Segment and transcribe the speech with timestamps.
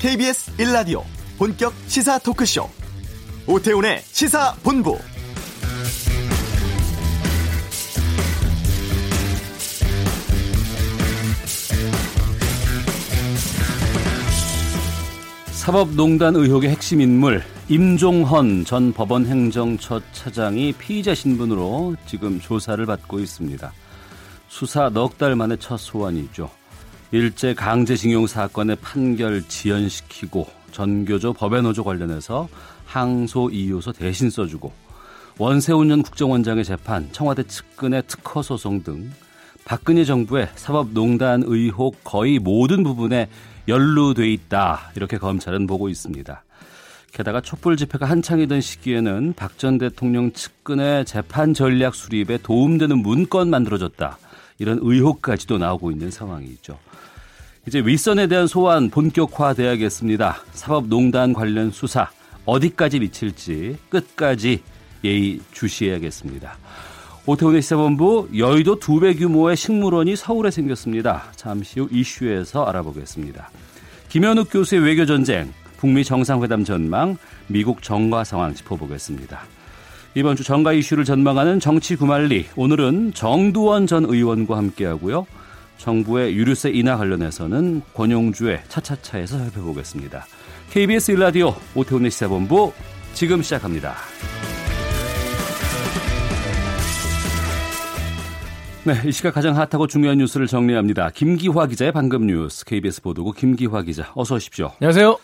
[0.00, 1.02] KBS 1라디오
[1.36, 2.66] 본격 시사 토크쇼
[3.46, 4.98] 오태훈의 시사본부
[15.52, 23.70] 사법농단 의혹의 핵심 인물 임종헌 전 법원 행정처 차장이 피의자 신분으로 지금 조사를 받고 있습니다.
[24.48, 26.59] 수사 넉 달 만에 첫 소환이죠.
[27.12, 32.48] 일제 강제징용 사건의 판결 지연시키고 전교조 법외노조 관련해서
[32.86, 34.72] 항소 이유서 대신 써주고
[35.38, 39.10] 원세훈 전 국정원장의 재판, 청와대 측근의 특허 소송 등
[39.64, 43.28] 박근혜 정부의 사법농단 의혹 거의 모든 부분에
[43.66, 46.44] 연루돼 있다 이렇게 검찰은 보고 있습니다.
[47.12, 54.16] 게다가 촛불 집회가 한창이던 시기에는 박 전 대통령 측근의 재판 전략 수립에 도움되는 문건 만들어졌다
[54.58, 56.78] 이런 의혹까지도 나오고 있는 상황이죠.
[57.70, 60.42] 이제 윗선에 대한 소환 본격화돼야겠습니다.
[60.54, 62.10] 사법농단 관련 수사
[62.44, 64.60] 어디까지 미칠지 끝까지
[65.04, 66.58] 예의 주시해야겠습니다.
[67.26, 71.26] 오태훈의 시사본부 여의도 두 배 규모의 식물원이 서울에 생겼습니다.
[71.36, 73.48] 잠시 후 이슈에서 알아보겠습니다.
[74.08, 79.42] 김현욱 교수의 외교 전쟁, 북미 정상회담 전망, 미국 정가 상황 짚어보겠습니다.
[80.16, 85.24] 이번 주 정가 이슈를 전망하는 정치 구말리, 오늘은 정두원 전 의원과 함께하고요.
[85.80, 90.26] 정부의 유류세 인하 관련해서는 권용주의 차차차에서 살펴보겠습니다.
[90.70, 92.72] KBS 일라디오 오태훈의 시사본부
[93.14, 93.94] 지금 시작합니다.
[98.84, 101.10] 네, 이 시각 가장 핫하고 중요한 뉴스를 정리합니다.
[101.10, 104.72] 김기화 기자의 방금 뉴스 KBS 보도국 김기화 기자 어서 오십시오.
[104.80, 105.18] 안녕하세요.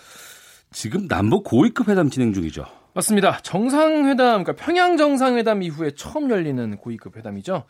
[0.72, 2.64] 지금 남북 고위급 회담 진행 중이죠.
[2.94, 3.40] 맞습니다.
[3.42, 7.64] 정상회담, 그러니까 평양 정상회담 이후에 처음 열리는 고위급 회담이죠.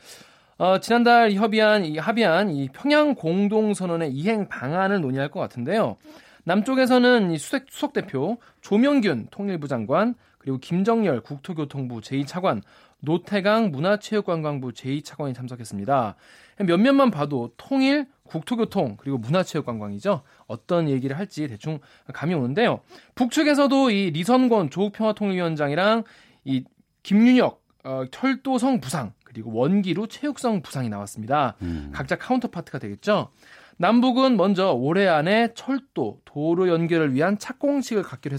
[0.58, 5.98] 어, 지난달 협의한 이 합의한 이 평양 공동 선언의 이행 방안을 논의할 것 같은데요.
[6.44, 12.62] 남쪽에서는 이 수석, 수석 대표 조명균 통일부 장관 그리고 김정열 국토교통부 제2차관
[13.00, 16.16] 노태강 문화체육관광부 제2차관이 참석했습니다.
[16.60, 20.22] 몇몇만 봐도 통일, 국토교통 그리고 문화체육관광이죠.
[20.46, 21.80] 어떤 얘기를 할지 대충
[22.14, 22.80] 감이 오는데요.
[23.14, 26.04] 북측에서도 이 리선권 조국평화통일위원장이랑
[26.44, 26.64] 이
[27.02, 31.56] 김윤혁 어, 철도성 부상 그리고 원기루 체육성 부상이 나왔습니다.
[31.60, 31.90] 음.
[31.92, 33.28] 각자 카운터파트가 되겠죠.
[33.76, 38.34] 남북은 먼저 올해 안에 철도, 도로 연결을 위한 착공식을 갖기로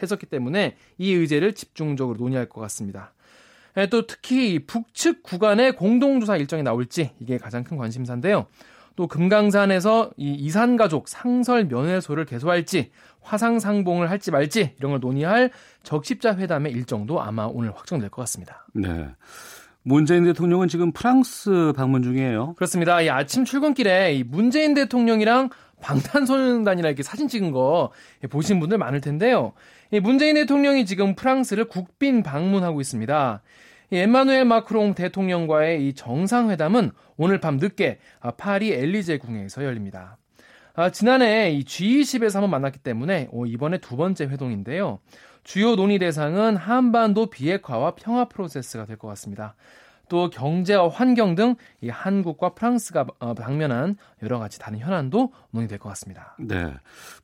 [0.00, 3.12] 했었기 때문에 이 의제를 집중적으로 논의할 것 같습니다.
[3.76, 8.46] 예, 또 특히 북측 구간의 공동조사 일정이 나올지 이게 가장 큰 관심사인데요.
[8.94, 15.50] 또 금강산에서 이 이산 가족 상설 면회소를 개소할지 화상 상봉을 할지 말지 이런 걸 논의할
[15.82, 18.66] 적십자 회담의 일정도 아마 오늘 확정될 것 같습니다.
[18.74, 19.08] 네.
[19.88, 22.52] 문재인 대통령은 지금 프랑스 방문 중이에요.
[22.56, 23.00] 그렇습니다.
[23.00, 25.48] 이 아침 출근길에 이 문재인 대통령이랑
[25.80, 27.90] 방탄소년단이랑 이렇게 사진 찍은 거
[28.28, 29.54] 보신 분들 많을 텐데요.
[29.90, 33.40] 이 문재인 대통령이 지금 프랑스를 국빈 방문하고 있습니다.
[33.90, 37.98] 에마누엘 마크롱 대통령과의 이 정상회담은 오늘 밤 늦게
[38.36, 40.18] 파리 엘리제 궁에서 열립니다.
[40.74, 44.98] 아, 지난해 이 G20에서 한번 만났기 때문에 오, 이번에 두 번째 회동인데요.
[45.48, 49.54] 주요 논의 대상은 한반도 비핵화와 평화 프로세스가 될 것 같습니다.
[50.10, 55.88] 또 경제와 환경 등 이 한국과 프랑스가 어, 방면한 여러 가지 다른 현안도 논의될 것
[55.88, 56.36] 같습니다.
[56.38, 56.74] 네.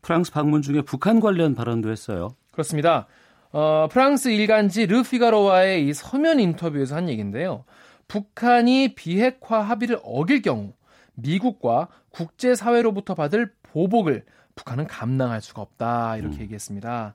[0.00, 2.34] 프랑스 방문 중에 북한 관련 발언도 했어요.
[2.52, 3.06] 그렇습니다.
[3.52, 7.64] 어, 프랑스 일간지 르피가로와의 이 서면 인터뷰에서 한 얘기인데요.
[8.08, 10.72] 북한이 비핵화 합의를 어길 경우
[11.12, 14.24] 미국과 국제사회로부터 받을 보복을
[14.54, 16.41] 북한은 감당할 수가 없다 이렇게 음.
[16.41, 17.14] 얘기했습니다.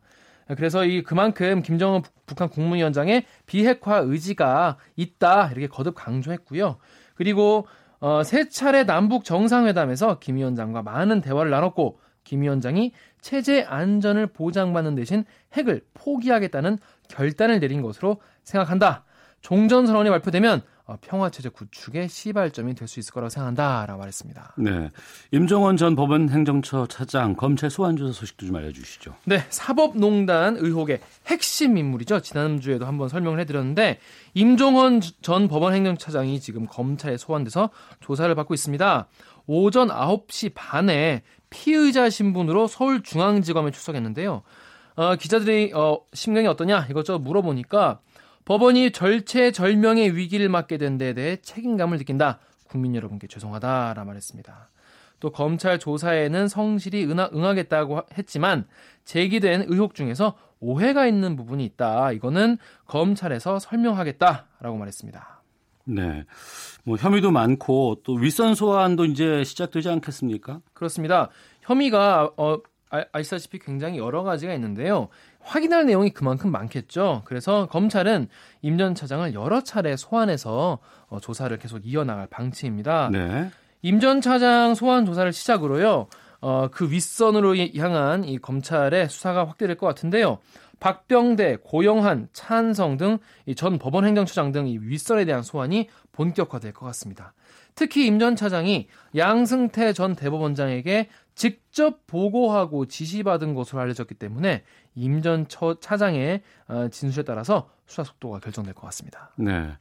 [0.56, 6.78] 그래서 이 그만큼 김정은 북한 국무위원장의 비핵화 의지가 있다 이렇게 거듭 강조했고요.
[7.16, 7.68] 그리고
[8.00, 14.96] 어, 세 차례 남북 정상회담에서 김 위원장과 많은 대화를 나눴고 김 위원장이 체제 안전을 보장받는
[14.96, 16.78] 대신 핵을 포기하겠다는
[17.10, 19.04] 결단을 내린 것으로 생각한다.
[19.42, 20.64] 종전선언이 발표되면 어,
[21.02, 24.56] 평화체제 구축의 시발점이 될 수 있을 거라고 생각한다라고 말했습니다.
[24.58, 24.90] 네,
[25.32, 29.16] 임종원 전 법원 행정처 차장 검찰 소환 조사 소식도 좀 알려주시죠.
[29.26, 32.22] 네, 사법농단 의혹의 핵심 인물이죠.
[32.22, 34.00] 지난주에도 한번 설명을 해드렸는데
[34.34, 37.70] 임종원 전 법원 행정차장이 지금 검찰에 소환돼서
[38.02, 39.08] 조사를 받고 있습니다.
[39.46, 44.44] 오전 9시 반에 피의자 신분으로 서울중앙지검에 출석했는데요.
[44.96, 48.00] 어, 기자들이 어, 심경이 어떠냐 이것저것 물어보니까
[48.50, 52.40] 법원이 절체절명의 위기를 맞게 된데 대해 책임감을 느낀다.
[52.68, 54.70] 국민 여러분께 죄송하다라 말했습니다.
[55.20, 58.66] 또 검찰 조사에는 성실히 응하, 응하겠다고 했지만
[59.06, 62.12] 제기된 의혹 중에서 오해가 있는 부분이 있다.
[62.12, 62.58] 이거는
[62.88, 65.44] 검찰에서 설명하겠다라고 말했습니다.
[65.86, 66.26] 네.
[66.86, 70.62] 뭐 혐의도 많고 또 윗선 소환도 이제 시작되지 않겠습니까?
[70.74, 71.30] 그렇습니다.
[71.62, 72.58] 혐의가 어
[72.92, 75.10] 아, 아시다시피 굉장히 여러 가지가 있는데요.
[75.50, 77.24] 확인할 내용이 그만큼 많겠죠.
[77.26, 78.28] 그래서 검찰은
[78.62, 83.10] 임 전 차장을 여러 차례 소환해서 어, 조사를 계속 이어나갈 방침입니다.
[83.12, 83.50] 네.
[83.82, 86.08] 임전 차장 소환 조사를 시작으로요.
[86.42, 90.38] 어, 그 윗선으로 향한 이 검찰의 수사가 확대될 것 같은데요.
[90.80, 93.18] 박병대, 고영한, 차한성 등
[93.58, 97.34] 전 법원 행정처장 등 이 윗선에 대한 소환이 본격화될 것 같습니다.
[97.76, 104.64] 특히 임 전 차장이 양승태 전 대법원장에게 직접 보고하고 지시받은 것으로 알려졌기 때문에
[104.96, 109.32] 임 전 차장의 어, 진술에 따라서 수사 속도가 결정될 것 같습니다.
[109.38, 109.72] 네.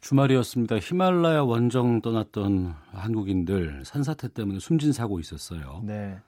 [0.00, 0.78] 주말이었습니다.
[0.78, 5.80] 히말라야 원정 떠났던 한국인들 산사태 때문에 숨진 사고 있었어요.
[5.82, 6.20] 네.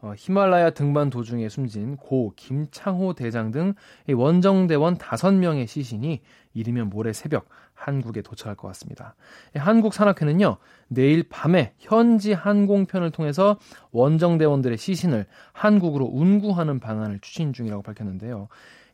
[0.00, 3.74] 어, 히말라야 등반 도중에 숨진 고 김창호 대장 등
[4.12, 6.20] 원정대원 5명의 시신이
[6.54, 7.48] 이르면 모레 새벽
[7.80, 9.14] 한국에 도착할 것 같습니다.
[9.54, 13.58] 한국 산악회는요, 내일 밤에 현지 항공편을 통해서
[13.92, 18.48] 원정대원들의 시신을 한국으로 운구하는 방안을 추진 중이라고 밝혔는데요.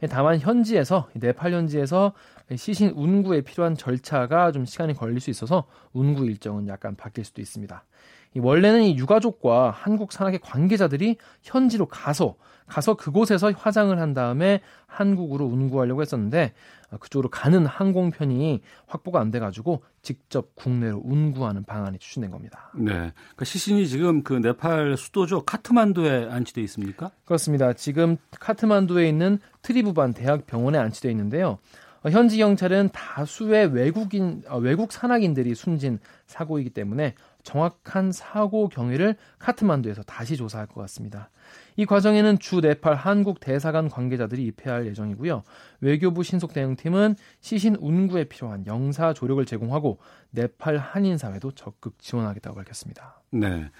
[0.09, 2.13] 다만 현지에서 네팔 현지에서
[2.55, 7.83] 시신 운구에 필요한 절차가 좀 시간이 걸릴 수 있어서 운구 일정은 약간 바뀔 수도 있습니다.
[8.37, 12.37] 원래는 이 유가족과 한국 산악의 관계자들이 현지로 가서
[12.67, 16.53] 가서 그곳에서 화장을 한 다음에 한국으로 운구하려고 했었는데 어,
[17.01, 22.71] 그쪽으로 가는 항공편이 확보가 안 돼가지고 직접 국내로 운구하는 방안이 추진된 겁니다.
[22.75, 27.11] 네, 그러니까 시신이 지금 그 네팔 수도죠 카트만두에 안치돼 있습니까?
[27.25, 27.73] 그렇습니다.
[27.73, 31.59] 지금 카트만두에 있는 트리부반 대학병원에 안치돼 있는데요.
[32.03, 37.15] 어, 현지 경찰은 다수의 외국인 어, 외국 산악인들이 숨진 사고이기 때문에
[37.47, 41.31] 정확한 사고 경위를 카트만두에서 다시 조사할 것 같습니다.
[41.77, 45.45] 이 과정에는 주 네팔 한국 대사관 관계자들이 입회할 예정이고요.
[45.81, 50.01] 외교부 신속 대응팀은 시신 운구에 필요한 영사 조력을 제공하고
[50.31, 53.23] 네팔 한인 사회도 적극 지원하겠다고 밝혔습니다.
[53.31, 53.71] 네.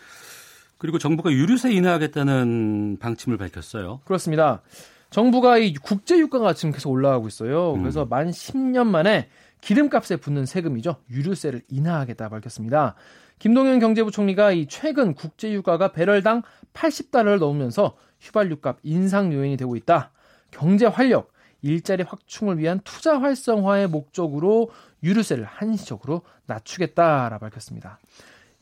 [0.79, 4.01] 그리고 정부가 유류세 인하하겠다는 방침을 밝혔어요.
[4.05, 4.63] 그렇습니다.
[5.11, 7.73] 정부가 이 국제 유가가 지금 계속 올라가고 있어요.
[7.73, 8.09] 그래서 음.
[8.11, 9.29] 만 10년 만에
[9.61, 10.97] 기름값에 붙는 세금이죠.
[11.11, 12.95] 유류세를 인하하겠다 밝혔습니다.
[13.39, 16.43] 김동연 경제부총리가 이 최근 국제 유가가 배럴당
[16.73, 20.13] 80달러를 넘으면서 휘발유값 인상 요인이 되고 있다.
[20.51, 24.71] 경제 활력, 일자리 확충을 위한 투자 활성화의 목적으로
[25.03, 27.99] 유류세를 한시적으로 낮추겠다라 밝혔습니다.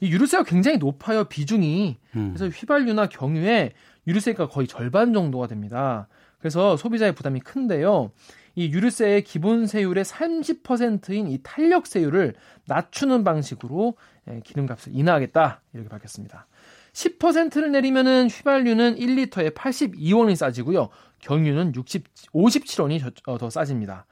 [0.00, 2.34] 이 유류세가 굉장히 높아요 비중이 음.
[2.34, 3.72] 그래서 휘발유나 경유에
[4.06, 6.08] 유류세가 거의 절반 정도가 됩니다.
[6.38, 8.10] 그래서 소비자의 부담이 큰데요.
[8.54, 12.34] 이 유류세의 기본 세율의 30%인 이 탄력 세율을
[12.66, 13.96] 낮추는 방식으로
[14.30, 16.46] 예, 기름값을 인하하겠다 이렇게 밝혔습니다.
[16.92, 20.88] 10%를 내리면은 휘발유는 1리터에 82원이 싸지고요.
[21.18, 24.06] 경유는 60, 57원이 어, 더 싸집니다.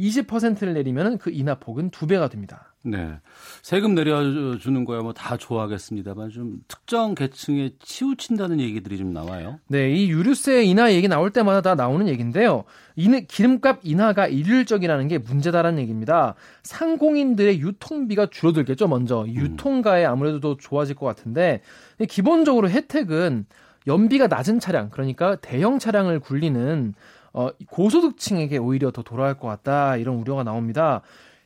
[0.00, 2.73] 20%를 내리면 그 인하폭은 두 배가 됩니다.
[2.86, 3.18] 네.
[3.62, 9.58] 세금 내려주는 거야 뭐 다 좋아하겠습니다만 좀 특정 계층에 치우친다는 얘기들이 좀 나와요.
[9.68, 9.90] 네.
[9.92, 12.64] 이 유류세 인하 얘기 나올 때마다 다 나오는 얘기인데요.
[12.96, 16.34] 이 기름값 인하가 일률적이라는 게 문제다라는 얘기입니다.
[16.62, 19.22] 상공인들의 유통비가 줄어들겠죠, 먼저.
[19.22, 19.28] 음.
[19.28, 21.62] 유통가에 아무래도 더 좋아질 것 같은데
[22.08, 23.46] 기본적으로 혜택은
[23.86, 26.94] 연비가 낮은 차량, 그러니까 대형 차량을 굴리는
[27.32, 31.02] 어, 고소득층에게 오히려 더 돌아갈 것 같다 이런 우려가 나옵니다.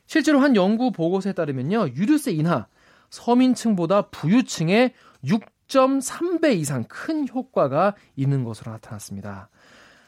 [0.08, 2.66] 실제로 한 연구 보고서에 따르면요 유류세 인하
[3.10, 9.50] 서민층보다 부유층에 6.3배 이상 큰 효과가 있는 것으로 나타났습니다.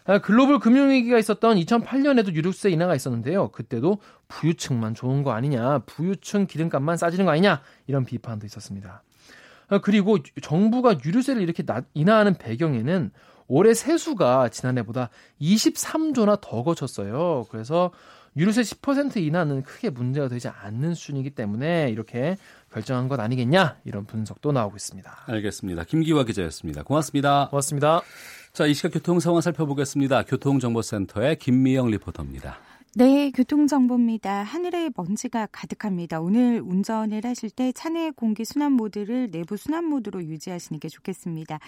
[0.06, 3.48] 아, 글로벌 금융위기가 있었던 2008년에도 유류세 인하가 있었는데요.
[3.48, 9.02] 그때도 부유층만 좋은 거 아니냐, 부유층 기름값만 싸지는 거 아니냐, 이런 비판도 있었습니다.
[9.68, 11.62] 아, 그리고 정부가 유류세를 이렇게
[11.94, 13.12] 인하하는 배경에는
[13.48, 17.46] 올해 세수가 지난해보다 23조나 더 거쳤어요.
[17.50, 17.90] 그래서
[18.36, 22.36] 유류세 10% 인하는 크게 문제가 되지 않는 수준이기 때문에 이렇게
[22.72, 25.24] 결정한 것 아니겠냐 이런 분석도 나오고 있습니다.
[25.26, 25.84] 알겠습니다.
[25.84, 26.82] 김기화 기자였습니다.
[26.84, 27.48] 고맙습니다.
[27.50, 28.02] 고맙습니다.
[28.52, 30.22] 자, 이 시각 교통 상황 살펴보겠습니다.
[30.22, 32.58] 교통정보센터의 김미영 리포터입니다.
[32.96, 34.42] 네, 교통정보입니다.
[34.42, 36.20] 하늘에 먼지가 가득합니다.
[36.20, 41.60] 오늘 운전을 하실 때 차 내 공기 순환 모드를 내부 순환 모드로 유지하시는 게 좋겠습니다.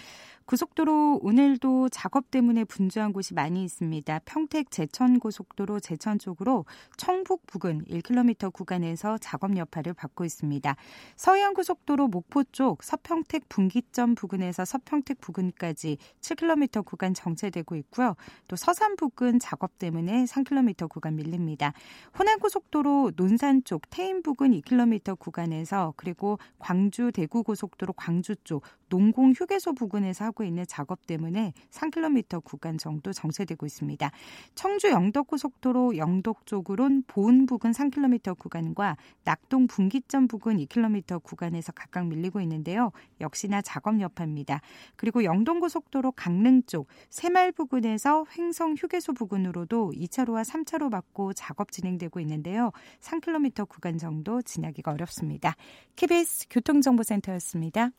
[0.45, 4.19] 고속도로 오늘도 작업 때문에 분주한 곳이 많이 있습니다.
[4.25, 6.65] 평택 제천 고속도로 제천 쪽으로
[6.97, 10.75] 청북 부근 1km 구간에서 작업 여파를 받고 있습니다.
[11.15, 18.17] 서해안 고속도로 목포 쪽 서평택 분기점 부근에서 서평택 부근까지 7km 구간 정체되고 있고요.
[18.49, 21.73] 또 서산 부근 작업 때문에 3km 구간 밀립니다.
[22.17, 29.31] 호남 고속도로 논산 쪽 태인 부근 2km 구간에서 그리고 광주 대구 고속도로 광주 쪽 농공
[29.31, 34.11] 휴게소 부근에서 하고 있는 작업 때문에 3km 구간 정도 정체되고 있습니다.
[34.53, 42.39] 청주 영덕고속도로 영덕 쪽으론 보은 부근 3km 구간과 낙동 분기점 부근 2km 구간에서 각각 밀리고
[42.41, 42.91] 있는데요.
[43.19, 44.61] 역시나 작업 여파입니다.
[44.95, 52.69] 그리고 영동고속도로 강릉 쪽 새말 부근에서 횡성 휴게소 부근으로도 2차로와 3차로 막고 작업 진행되고 있는데요.
[52.99, 55.55] 3km 구간 정도 지나기가 어렵습니다.
[55.95, 57.89] KBS 교통정보센터였습니다.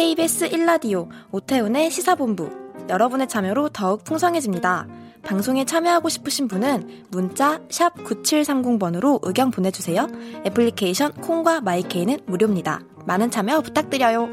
[0.00, 2.48] KBS 1라디오 오태훈의 시사본부
[2.88, 4.88] 여러분의 참여로 더욱 풍성해집니다.
[5.22, 10.08] 방송에 참여하고 싶으신 분은 문자 9730번으로 의견 보내주세요.
[10.46, 12.80] 애플리케이션 콩과 마이케이는 무료입니다.
[13.04, 14.30] 많은 참여 부탁드려요.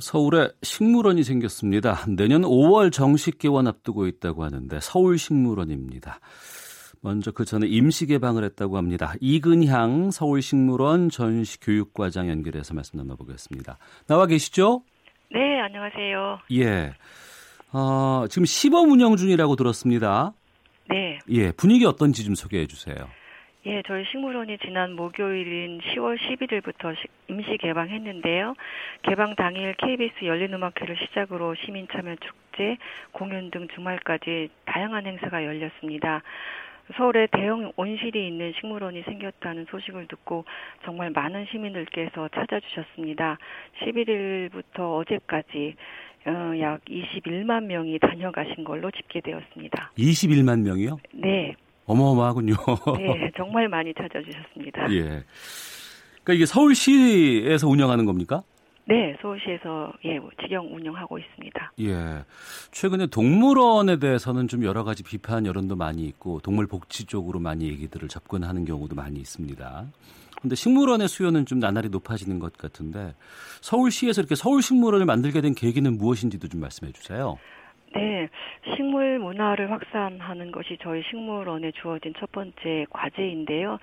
[0.00, 2.02] 서울에 식물원이 생겼습니다.
[2.08, 6.18] 내년 5월 정식 개원 앞두고 있다고 하는데 서울식물원입니다.
[7.04, 9.12] 먼저 그 전에 임시 개방을 했다고 합니다.
[9.20, 13.76] 이근향 서울식물원 전시교육과장 연결해서 말씀 나눠보겠습니다.
[14.08, 14.82] 나와 계시죠?
[15.30, 16.38] 네, 안녕하세요.
[16.52, 16.94] 예.
[17.74, 20.32] 어, 지금 시범 운영 중이라고 들었습니다.
[20.88, 21.18] 네.
[21.28, 22.96] 예, 분위기 어떤지 좀 소개해 주세요.
[23.66, 26.94] 예, 저희 식물원이 지난 목요일인 10월 11일부터
[27.28, 28.54] 임시 개방했는데요.
[29.02, 32.78] 개방 당일 KBS 열린음악회를 시작으로 시민 참여 축제,
[33.12, 36.22] 공연 등 주말까지 다양한 행사가 열렸습니다.
[36.96, 40.44] 서울에 대형 온실이 있는 식물원이 생겼다는 소식을 듣고
[40.84, 43.38] 정말 많은 시민들께서 찾아주셨습니다.
[43.82, 45.76] 11일부터 어제까지
[46.26, 49.92] 어, 약 21만 명이 다녀가신 걸로 집계되었습니다.
[49.96, 50.98] 21만 명이요?
[51.12, 51.54] 네.
[51.86, 52.54] 어마어마하군요.
[52.98, 54.88] 네, 정말 많이 찾아주셨습니다.
[54.94, 55.24] 예.
[56.22, 58.42] 그러니까 이게 서울시에서 운영하는 겁니까?
[58.86, 61.72] 네, 서울시에서 예, 직영 운영하고 있습니다.
[61.80, 62.24] 예.
[62.70, 68.08] 최근에 동물원에 대해서는 좀 여러 가지 비판 여론도 많이 있고 동물 복지 쪽으로 많이 얘기들을
[68.08, 69.86] 접근하는 경우도 많이 있습니다.
[70.42, 73.14] 근데 식물원의 수요는 좀 나날이 높아지는 것 같은데
[73.62, 77.38] 서울시에서 이렇게 서울식물원을 만들게 된 계기는 무엇인지도 좀 말씀해 주세요.
[77.94, 78.28] 네,
[78.74, 83.78] 식물 문화를 확산하는 것이 저희 식물원에 주어진 첫 번째 과제인데요.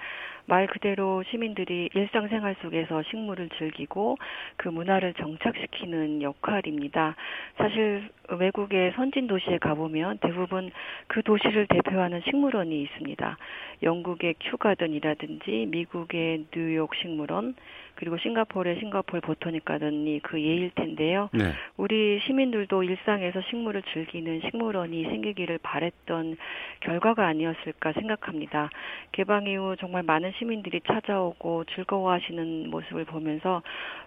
[0.47, 4.17] 말 그대로 시민들이 일상생활 속에서 식물을 즐기고
[4.57, 7.15] 그 문화를 정착시키는 역할입니다.
[7.57, 10.71] 사실 외국의 선진 도시에 가보면 대부분
[11.07, 13.37] 그 도시를 대표하는 식물원이 있습니다.
[13.83, 17.55] 영국의 큐가든이라든지 미국의 뉴욕 식물원
[18.01, 21.29] 그리고 싱가포르의 싱가포르 보터닉 가든이 그 예일 텐데요.
[21.33, 21.53] 네.
[21.77, 26.35] 우리 시민들도 일상에서 식물을 즐기는 식물원이 생기기를 바랬던
[26.79, 28.71] 결과가 아니었을까 생각합니다.
[29.11, 33.61] 개방 이후 정말 많은 시민들이 찾아오고 즐거워하시는 모습을 보면서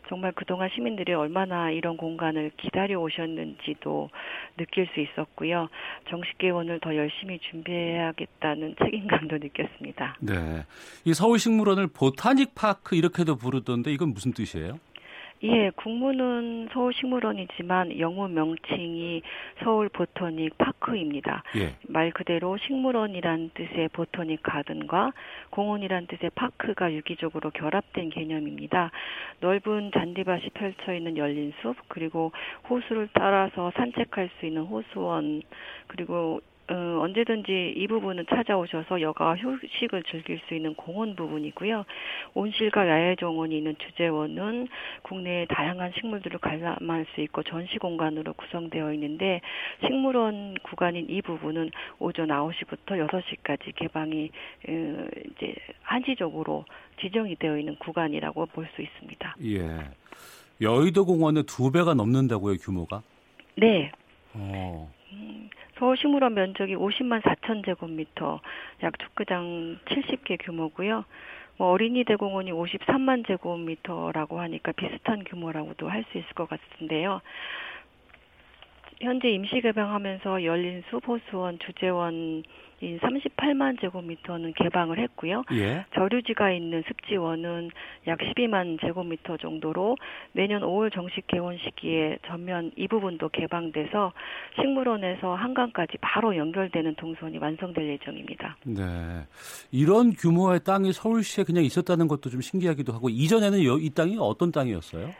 [0.08, 4.10] 정말 그동안 시민들이 얼마나 이런 공간을 기다려 오셨는지도
[4.56, 5.68] 느낄 수 있었고요.
[6.10, 10.16] 정식 개원을 더 열심히 준비해야겠다는 책임감도 느꼈습니다.
[10.20, 10.64] 네.
[11.04, 14.80] 이 서울식물원을 보타닉 파크 이렇게도 부르던 데 이건 무슨 뜻이에요?
[15.42, 19.20] 예, 국문은 서울식물원이지만 영문 명칭이
[19.62, 21.42] 서울 보터닉 파크입니다.
[21.56, 21.76] 예.
[21.86, 25.12] 말 그대로 식물원이란 뜻의 보터닉 가든과
[25.50, 28.90] 공원이란 뜻의 파크가 유기적으로 결합된 개념입니다.
[29.40, 32.32] 넓은 잔디밭이 펼쳐 있는 열린 숲, 그리고
[32.70, 35.42] 호수를 따라서 산책할 수 있는 호수원,
[35.88, 36.40] 그리고
[36.70, 41.84] 어, 언제든지 이 부분은 찾아오셔서 여가 휴식을 즐길 수 있는 공원 부분이고요.
[42.32, 44.68] 온실과 야외 정원이 있는 주재원은
[45.02, 49.42] 국내의 다양한 식물들을 관람할 수 있고 전시 공간으로 구성되어 있는데
[49.86, 54.30] 식물원 구간인 이 부분은 오전 9시부터 6시까지 개방이
[54.68, 55.06] 어,
[55.36, 56.64] 이제 한시적으로
[57.00, 59.36] 지정이 되어 있는 구간이라고 볼 수 있습니다.
[59.44, 59.90] 예.
[60.62, 63.02] 여의도 공원의 두 배가 넘는다고요, 규모가?
[63.56, 63.92] 네.
[64.32, 64.90] 어.
[65.14, 68.40] 음, 서울식물원 면적이 50만 4천 제곱미터,
[68.82, 71.04] 약 축구장 70개 규모고요.
[71.56, 77.20] 뭐 어린이 대공원이 53만 제곱미터라고 하니까 비슷한 규모라고도 할 수 있을 것 같은데요.
[79.04, 82.42] 현재 임시 개방하면서 열린 수호수원, 주재원
[82.80, 85.44] 인 38만 제곱미터는 개방을 했고요.
[85.52, 85.86] 예.
[85.94, 87.70] 저류지가 있는 습지원은
[88.08, 89.96] 약 12만 제곱미터 정도로
[90.32, 94.12] 내년 5월 정식 개원 시기에 전면 이 부분도 개방돼서
[94.60, 98.56] 식물원에서 한강까지 바로 연결되는 동선이 완성될 예정입니다.
[98.66, 98.82] 네.
[99.70, 105.10] 이런 규모의 땅이 서울시에 그냥 있었다는 것도 좀 신기하기도 하고 이전에는 이 땅이 어떤 땅이었어요?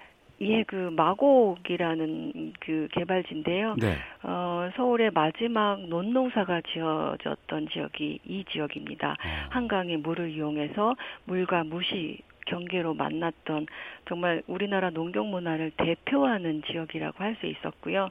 [0.45, 3.77] 예, 그 마곡이라는 그 개발지인데요.
[3.79, 3.97] 네.
[4.23, 9.17] 어, 서울의 마지막 논농사가 지어졌던 지역이 이 지역입니다.
[9.21, 9.47] 아.
[9.51, 13.67] 한강의 물을 이용해서 물과 무시 경계로 만났던
[14.09, 18.11] 정말 우리나라 농경 문화를 대표하는 지역이라고 할 수 있었고요.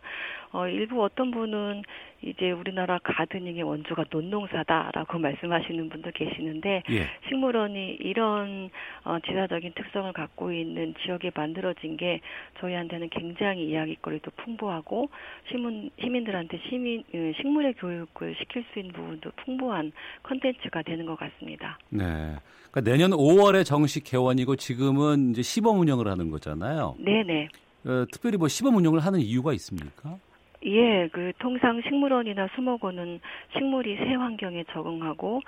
[0.51, 1.83] 어, 일부 어떤 분은
[2.21, 7.09] 이제 우리나라 가드닝의 원조가 논농사다라고 말씀하시는 분도 계시는데 예.
[7.27, 8.69] 식물원이 이런
[9.03, 12.21] 어, 지사적인 특성을 갖고 있는 지역에 만들어진 게
[12.59, 15.09] 저희한테는 굉장히 이야기거리도 풍부하고
[15.49, 19.91] 시민 시민들한테 시민 어, 식물의 교육을 시킬 수 있는 부분도 풍부한
[20.23, 21.77] 컨텐츠가 되는 것 같습니다.
[21.89, 22.35] 네.
[22.73, 26.95] 그러니까 내년 5월에 정식 개원이고 지금은 이제 시범 운영을 하는 거잖아요.
[26.97, 27.47] 네네.
[27.85, 30.17] 어, 특별히 뭐 시범 운영을 하는 이유가 있습니까?
[30.65, 33.19] 예, 그 통상 식물원이나 수목원은
[33.55, 35.41] 식물이 새 환경에 적응하고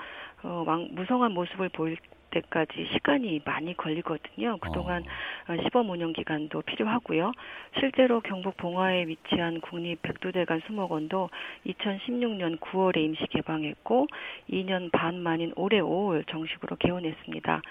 [0.44, 1.98] 어, 왕, 무성한 모습을 보일
[2.32, 4.58] 때까지 시간이 많이 걸리거든요.
[4.58, 5.04] 그동안
[5.48, 5.56] 어.
[5.64, 7.32] 시범 운영 기간도 필요하고요.
[7.80, 11.30] 실제로 경북 봉화에 위치한 국립 백두대간 수목원도
[11.66, 14.08] 2016년 9월에 임시 개방했고
[14.50, 17.62] 2년 반 만인 올해 5월 정식으로 개원했습니다.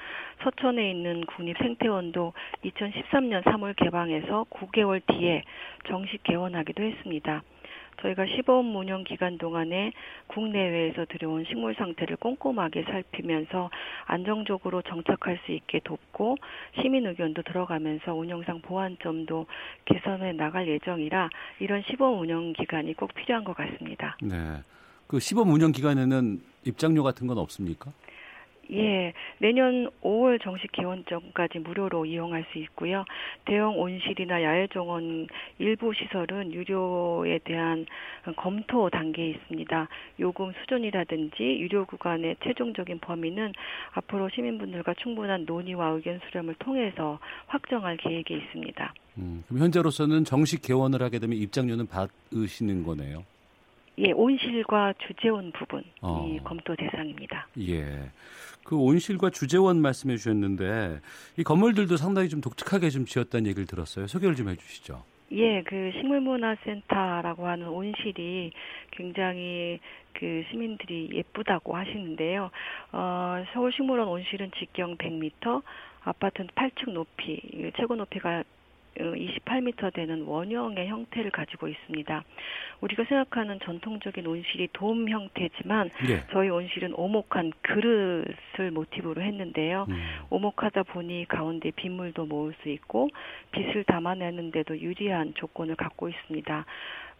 [0.42, 2.32] 서천에 있는 국립 생태원도
[2.64, 5.42] 2013년 3월 개방해서 9개월 뒤에
[5.86, 7.42] 정식 개원하기도 했습니다.
[8.04, 9.92] 저희가 시범 운영 기간 동안에
[10.26, 13.70] 국내외에서 들여온 식물 상태를 꼼꼼하게 살피면서
[14.04, 16.36] 안정적으로 정착할 수 있게 돕고
[16.80, 19.46] 시민 의견도 들어가면서 운영상 보완점도
[19.86, 21.30] 개선해 나갈 예정이라
[21.60, 24.16] 이런 시범 운영 기간이 꼭 필요한 것 같습니다.
[24.20, 24.36] 네.
[25.06, 27.92] 그 시범 운영 기간에는 입장료 같은 건 없습니까?
[28.72, 33.04] 예, 내년 5월 정식 개원 전까지 무료로 이용할 수 있고요.
[33.44, 35.26] 대형 온실이나 야외 정원
[35.58, 37.86] 일부 시설은 유료에 대한
[38.36, 39.88] 검토 단계에 있습니다.
[40.20, 43.52] 요금 수준이라든지 유료 구간의 최종적인 범위는
[43.92, 48.94] 앞으로 시민분들과 충분한 논의와 의견 수렴을 통해서 확정할 계획이 있습니다.
[49.18, 53.24] 음, 그럼 현재로서는 정식 개원을 하게 되면 입장료는 받으시는 거네요.
[53.98, 56.36] 예, 온실과 주재원 부분이 어.
[56.44, 57.46] 검토 대상입니다.
[57.60, 58.10] 예.
[58.64, 61.00] 그 온실과 주재원 말씀해 주셨는데
[61.36, 64.06] 이 건물들도 상당히 좀 독특하게 좀 지었다는 얘기를 들었어요.
[64.06, 65.02] 소개를 좀 해 주시죠.
[65.32, 68.52] 예, 그 식물문화센터라고 하는 온실이
[68.90, 69.80] 굉장히
[70.12, 72.50] 그 시민들이 예쁘다고 하시는데요.
[72.92, 75.62] 어, 서울식물원 온실은 직경 100m,
[76.04, 77.40] 아파트는 8층 높이,
[77.76, 78.44] 최고 높이가
[78.96, 82.24] 28m 되는 원형의 형태를 가지고 있습니다.
[82.80, 86.24] 우리가 생각하는 전통적인 온실이 돔 형태지만 예.
[86.30, 89.86] 저희 온실은 오목한 그릇을 모티브로 했는데요.
[89.88, 90.02] 음.
[90.30, 93.08] 오목하다 보니 가운데 빗물도 모을 수 있고
[93.52, 96.66] 빛을 담아내는데도 유리한 조건을 갖고 있습니다.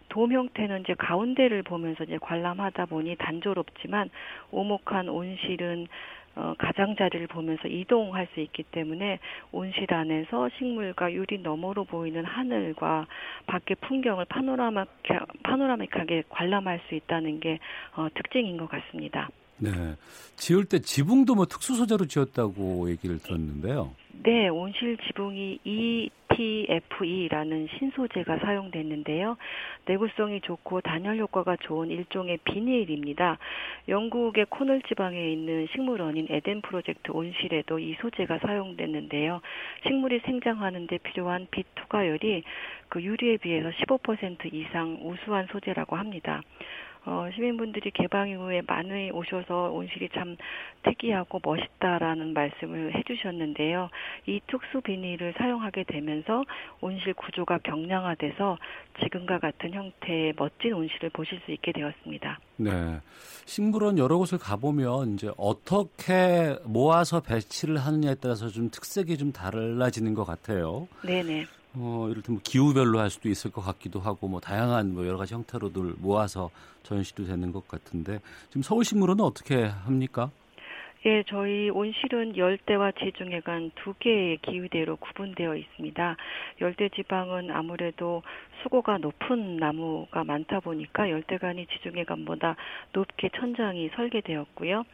[0.08, 4.10] 돔 형태는 이제 가운데를 보면서 이제 관람하다 보니 단조롭지만
[4.50, 5.88] 오목한 온실은
[6.36, 9.18] 어, 가장자리를 보면서 이동할 수 있기 때문에
[9.52, 13.06] 온실 안에서 식물과 유리 너머로 보이는 하늘과
[13.46, 14.84] 밖의 풍경을 파노라마,
[15.42, 17.58] 파노라믹하게 관람할 수 있다는 게
[17.96, 19.30] 어, 특징인 것 같습니다.
[19.58, 19.70] 네.
[20.36, 23.94] 지을 때 지붕도 뭐 특수 소재로 지었다고 얘기를 들었는데요.
[24.22, 29.36] 네, 온실 지붕이 ETFE라는 신소재가 사용됐는데요.
[29.86, 33.38] 내구성이 좋고 단열 효과가 좋은 일종의 비닐입니다.
[33.88, 39.40] 영국의 코널 지방에 있는 식물원인 에덴 프로젝트 온실에도 이 소재가 사용됐는데요.
[39.86, 42.44] 식물이 생장하는 데 필요한 빛 투과율이
[42.88, 46.40] 그 유리에 비해서 15% 이상 우수한 소재라고 합니다.
[47.06, 50.36] 어, 시민분들이 개방 이후에 많이 오셔서 온실이 참
[50.84, 53.90] 특이하고 멋있다라는 말씀을 해주셨는데요.
[54.26, 56.44] 이 특수 비닐을 사용하게 되면서
[56.80, 58.56] 온실 구조가 경량화돼서
[59.02, 62.38] 지금과 같은 형태의 멋진 온실을 보실 수 있게 되었습니다.
[62.56, 63.00] 네.
[63.44, 70.24] 식물원 여러 곳을 가보면 이제 어떻게 모아서 배치를 하느냐에 따라서 좀 특색이 좀 달라지는 것
[70.24, 70.88] 같아요.
[71.04, 71.44] 네네.
[71.76, 75.94] 어, 이를테면 기후별로 할 수도 있을 것 같기도 하고 뭐 다양한 뭐 여러 가지 형태로들
[75.98, 76.50] 모아서
[76.82, 80.30] 전시도 되는 것 같은데 지금 서울신문은 어떻게 합니까?
[81.06, 86.16] 예, 저희 온실은 열대와 지중해간 두 개의 기후대로 구분되어 있습니다.
[86.62, 88.22] 열대 지방은 아무래도
[88.62, 92.56] 수고가 높은 나무가 많다 보니까 열대간이 지중해간보다
[92.94, 94.84] 높게 천장이 설계되었고요.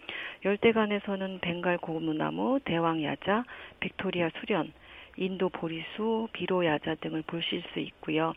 [0.44, 3.44] 열대간에서는 벵갈 고무나무, 대왕야자,
[3.78, 4.72] 빅토리아 수련,
[5.16, 8.32] 인도 보리수, 비로야자 등을 보실 수 있고요.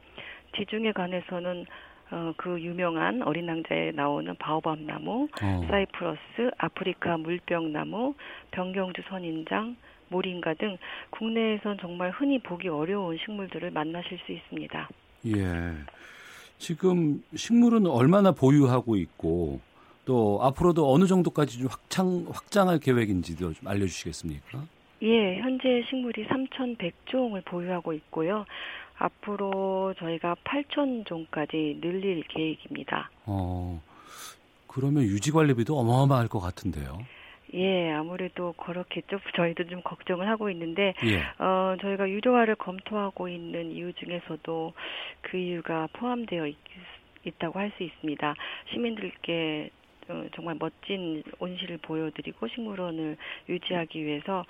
[0.56, 1.66] 지중해간에서는
[2.12, 5.68] 어, 그 유명한 어린 왕자에 나오는 바오밥 나무, 어.
[5.68, 8.14] 사이프러스, 아프리카 물병나무,
[8.52, 9.76] 병경주 선인장,
[10.10, 10.78] 모링가 등
[11.10, 14.90] 국내에선 정말 흔히 보기 어려운 식물들을 만나실 수 있습니다.
[15.26, 15.74] 예.
[16.60, 19.60] 지금 식물은 얼마나 보유하고 있고
[20.06, 24.64] 또 앞으로도 어느 정도까지 좀 확장 확장할 계획인지도 좀 알려 주시겠습니까?
[25.04, 28.46] 예, 현재 식물이 3,100종을 보유하고 있고요.
[28.98, 33.10] 앞으로 저희가 8,000종까지 늘릴 계획입니다.
[33.26, 33.82] 어,
[34.68, 37.00] 그러면 유지 관리비도 어마어마할 것 같은데요.
[37.56, 39.20] 예, 아무래도 그렇겠죠.
[39.36, 41.44] 저희도 좀 걱정을 하고 있는데, 예.
[41.44, 44.74] 어, 저희가 유료화를 검토하고 있는 이유 중에서도
[45.22, 46.58] 그 이유가 포함되어 있,
[47.26, 48.36] 있다고 할 수 있습니다.
[48.72, 49.83] 시민들께 어,
[50.36, 53.18] 정말 멋진 온실을 보여드리고 식물원을
[53.50, 54.46] 유지하기 위해서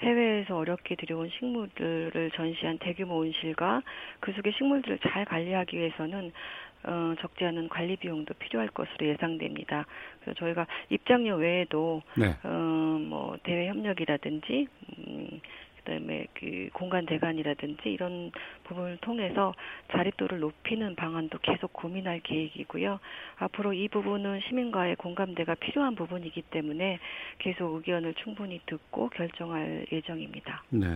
[0.00, 3.82] 해외에서 어렵게 들여온 식물들을 전시한 대규모 온실과
[4.20, 6.32] 그 속의 식물들을 잘 관리하기 위해서는
[6.84, 9.84] 어, 적지 않은 관리 비용도 필요할 것으로 예상됩니다.
[10.20, 12.36] 그래서 저희가 입장료 외에도 네.
[12.44, 12.48] 어,
[13.00, 14.68] 뭐 대외 협력이라든지
[14.98, 15.40] 음,
[15.88, 18.30] 그다음에 그 공간 대관이라든지 이런
[18.64, 19.54] 부분을 통해서
[19.92, 23.00] 자립도를 높이는 방안도 계속 고민할 계획이고요.
[23.36, 26.98] 앞으로 이 부분은 시민과의 공감대가 필요한 부분이기 때문에
[27.38, 30.62] 계속 의견을 충분히 듣고 결정할 예정입니다.
[30.68, 30.88] 네.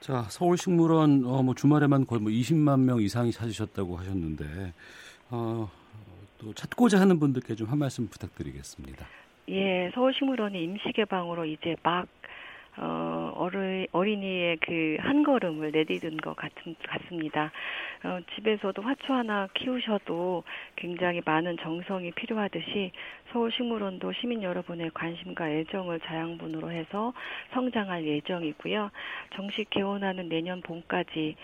[0.00, 4.72] 자, 서울식물원 어, 뭐 주말에만 거의 뭐 20만 명 이상이 찾으셨다고 하셨는데
[5.30, 5.68] 어,
[6.38, 9.06] 또 찾고자 하는 분들께 좀 한 말씀 부탁드리겠습니다.
[9.48, 12.06] 예, 서울식물원이 임시 개방으로 이제 막
[12.78, 17.52] 어, 어르, 어린이의 그 한 걸음을 내디딘 것 같은, 같습니다.
[18.04, 20.42] 어, 집에서도 화초 하나 키우셔도
[20.74, 22.92] 굉장히 많은 정성이 필요하듯이
[23.32, 27.12] 서울식물원도 시민 여러분의 관심과 애정을 자양분으로 해서
[27.52, 28.90] 성장할 예정이고요.
[29.34, 31.36] 정식 개원하는 내년 봄까지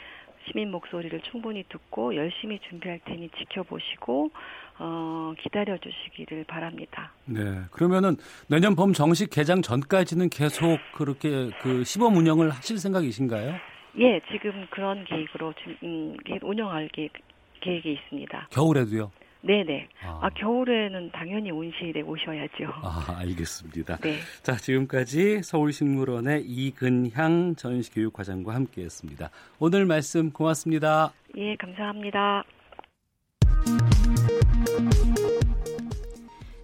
[0.47, 4.31] 시민 목소리를 충분히 듣고 열심히 준비할 테니 지켜보시고
[4.78, 7.12] 어, 기다려 주시기를 바랍니다.
[7.24, 7.40] 네.
[7.70, 8.16] 그러면은
[8.48, 13.54] 내년 봄 정식 개장 전까지는 계속 그렇게 그 시범 운영을 하실 생각이신가요?
[13.98, 17.12] 예, 지금 그런 계획으로 지금 음, 운영할 계획,
[17.61, 18.48] 계획이 있습니다.
[18.50, 19.11] 겨울에도요?
[19.42, 19.88] 네네.
[20.04, 20.20] 아.
[20.22, 22.72] 아, 겨울에는 당연히 온실에 오셔야죠.
[22.82, 23.96] 아, 알겠습니다.
[23.96, 24.18] 네.
[24.42, 29.30] 자, 지금까지 서울식물원의 이근향 전시교육과장과 함께 했습니다.
[29.58, 31.12] 오늘 말씀 고맙습니다.
[31.37, 32.44] 예, 감사합니다.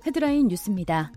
[0.06, 1.12] 헤드라인 뉴스입니다.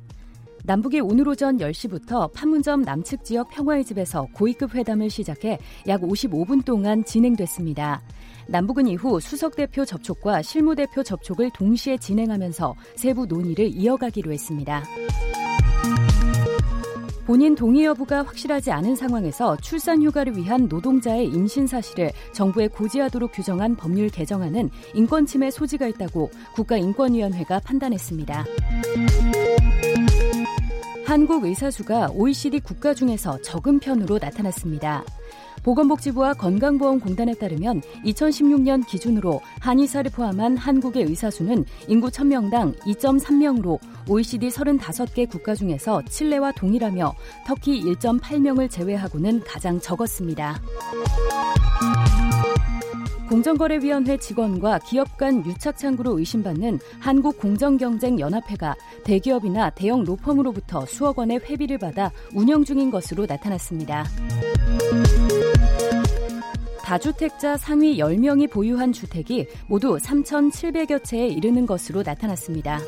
[0.64, 7.04] 남북이 오늘 오전 10시부터 판문점 남측 지역 평화의 집에서 고위급 회담을 시작해 약 55분 동안
[7.04, 8.02] 진행됐습니다.
[8.48, 14.84] 남북은 이후 수석 대표 접촉과 실무 대표 접촉을 동시에 진행하면서 세부 논의를 이어가기로 했습니다.
[17.26, 23.76] 본인 동의 여부가 확실하지 않은 상황에서 출산 휴가를 위한 노동자의 임신 사실을 정부에 고지하도록 규정한
[23.76, 28.46] 법률 개정안은 인권 침해 소지가 있다고 국가인권위원회가 판단했습니다.
[31.06, 35.04] 한국 의사수가 OECD 국가 중에서 적은 편으로 나타났습니다.
[35.64, 45.30] 보건복지부와 건강보험공단에 따르면 2016년 기준으로 한의사를 포함한 한국의 의사 수는 인구 1000명당 2.3명으로 OECD 35개
[45.30, 47.14] 국가 중에서 칠레와 동일하며
[47.46, 50.60] 터키 1.8명을 제외하고는 가장 적었습니다.
[53.32, 62.12] 공정거래위원회 직원과 기업 간 유착 창구로 의심받는 한국공정경쟁연합회가 대기업이나 대형 로펌으로부터 수억 원의 회비를 받아
[62.34, 64.04] 운영 중인 것으로 나타났습니다.
[66.92, 72.80] 다주택자 상위 10명이 보유한 주택이 모두 3,700여 채에 이르는 것으로 나타났습니다.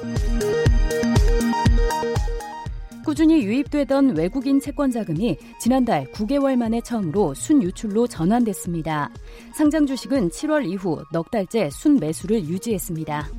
[3.06, 9.10] 꾸준히 유입되던 외국인 채권 자금이 지난달 9개월 만에 처음으로 순유출로 전환됐습니다.
[9.54, 13.30] 상장 주식은 7월 이후 넉 달째 순매수를 유지했습니다.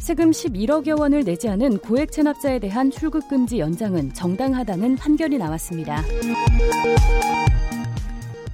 [0.00, 6.02] 세금 11억여 원을 내지 않은 고액 체납자에 대한 출국 금지 연장은 정당하다는 판결이 나왔습니다.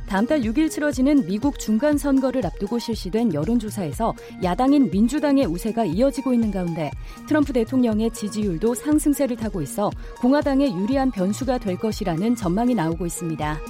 [0.07, 6.51] 다음 달 6일 치러지는 미국 중간 선거를 앞두고 실시된 여론조사에서 야당인 민주당의 우세가 이어지고 있는
[6.51, 6.91] 가운데
[7.27, 9.91] 트럼프 대통령의 지지율도 상승세를 타고 있어
[10.21, 13.61] 공화당에 유리한 변수가 될 것이라는 전망이 나오고 있습니다.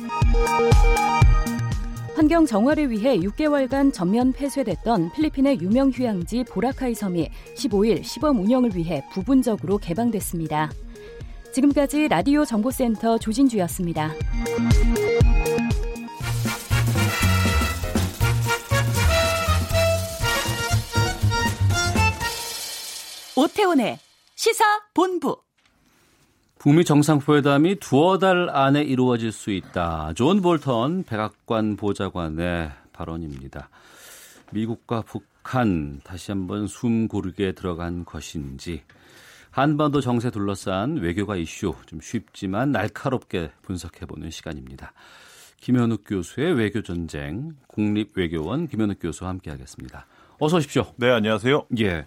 [2.14, 9.04] 환경 정화를 위해 6개월간 전면 폐쇄됐던 필리핀의 유명 휴양지 보라카이 섬이 15일 시범 운영을 위해
[9.12, 10.70] 부분적으로 개방됐습니다.
[11.52, 14.12] 지금까지 라디오 정보센터 조진주였습니다.
[23.36, 23.98] 오태훈의
[24.34, 25.36] 시사본부.
[26.58, 30.14] 북미 정상회담이 두어 달 안에 이루어질 수 있다.
[30.14, 33.68] 존 볼턴 백악관 보좌관의 발언입니다.
[34.52, 38.82] 미국과 북한 다시 한번 숨 고르게 들어간 것인지
[39.50, 44.94] 한반도 정세 둘러싼 외교가 이슈 좀 쉽지만 날카롭게 분석해보는 시간입니다.
[45.60, 50.06] 김현욱 교수의 외교 전쟁 국립 외교원 김현욱 교수와 함께하겠습니다.
[50.38, 50.86] 어서 오십시오.
[50.96, 51.66] 네, 안녕하세요.
[51.80, 52.06] 예.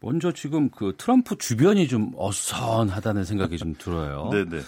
[0.00, 4.30] 먼저 지금 그 트럼프 주변이 좀 어선하다는 생각이 좀 들어요.
[4.32, 4.62] 네네.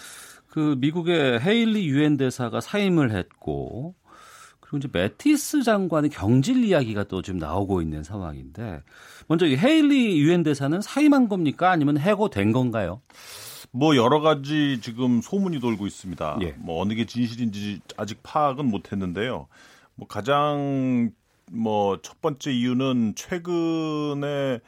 [0.49, 3.95] 그 미국의 헤일리 유엔 대사가 사임을 했고
[4.59, 8.83] 그리고 이제 매티스 장관의 경질 이야기가 또 지금 나오고 있는 상황인데
[9.29, 13.01] 먼저 이 헤일리 유엔 대사는 사임한 겁니까 아니면 해고된 건가요?
[13.73, 16.39] 뭐 여러 가지 지금 소문이 돌고 있습니다.
[16.43, 16.55] 예.
[16.59, 19.47] 뭐 어느 게 진실인지 아직 파악은 못했는데요.
[19.95, 21.13] 뭐 가장
[21.53, 24.61] 뭐 첫 번째 이유는 최근에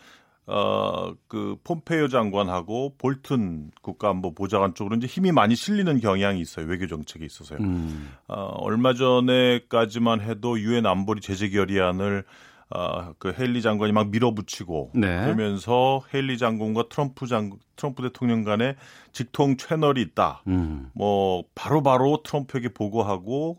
[0.47, 0.83] 어
[1.29, 7.25] 그 폼페이오 장관하고 볼튼 국가안보 보좌관 쪽으로 이제 힘이 많이 실리는 경향이 있어요 외교 정책에
[7.25, 7.59] 있어서요.
[7.61, 8.11] 음.
[8.29, 12.25] 어, 얼마 전에까지만 해도 유엔 안보리 제재 결의안을
[12.69, 15.25] 어, 그 헬리 장관이 막 밀어붙이고 네.
[15.25, 18.77] 그러면서 헬리 장관과 트럼프 장 트럼프 대통령 간에
[19.13, 20.43] 직통 채널이 있다.
[20.49, 20.91] 음.
[20.95, 23.59] 뭐 바로바로 트럼프에게 보고하고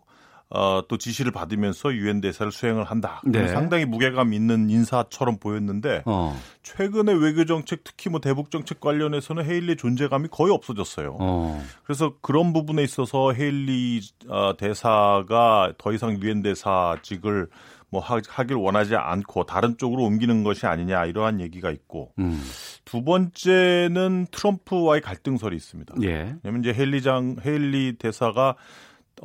[0.53, 3.21] 어, 또 지시를 받으면서 유엔 대사를 수행을 한다.
[3.25, 3.47] 네.
[3.47, 6.39] 상당히 무게감 있는 인사처럼 보였는데 어.
[6.61, 11.17] 최근에 외교 정책 특히 뭐 대북 정책 관련해서는 헤일리 존재감이 거의 없어졌어요.
[11.19, 11.63] 어.
[11.83, 17.47] 그래서 그런 부분에 있어서 헤일리 어, 대사가 더 이상 유엔 대사직을
[17.89, 22.39] 뭐 하, 하길 원하지 않고 다른 쪽으로 옮기는 것이 아니냐 이러한 얘기가 있고 음.
[22.85, 25.95] 두 번째는 트럼프와의 갈등설이 있습니다.
[26.03, 26.35] 예.
[26.43, 28.55] 왜냐면 이제 헤일리 장 헤일리 대사가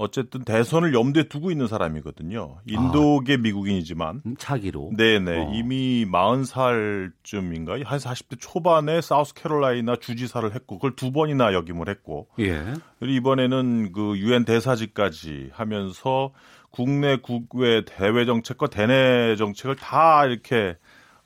[0.01, 2.59] 어쨌든 대선을 염두에 두고 있는 사람이거든요.
[2.67, 4.93] 인도계 미국인이지만 음, 차기로.
[4.97, 5.53] 네네 어.
[5.53, 12.63] 이미 40살쯤인가 한 40대 초반에 사우스캐롤라이나 주지사를 했고 그걸 두 번이나 역임을 했고 예.
[13.01, 16.31] 그리고 이번에는 그 유엔 대사직까지 하면서
[16.71, 20.77] 국내 국외 대외 정책과 대내 정책을 다 이렇게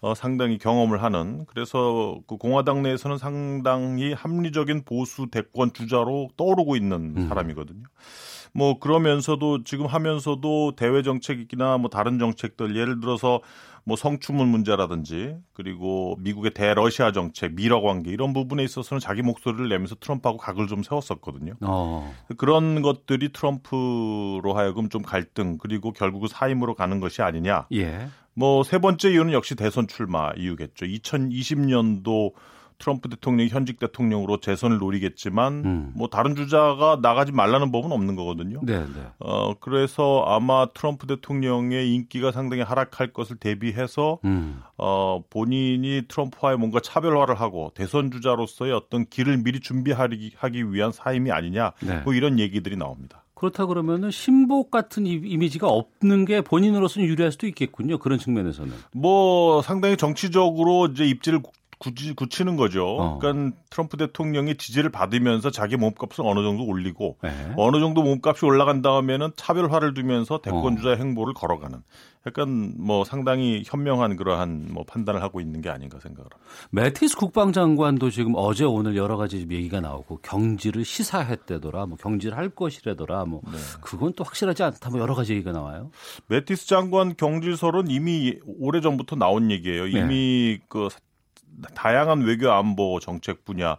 [0.00, 7.14] 어, 상당히 경험을 하는 그래서 그 공화당 내에서는 상당히 합리적인 보수 대권 주자로 떠오르고 있는
[7.18, 7.28] 음.
[7.28, 7.84] 사람이거든요.
[8.52, 13.40] 뭐 그러면서도 지금 하면서도 대외 정책이나 뭐 다른 정책들 예를 들어서
[13.84, 19.96] 뭐 성추문 문제라든지 그리고 미국의 대러시아 정책, 미러 관계 이런 부분에 있어서는 자기 목소리를 내면서
[19.96, 21.54] 트럼프하고 각을 좀 세웠었거든요.
[21.62, 22.14] 어.
[22.36, 27.66] 그런 것들이 트럼프로 하여금 좀 갈등 그리고 결국은 사임으로 가는 것이 아니냐.
[27.72, 28.08] 예.
[28.34, 30.86] 뭐 세 번째 이유는 역시 대선 출마 이유겠죠.
[30.86, 32.32] 2020년도
[32.78, 35.92] 트럼프 대통령이 현직 대통령으로 재선을 노리겠지만 음.
[35.94, 38.60] 뭐 다른 주자가 나가지 말라는 법은 없는 거거든요.
[38.62, 39.06] 네, 네.
[39.18, 44.60] 어 그래서 아마 트럼프 대통령의 인기가 상당히 하락할 것을 대비해서 음.
[44.78, 51.30] 어 본인이 트럼프와의 뭔가 차별화를 하고 대선 주자로서의 어떤 길을 미리 준비하기 하기 위한 사임이
[51.30, 51.72] 아니냐.
[51.82, 52.00] 네.
[52.04, 53.18] 뭐 이런 얘기들이 나옵니다.
[53.34, 57.98] 그렇다 그러면은 신복 같은 이- 이미지가 없는 게 본인으로서는 유리할 수도 있겠군요.
[57.98, 58.72] 그런 측면에서는.
[58.94, 61.50] 뭐 상당히 정치적으로 이제 입지를 구-
[61.82, 62.86] 굳이 굳히는 거죠.
[62.86, 63.18] 어.
[63.18, 67.30] 그러니까 트럼프 대통령의 지지를 받으면서 자기 몸값을 어느 정도 올리고 네.
[67.56, 70.76] 어느 정도 몸값이 올라간 다음에는 차별화를 두면서 대권 어.
[70.76, 71.82] 주자 행보를 걸어가는
[72.24, 76.68] 약간 뭐 상당히 현명한 그러한 뭐 판단을 하고 있는 게 아닌가 생각을 합니다.
[76.70, 83.24] 매티스 국방장관도 지금 어제 오늘 여러 가지 얘기가 나오고 경지를 시사했대더라, 뭐 경지를 할 것이라더라,
[83.24, 83.58] 뭐 네.
[83.80, 85.90] 그건 또 확실하지 않다, 뭐 여러 가지 얘기가 나와요.
[86.28, 89.86] 매티스 장관 경질설은 이미 오래 전부터 나온 얘기예요.
[89.86, 89.90] 네.
[89.90, 90.86] 이미 그
[91.74, 93.76] 다양한 외교 안보 정책 분야,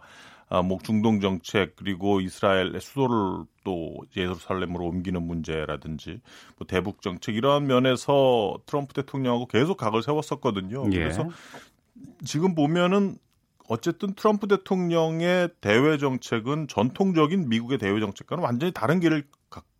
[0.48, 6.20] 아, 뭐 중동 정책 그리고 이스라엘의 수도를 또 예루살렘으로 옮기는 문제라든지
[6.56, 10.84] 뭐 대북 정책 이러한 면에서 트럼프 대통령하고 계속 각을 세웠었거든요.
[10.92, 10.98] 예.
[10.98, 11.28] 그래서
[12.24, 13.16] 지금 보면은
[13.68, 19.28] 어쨌든 트럼프 대통령의 대외 정책은 전통적인 미국의 대외 정책과는 완전히 다른 길을 가-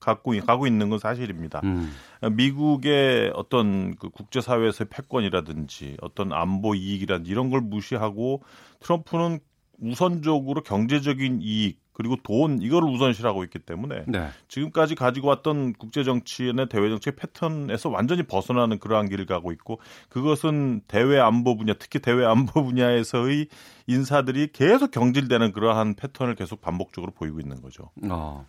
[0.00, 1.60] 갖고 가고 있는 건 사실입니다.
[1.64, 1.92] 음.
[2.32, 8.42] 미국의 어떤 그 국제사회에서의 패권이라든지 어떤 안보 이익이라든지 이런 걸 무시하고
[8.80, 9.40] 트럼프는
[9.80, 14.28] 우선적으로 경제적인 이익 그리고 돈 이거를 우선시하고 있기 때문에 네.
[14.48, 20.82] 지금까지 가지고 왔던 국제 정치나 대외 정책 패턴에서 완전히 벗어나는 그러한 길을 가고 있고 그것은
[20.88, 23.46] 대외 안보 분야 특히 대외 안보 분야에서의
[23.86, 27.90] 인사들이 계속 경질되는 그러한 패턴을 계속 반복적으로 보이고 있는 거죠.
[28.10, 28.44] 어.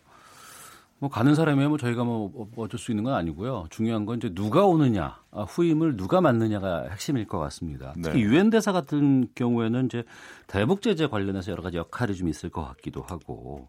[1.06, 3.68] 뭐 가는 사람이면 뭐 저희가 뭐 어쩔 수 있는 건 아니고요.
[3.70, 7.94] 중요한 건 이제 누가 오느냐, 아, 후임을 누가 맡느냐가 핵심일 것 같습니다.
[8.02, 8.22] 특히 네.
[8.22, 10.04] 유엔 대사 같은 경우에는 이제
[10.48, 13.68] 대북 제재 관련해서 여러 가지 역할이 좀 있을 것 같기도 하고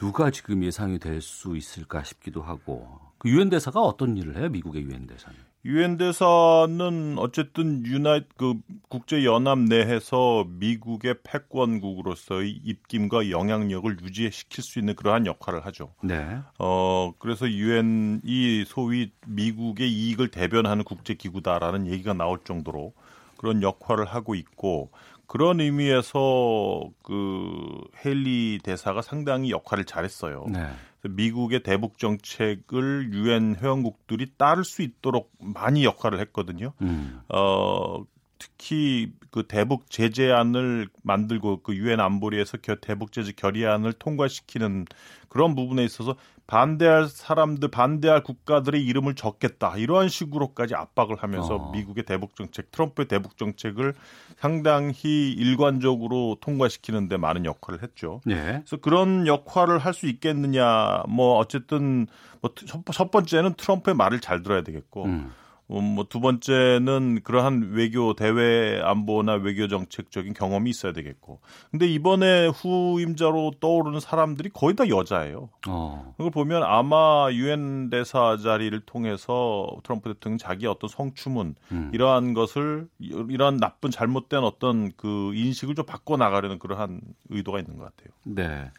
[0.00, 4.48] 누가 지금 예상이 될 수 있을까 싶기도 하고 그 유엔 대사가 어떤 일을 해요?
[4.48, 5.38] 미국의 유엔 대사는?
[5.64, 8.54] 유엔 대사는 어쨌든 유나이 그
[8.88, 15.92] 국제 연합 내에서 미국의 패권국으로서의 입김과 영향력을 유지시킬 수 있는 그러한 역할을 하죠.
[16.02, 16.38] 네.
[16.58, 22.94] 어 그래서 유엔이 소위 미국의 이익을 대변하는 국제 기구다라는 얘기가 나올 정도로
[23.36, 24.90] 그런 역할을 하고 있고
[25.26, 30.46] 그런 의미에서 그 헨리 대사가 상당히 역할을 잘했어요.
[30.48, 30.66] 네.
[31.02, 36.72] 미국의 대북 정책을 유엔 회원국들이 따를 수 있도록 많이 역할을 했거든요.
[36.82, 37.20] 음.
[37.28, 38.04] 어
[38.40, 44.86] 특히 그 대북 제재안을 만들고 그 유엔 안보리에서 대북 제재 결의안을 통과시키는
[45.28, 46.16] 그런 부분에 있어서
[46.48, 51.70] 반대할 사람들 반대할 국가들의 이름을 적겠다 이러한 식으로까지 압박을 하면서 어.
[51.70, 53.94] 미국의 대북 정책 트럼프의 대북 정책을
[54.36, 58.20] 상당히 일관적으로 통과시키는데 많은 역할을 했죠.
[58.24, 58.62] 네.
[58.64, 62.06] 그래서 그런 역할을 할 수 있겠느냐 뭐 어쨌든
[62.40, 62.50] 뭐
[62.92, 65.32] 첫 번째는 트럼프의 말을 잘 들어야 되겠고 음.
[65.72, 71.40] 음, 뭐두 번째는 그러한 외교 대외 안보나 외교 정책적인 경험이 있어야 되겠고.
[71.70, 75.48] 근데 이번에 후임자로 떠오르는 사람들이 거의 다 여자예요.
[75.68, 76.14] 어.
[76.16, 81.90] 그걸 보면 아마 유엔 대사 자리를 통해서 트럼프 대통령 자기 어떤 성추문 음.
[81.92, 87.84] 이러한 것을 이러한 나쁜 잘못된 어떤 그 인식을 좀 바꿔 나가려는 그러한 의도가 있는 것
[87.84, 88.14] 같아요.
[88.24, 88.70] 네.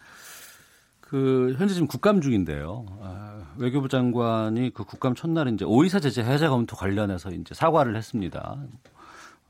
[1.12, 2.86] 그 현재 지금 국감 중인데요.
[3.02, 8.58] 아, 외교부 장관이 그 국감 첫날 이제 오이사 제재 해제 검토 관련해서 이제 사과를 했습니다.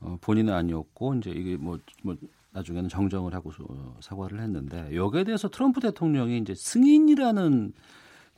[0.00, 2.16] 어, 본인은 아니었고 이제 이게 뭐, 뭐
[2.50, 3.52] 나중에는 정정을 하고
[4.00, 7.72] 사과를 했는데 여기에 대해서 트럼프 대통령이 이제 승인이라는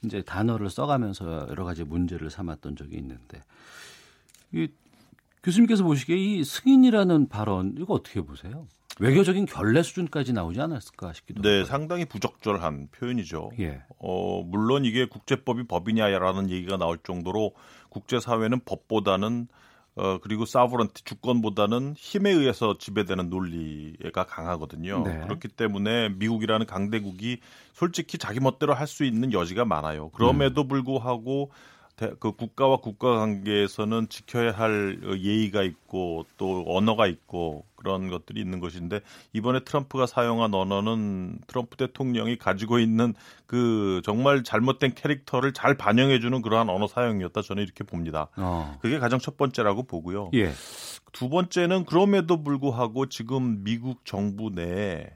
[0.04, 3.40] 이제 단어를 써가면서 여러 가지 문제를 삼았던 적이 있는데
[4.52, 4.68] 이
[5.42, 8.66] 교수님께서 보시기에 이 승인이라는 발언 이거 어떻게 보세요?
[9.00, 11.64] 외교적인 결례 수준까지 나오지 않았을까 싶기도 네, 하고요.
[11.64, 13.50] 상당히 부적절한 표현이죠.
[13.58, 13.82] 예.
[13.98, 17.52] 어, 물론 이게 국제법이 법이냐라는 얘기가 나올 정도로
[17.88, 19.48] 국제사회는 법보다는
[19.96, 25.04] 어, 그리고 사브런티 주권보다는 힘에 의해서 지배되는 논리가 강하거든요.
[25.06, 25.20] 네.
[25.20, 27.38] 그렇기 때문에 미국이라는 강대국이
[27.72, 30.10] 솔직히 자기 멋대로 할 수 있는 여지가 많아요.
[30.10, 30.68] 그럼에도 음.
[30.68, 31.50] 불구하고
[31.96, 39.00] 그 국가와 국가 관계에서는 지켜야 할 예의가 있고 또 언어가 있고 그런 것들이 있는 것인데
[39.32, 43.14] 이번에 트럼프가 사용한 언어는 트럼프 대통령이 가지고 있는
[43.46, 48.28] 그 정말 잘못된 캐릭터를 잘 반영해주는 그러한 언어 사용이었다 저는 이렇게 봅니다.
[48.36, 48.76] 어.
[48.80, 50.30] 그게 가장 첫 번째라고 보고요.
[50.34, 50.52] 예.
[51.12, 55.10] 두 번째는 그럼에도 불구하고 지금 미국 정부 내에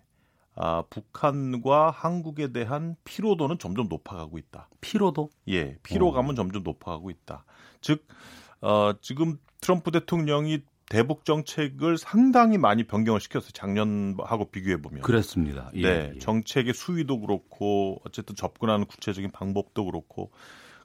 [0.61, 4.69] 아, 북한과 한국에 대한 피로도는 점점 높아가고 있다.
[4.81, 5.31] 피로도?
[5.49, 6.35] 예, 피로감은 어.
[6.35, 7.45] 점점 높아가고 있다.
[7.81, 8.05] 즉,
[8.61, 13.51] 어, 지금 트럼프 대통령이 대북 정책을 상당히 많이 변경을 시켰어요.
[13.53, 15.03] 작년하고 비교해 보면.
[15.03, 15.71] 그렇습니다.
[15.75, 16.19] 예, 네, 예.
[16.19, 20.33] 정책의 수위도 그렇고 어쨌든 접근하는 구체적인 방법도 그렇고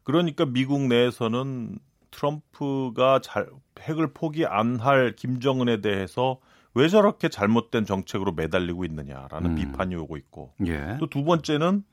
[0.04, 1.80] 그러니까 미국 내에서는
[2.12, 6.40] 트럼프가 잘 핵을 포기 안 할 김정은에 대해서
[6.76, 9.56] 왜 저렇게 잘못된 정책으로 매달리고 있느냐라는 음.
[9.56, 10.98] 비판이 오고 있고 예.
[11.00, 11.84] 또두 번째는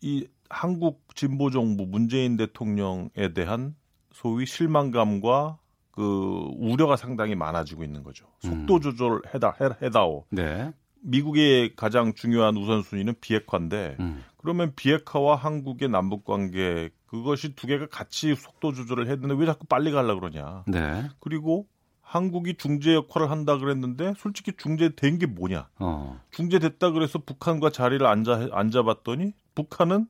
[0.00, 3.74] 이 한국 진보 정부 문재인 대통령에 대한
[4.12, 5.58] 소위 실망감과
[5.90, 8.26] 그 우려가 상당히 많아지고 있는 거죠.
[8.40, 8.80] 속도 음.
[8.80, 10.24] 조절 해다 해다오.
[10.30, 10.72] 네.
[11.02, 14.24] 미국의 가장 중요한 우선순위는 비핵화인데 음.
[14.36, 19.66] 그러면 비핵화와 한국의 남북 관계 그것이 두 개가 같이 속도 조절을 해야 되는데 왜 자꾸
[19.66, 20.64] 빨리 가려 그러냐.
[20.66, 21.08] 네.
[21.20, 21.66] 그리고
[22.04, 25.68] 한국이 중재 역할을 한다 그랬는데 솔직히 중재된 게 뭐냐?
[25.78, 26.20] 어.
[26.30, 30.06] 중재됐다 그래서 북한과 자리를 앉아 앉아봤더니 북한은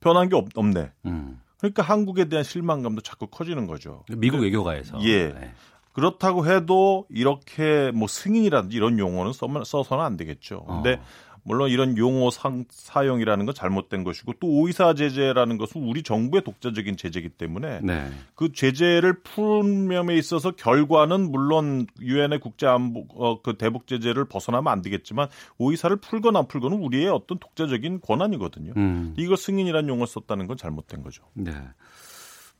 [0.00, 0.90] 변한 게 없, 없네.
[1.06, 1.40] 음.
[1.58, 4.04] 그러니까 한국에 대한 실망감도 자꾸 커지는 거죠.
[4.08, 5.00] 미국 외교가에서.
[5.04, 5.32] 예.
[5.32, 5.52] 네.
[5.92, 10.64] 그렇다고 해도 이렇게 뭐 승인이라든지 이런 용어는 써서는 안 되겠죠.
[10.64, 11.04] 근데 어.
[11.44, 16.96] 물론 이런 용어 상, 사용이라는 건 잘못된 것이고 또 오이사 제재라는 것은 우리 정부의 독자적인
[16.96, 18.10] 제재이기 때문에 네.
[18.34, 24.72] 그 제재를 푸는 면에 있어서 결과는 물론 유엔의 국제 안보 어, 그 대북 제재를 벗어나면
[24.72, 25.28] 안 되겠지만
[25.58, 28.72] 오이사를 풀거나 안 풀거는 우리의 어떤 독자적인 권한이거든요.
[28.76, 29.14] 음.
[29.18, 31.24] 이걸 승인이라는 용어를 썼다는 건 잘못된 거죠.
[31.34, 31.52] 네.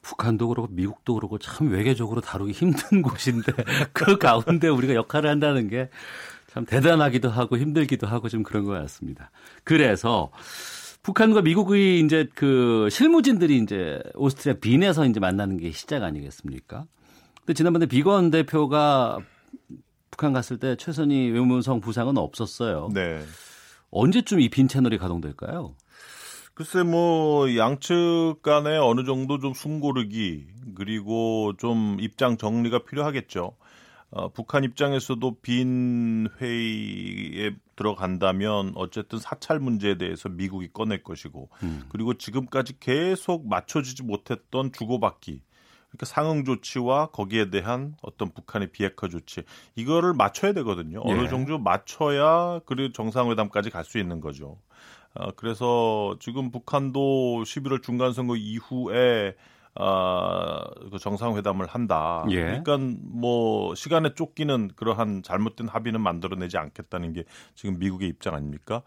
[0.04, 3.52] 북한도 그렇고 미국도 그렇고 참 외교적으로 다루기 힘든 곳인데
[3.92, 5.88] 그 가운데 우리가 역할을 한다는 게
[6.54, 9.32] 참 대단하기도 하고 힘들기도 하고 좀 그런 것 같습니다.
[9.64, 10.30] 그래서
[11.02, 16.86] 북한과 미국의 이제 그 실무진들이 이제 오스트리아 빈에서 이제 만나는 게 시작 아니겠습니까?
[17.40, 19.18] 근데 지난번에 비건 대표가
[20.12, 22.88] 북한 갔을 때 최선희 외무성 부상은 없었어요.
[22.94, 23.20] 네.
[23.90, 25.74] 언제쯤 이 빈 채널이 가동될까요?
[26.54, 33.56] 글쎄 뭐 양측 간에 어느 정도 좀 숨고르기 그리고 좀 입장 정리가 필요하겠죠.
[34.14, 41.84] 어, 북한 입장에서도 빈 회의에 들어간다면 어쨌든 사찰 문제에 대해서 미국이 꺼낼 것이고 음.
[41.88, 45.42] 그리고 지금까지 계속 맞춰지지 못했던 주고받기
[45.88, 49.42] 그러니까 상응 조치와 거기에 대한 어떤 북한의 비핵화 조치
[49.74, 51.02] 이거를 맞춰야 되거든요.
[51.06, 51.12] 예.
[51.12, 54.58] 어느 정도 맞춰야 그리고 정상회담까지 갈 수 있는 거죠.
[55.14, 59.34] 어, 그래서 지금 북한도 11월 중간 선거 이후에
[59.76, 60.60] 어,
[60.90, 62.24] 그 정상회담을 한다.
[62.30, 62.60] 예.
[62.62, 67.24] 그러니까 뭐 시간에 쫓기는 그러한 잘못된 합의는 만들어내지 않겠다는 게
[67.54, 68.82] 지금 미국의 입장 아닙니까?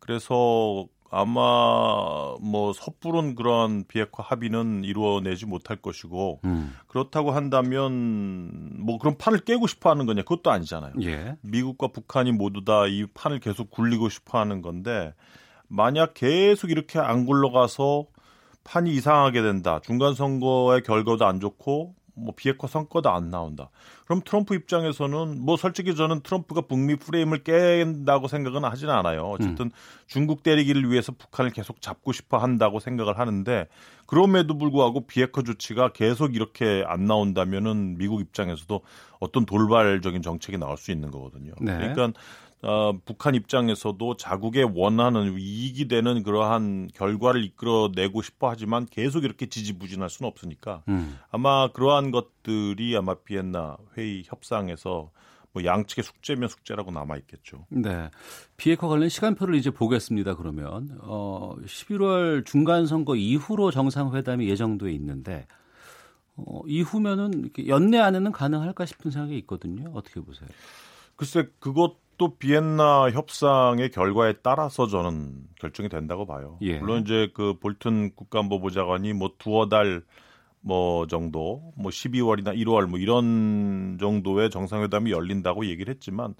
[0.00, 6.74] 그래서 아마 뭐 섣부른 그런 비핵화 합의는 이루어내지 못할 것이고 음.
[6.88, 10.94] 그렇다고 한다면 뭐 그런 판을 깨고 싶어 하는 거냐 그것도 아니잖아요.
[11.02, 11.36] 예.
[11.42, 15.14] 미국과 북한이 모두 다 이 판을 계속 굴리고 싶어 하는 건데
[15.68, 18.06] 만약 계속 이렇게 안 굴러가서
[18.64, 19.80] 판이 이상하게 된다.
[19.82, 23.70] 중간 선거의 결과도 안 좋고 뭐 비핵화 성과도 안 나온다.
[24.04, 29.22] 그럼 트럼프 입장에서는 뭐 솔직히 저는 트럼프가 북미 프레임을 깬다고 생각은 하지는 않아요.
[29.30, 29.70] 어쨌든 음.
[30.06, 33.66] 중국 때리기를 위해서 북한을 계속 잡고 싶어 한다고 생각을 하는데
[34.06, 38.80] 그럼에도 불구하고 비핵화 조치가 계속 이렇게 안 나온다면은 미국 입장에서도
[39.18, 41.52] 어떤 돌발적인 정책이 나올 수 있는 거거든요.
[41.60, 41.76] 네.
[41.78, 42.12] 그러니까
[42.62, 50.08] 어, 북한 입장에서도 자국의 원하는 이익이 되는 그러한 결과를 이끌어내고 싶어 하지만 계속 이렇게 지지부진할
[50.08, 51.18] 수는 없으니까 음.
[51.30, 55.10] 아마 그러한 것들이 아마 비엔나 회의 협상에서
[55.52, 57.66] 뭐 양측의 숙제면 숙제라고 남아 있겠죠.
[57.68, 58.10] 네.
[58.56, 60.36] 비핵화 관련 시간표를 이제 보겠습니다.
[60.36, 65.46] 그러면 어 11월 중간 선거 이후로 정상회담이 예정돼 있는데
[66.36, 69.90] 어 이후면은 연내 안에는 가능할까 싶은 생각이 있거든요.
[69.94, 70.48] 어떻게 보세요?
[71.16, 76.56] 글쎄 그것 또 비엔나 협상의 결과에 따라서 저는 결정이 된다고 봐요.
[76.60, 76.78] 예.
[76.78, 84.50] 물론 이제 그 볼튼 국가안보보좌관이 뭐 두어 달뭐 정도 뭐 12월이나 1월 뭐 이런 정도의
[84.50, 86.36] 정상회담이 열린다고 얘기를 했지만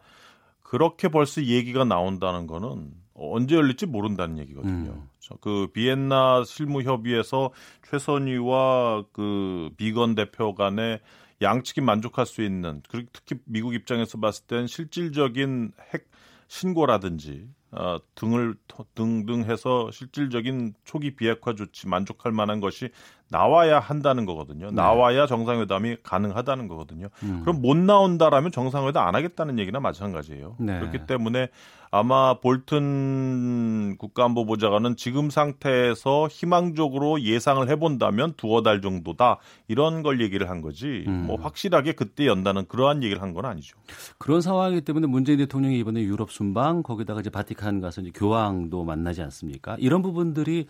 [0.63, 4.91] 그렇게 벌써 얘기가 나온다는 거는 언제 열릴지 모른다는 얘기거든요.
[4.91, 5.09] 음.
[5.41, 7.51] 그 비엔나 실무 협의에서
[7.91, 11.01] 최선희와 그 비건 대표 간의
[11.43, 16.09] 양측이 만족할 수 있는 그리고 특히 미국 입장에서 봤을 땐 실질적인 핵
[16.49, 18.55] 신고라든지 어, 등을
[18.95, 22.91] 등등 해서 실질적인 초기 비핵화 조치 만족할 만한 것이
[23.31, 24.67] 나와야 한다는 거거든요.
[24.67, 24.73] 네.
[24.73, 27.09] 나와야 정상회담이 가능하다는 거거든요.
[27.23, 27.41] 음.
[27.41, 30.57] 그럼 못 나온다라면 정상회담 안 하겠다는 얘기나 마찬가지예요.
[30.61, 30.79] 네.
[30.81, 31.49] 그렇기 때문에
[31.95, 39.39] 아마 볼튼 국가안보보좌관은 지금 상태에서 희망적으로 예상을 해본다면 두어 달 정도다
[39.69, 41.27] 이런 걸 얘기를 한 거지 음.
[41.27, 43.79] 뭐 확실하게 그때 연다는 그러한 얘기를 한 건 아니죠.
[44.19, 49.23] 그런 상황이기 때문에 문재인 대통령이 이번에 유럽 순방 거기다가 이제 바티칸 가서 이제 교황도 만나지
[49.23, 49.77] 않습니까?
[49.79, 50.67] 이런 부분들이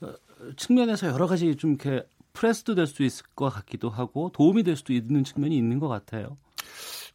[0.00, 0.08] 어,
[0.56, 2.02] 측면에서 여러 가지 좀 이렇게
[2.32, 6.36] 프레스도 될 수 있을 것 같기도 하고 도움이 될 수도 있는 측면이 있는 것 같아요.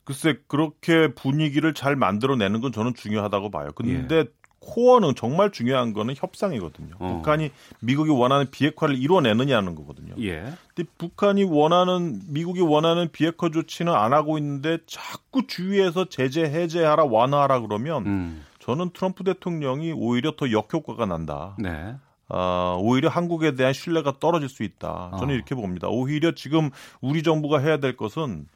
[0.08, 3.72] 글쎄 그렇게 분위기를 잘 만들어내는 건 저는 중요하다고 봐요.
[3.76, 4.26] 근데 예.
[4.60, 6.95] 코어는 정말 중요한 거는 협상이거든요.
[6.97, 7.16] 어.
[7.16, 7.51] 북한이
[7.82, 10.16] 미국이 원하는 비핵화를 이뤄내느냐는 거거든요.
[10.20, 10.53] 예.
[10.74, 17.60] 근데 북한이 원하는 미국이 원하는 비핵화 조치는 안 하고 있는데 자꾸 주위에서 제재 해제하라 완화하라
[17.60, 18.45] 그러면 음.
[18.60, 21.58] 저는 트럼프 대통령이 오히려 더 역효과가 난다.
[21.60, 21.95] 네.
[22.30, 25.12] 어, 오히려 한국에 대한 신뢰가 떨어질 수 있다.
[25.20, 25.36] 저는 어.
[25.36, 25.89] 이렇게 봅니다.
[25.89, 26.70] 오히려 지금
[27.01, 28.47] 우리 정부가 해야 될 것은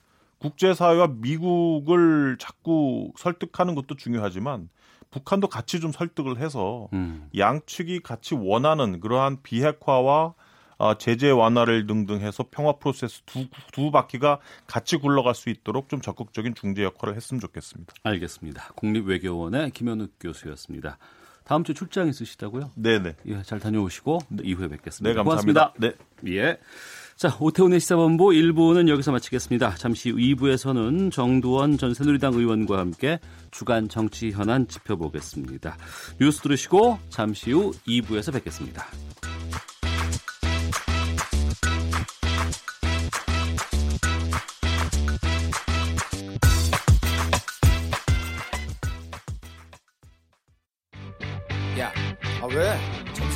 [0.42, 4.70] 국제사회와 미국을 자꾸 설득하는 것도 중요하지만
[5.12, 7.30] 북한도 같이 좀 설득을 해서 음.
[7.38, 10.34] 양측이 같이 원하는 그러한 비핵화와
[10.78, 16.02] 어, 제재 완화를 등등 해서 평화 프로세스 두, 두 바퀴가 같이 굴러갈 수 있도록 좀
[16.02, 17.94] 적극적인 중재 역할을 했으면 좋겠습니다.
[18.02, 18.70] 알겠습니다.
[18.76, 20.98] 국립외교원의 김현욱 교수였습니다.
[21.44, 22.72] 다음 주 출장 있으시다고요?
[22.76, 23.16] 네네.
[23.28, 24.44] 예, 잘 다녀오시고 네.
[24.46, 25.10] 이후에 뵙겠습니다.
[25.10, 25.72] 네, 감사합니다.
[25.72, 25.98] 고맙습니다.
[26.24, 26.32] 네.
[26.34, 26.58] 예.
[27.22, 29.76] 자, 오태훈의 시사본부 1부는 여기서 마치겠습니다.
[29.76, 33.20] 잠시 후 2부에서는 정두원 전 새누리당 의원과 함께
[33.52, 35.78] 주간 정치 현안 짚어보겠습니다.
[36.20, 38.88] 뉴스 들으시고 잠시 후 2부에서 뵙겠습니다.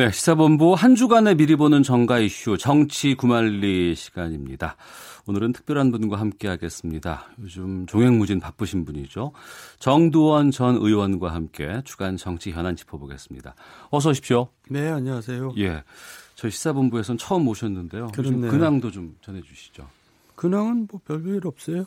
[0.00, 4.76] 네, 시사본부 한 주간의 미리 보는 정가 이슈 정치 구말리 시간입니다.
[5.26, 7.26] 오늘은 특별한 분과 함께 하겠습니다.
[7.42, 9.32] 요즘 종횡무진 바쁘신 분이죠.
[9.78, 13.54] 정두원 전 의원과 함께 주간 정치 현안 짚어보겠습니다.
[13.90, 14.48] 어서 오십시오.
[14.70, 15.52] 네, 안녕하세요.
[15.58, 15.84] 예.
[16.34, 18.06] 저희 시사본부에서는 처음 모셨는데요.
[18.12, 19.86] 근황도 좀 전해주시죠.
[20.34, 21.84] 근황은 뭐 별별 없어요.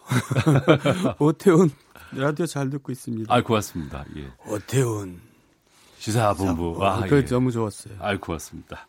[1.18, 1.72] 오태훈
[2.12, 3.34] 라디오 잘 듣고 있습니다.
[3.34, 4.06] 아, 고맙습니다.
[4.18, 4.30] 예.
[4.48, 5.33] 오태훈
[6.04, 6.86] 시사본부.
[6.86, 7.26] 아, 아, 그 예.
[7.26, 7.96] 너무 좋았어요.
[8.00, 8.88] 아, 고맙습니다.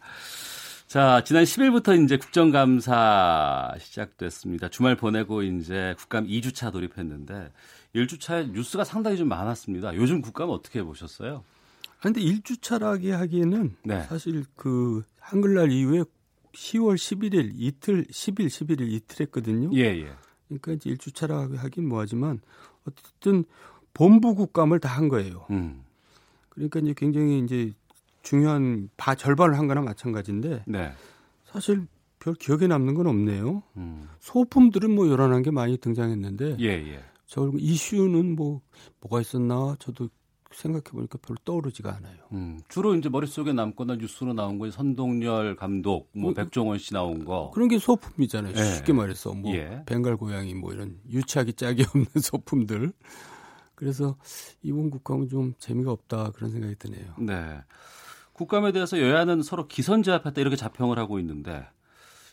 [0.88, 4.68] 자, 지난 10일부터 이제 국정감사 시작됐습니다.
[4.68, 7.52] 주말 보내고 이제 국감 2주차 돌입했는데
[7.94, 9.94] 1주차에 뉴스가 상당히 좀 많았습니다.
[9.94, 11.44] 요즘 국감 어떻게 보셨어요?
[12.00, 14.02] 근데 일주차라기 하기에는 네.
[14.02, 16.02] 사실 그 한글날 이후에
[16.52, 19.70] 10월 11일 이틀 10일 11일 이틀 했거든요.
[19.74, 20.12] 예, 예.
[20.48, 22.40] 그러니까 이제 일주차라고 하긴 뭐하지만
[22.86, 23.44] 어쨌든
[23.94, 25.46] 본부 국감을 다 한 거예요.
[25.50, 25.82] 음.
[26.54, 27.72] 그러니까 이제 굉장히 이제
[28.22, 30.92] 중요한 바 절반을 한 거나 마찬가지인데 네.
[31.44, 31.86] 사실
[32.18, 33.62] 별 기억에 남는 건 없네요.
[33.76, 34.08] 음.
[34.20, 37.00] 소품들은 뭐 요란한 게 많이 등장했는데 예, 예.
[37.26, 38.62] 저 이슈는 뭐
[39.00, 40.08] 뭐가 있었나 저도
[40.54, 42.16] 생각해 보니까 별로 떠오르지가 않아요.
[42.32, 47.24] 음, 주로 이제 머릿속에 남거나 뉴스로 나온 거 선동열 감독, 뭐 어, 백종원 씨 나온
[47.24, 47.50] 거.
[47.52, 48.54] 그런 게 소품이잖아요.
[48.56, 48.64] 예.
[48.76, 49.82] 쉽게 말해서 뭐 예.
[49.84, 52.92] 벵갈 고양이 뭐 이런 유치하기 짝이 없는 소품들.
[53.74, 54.16] 그래서
[54.62, 57.14] 이번 국감은 좀 재미가 없다 그런 생각이 드네요.
[57.18, 57.60] 네.
[58.32, 61.66] 국감에 대해서 여야는 서로 기선제압했다 이렇게 자평을 하고 있는데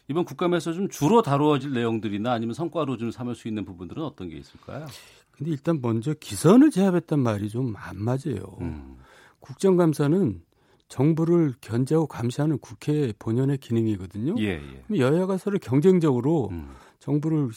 [0.08, 4.38] 이번 국감에서 좀 주로 다루어질 내용들이나 아니면 성과로 좀 삼을 수 있는 부분들은 어떤 게
[4.38, 4.88] 있을까요?
[5.32, 8.58] 근데 일단 먼저 기선을 제압했단 말이 좀 안 맞아요.
[8.62, 8.98] 음.
[9.40, 10.42] 국정감사는
[10.88, 14.36] 정부를 견제하고 감시하는 국회 본연의 기능이거든요.
[14.40, 14.84] 예, 예.
[14.88, 16.74] 그럼 여야가 서로 경쟁적으로 음.
[17.00, 17.50] 정부를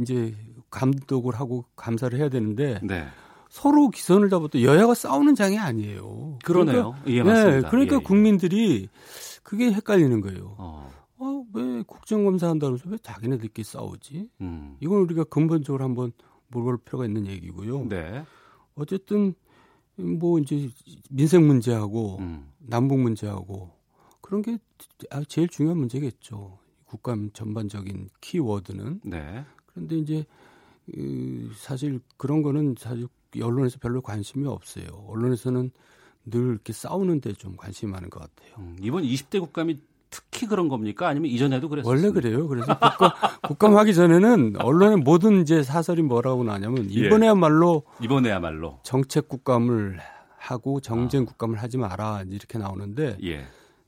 [0.00, 0.34] 이제
[0.76, 3.06] 감독을 하고 감사를 해야 되는데 네.
[3.48, 6.38] 서로 기선을 잡아도 여야가 싸우는 장이 아니에요.
[6.44, 6.94] 그러네요.
[7.02, 7.60] 그러니까, 예, 맞습니다.
[7.62, 8.02] 네, 그러니까 예, 예.
[8.02, 8.88] 국민들이
[9.42, 10.54] 그게 헷갈리는 거예요.
[10.58, 10.90] 어.
[11.18, 14.28] 어, 왜 국정감사 한다면서 왜 자기네들끼리 싸우지?
[14.42, 14.76] 음.
[14.80, 16.12] 이건 우리가 근본적으로 한번
[16.48, 17.86] 물어볼 필요가 있는 얘기고요.
[17.88, 18.24] 네.
[18.74, 19.34] 어쨌든
[19.96, 20.68] 뭐 이제
[21.10, 22.50] 민생 문제하고 음.
[22.58, 23.70] 남북 문제하고
[24.20, 24.58] 그런 게
[25.10, 26.58] 아, 제일 중요한 문제겠죠.
[26.84, 29.44] 국감 전반적인 키워드는 네.
[29.64, 30.34] 그런데 이제 그
[31.56, 33.08] 사실 그런 거는 사실
[33.40, 34.86] 언론에서 별로 관심이 없어요.
[35.08, 35.70] 언론에서는
[36.26, 38.54] 늘 이렇게 싸우는 데 좀 관심이 많은 것 같아요.
[38.58, 39.78] 음, 이번 20대 국감이
[40.10, 41.08] 특히 그런 겁니까?
[41.08, 41.90] 아니면 이전에도 그랬어요?
[41.90, 42.48] 원래 그래요.
[42.48, 43.10] 그래서 국감,
[43.42, 47.06] 국감 하기 전에는 언론의 모든 이제 사설이 뭐라고 나냐면 예.
[47.06, 49.98] 이번에야말로 이번에야말로 정책 국감을
[50.38, 53.44] 하고 정쟁 국감을 하지 마라 이렇게 나오는데 예.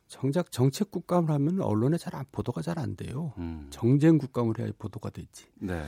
[0.08, 3.32] 정작 정책 국감을 하면 언론에 잘 안, 보도가 잘 안 돼요.
[3.38, 3.66] 음.
[3.70, 5.46] 정쟁 국감을 해야 보도가 되지.
[5.60, 5.84] 네.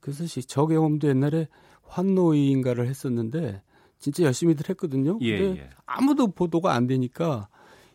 [0.00, 1.48] 그래서 시- 저 경험도 옛날에
[1.84, 3.62] 환노위인가를 했었는데
[3.98, 5.18] 진짜 열심히들 했거든요.
[5.20, 5.70] 예, 근데 예.
[5.86, 7.48] 아무도 보도가 안 되니까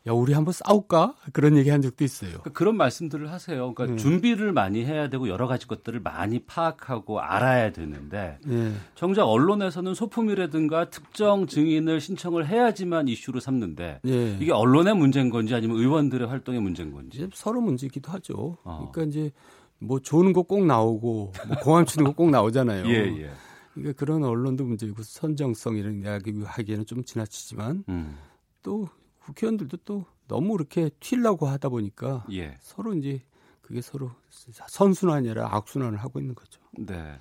[0.07, 2.29] 야 우리 한번 싸울까 그런 얘기 한 적도 있어요.
[2.29, 3.73] 그러니까 그런 말씀들을 하세요.
[3.73, 3.95] 그러니까 네.
[3.95, 8.71] 준비를 많이 해야 되고 여러 가지 것들을 많이 파악하고 알아야 되는데 예.
[8.93, 14.37] 정작 언론에서는 소품이라든가 특정 증인을 신청을 해야지만 이슈로 삼는데 예.
[14.39, 17.27] 이게 언론의 문제인 건지 아니면 의원들의 활동의 문제인 건지.
[17.33, 18.57] 서로 문제이기도 하죠.
[18.63, 18.91] 어.
[18.93, 19.31] 그러니까 이제
[19.80, 22.86] 뭐 좋은 거 꼭 나오고 뭐 공안 치는 거 꼭 나오잖아요.
[22.89, 23.32] 예, 예.
[23.73, 28.17] 그러니까 그런 언론도 문제이고 선정성이라는 이야기 하기에는 좀 지나치지만 음.
[28.63, 28.88] 또
[29.26, 32.55] 국회의원들도 또 너무 이렇게 튀려고 하다 보니까 예.
[32.61, 33.21] 서로 이제
[33.61, 36.61] 그게 서로 선순환이 아니라 악순환을 하고 있는 거죠.
[36.78, 37.15] 네.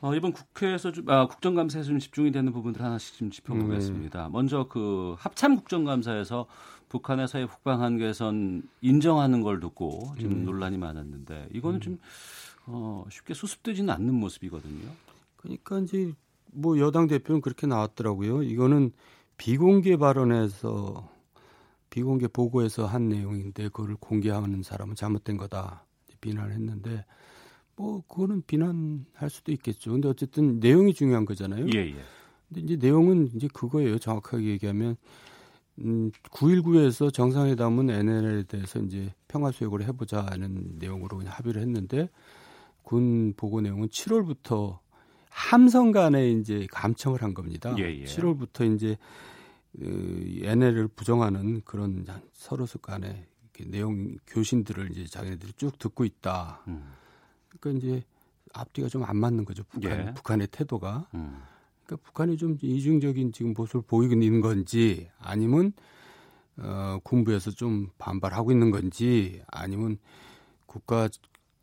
[0.00, 4.28] 어, 이번 국회에서 좀, 아, 국정감사에서 좀 집중이 되는 부분들 하나씩 좀 짚어보겠습니다.
[4.30, 6.46] 먼저 그 합참 국정감사에서
[6.94, 10.44] 북한의 서해 북방한 개선 인정하는 걸 듣고 지금 음.
[10.44, 11.98] 논란이 많았는데 이거는 좀
[12.66, 14.88] 어, 쉽게 수습되지는 않는 모습이거든요.
[15.36, 16.12] 그러니까 이제
[16.52, 18.44] 뭐 여당 대표는 그렇게 나왔더라고요.
[18.44, 18.92] 이거는
[19.38, 21.10] 비공개 발언에서
[21.90, 25.84] 비공개 보고에서 한 내용인데 그거를 공개하는 사람은 잘못된 거다
[26.20, 27.04] 비난을 했는데
[27.74, 29.90] 뭐 그거는 비난할 수도 있겠죠.
[29.90, 31.66] 근데 어쨌든 내용이 중요한 거잖아요.
[31.74, 31.96] 예, 예.
[32.48, 33.98] 근데 이제 내용은 이제 그거예요.
[33.98, 34.96] 정확하게 얘기하면
[35.80, 42.08] 음, 9.19에서 정상회담은 NLL에 대해서 이제 평화 수역으로 해보자는 내용으로 그냥 합의를 했는데
[42.82, 44.78] 군 보고 내용은 7월부터
[45.28, 47.74] 함성 간에 이제 감청을 한 겁니다.
[47.78, 48.04] 예, 예.
[48.04, 48.96] 7월부터 이제
[49.76, 56.62] 그 NL을 부정하는 그런 서로 간에 이렇게 내용 교신들을 이제 자기네들이 쭉 듣고 있다.
[56.68, 56.92] 음.
[57.48, 58.04] 그러니까 이제
[58.52, 59.64] 앞뒤가 좀 안 맞는 거죠.
[59.64, 60.14] 북한, 예.
[60.14, 61.08] 북한의 태도가.
[61.14, 61.42] 음.
[61.84, 65.72] 그러니까 북한이 좀 이중적인 지금 모습을 보이고 있는 건지 아니면
[66.56, 69.98] 어, 군부에서 좀 반발하고 있는 건지 아니면
[70.66, 71.08] 국가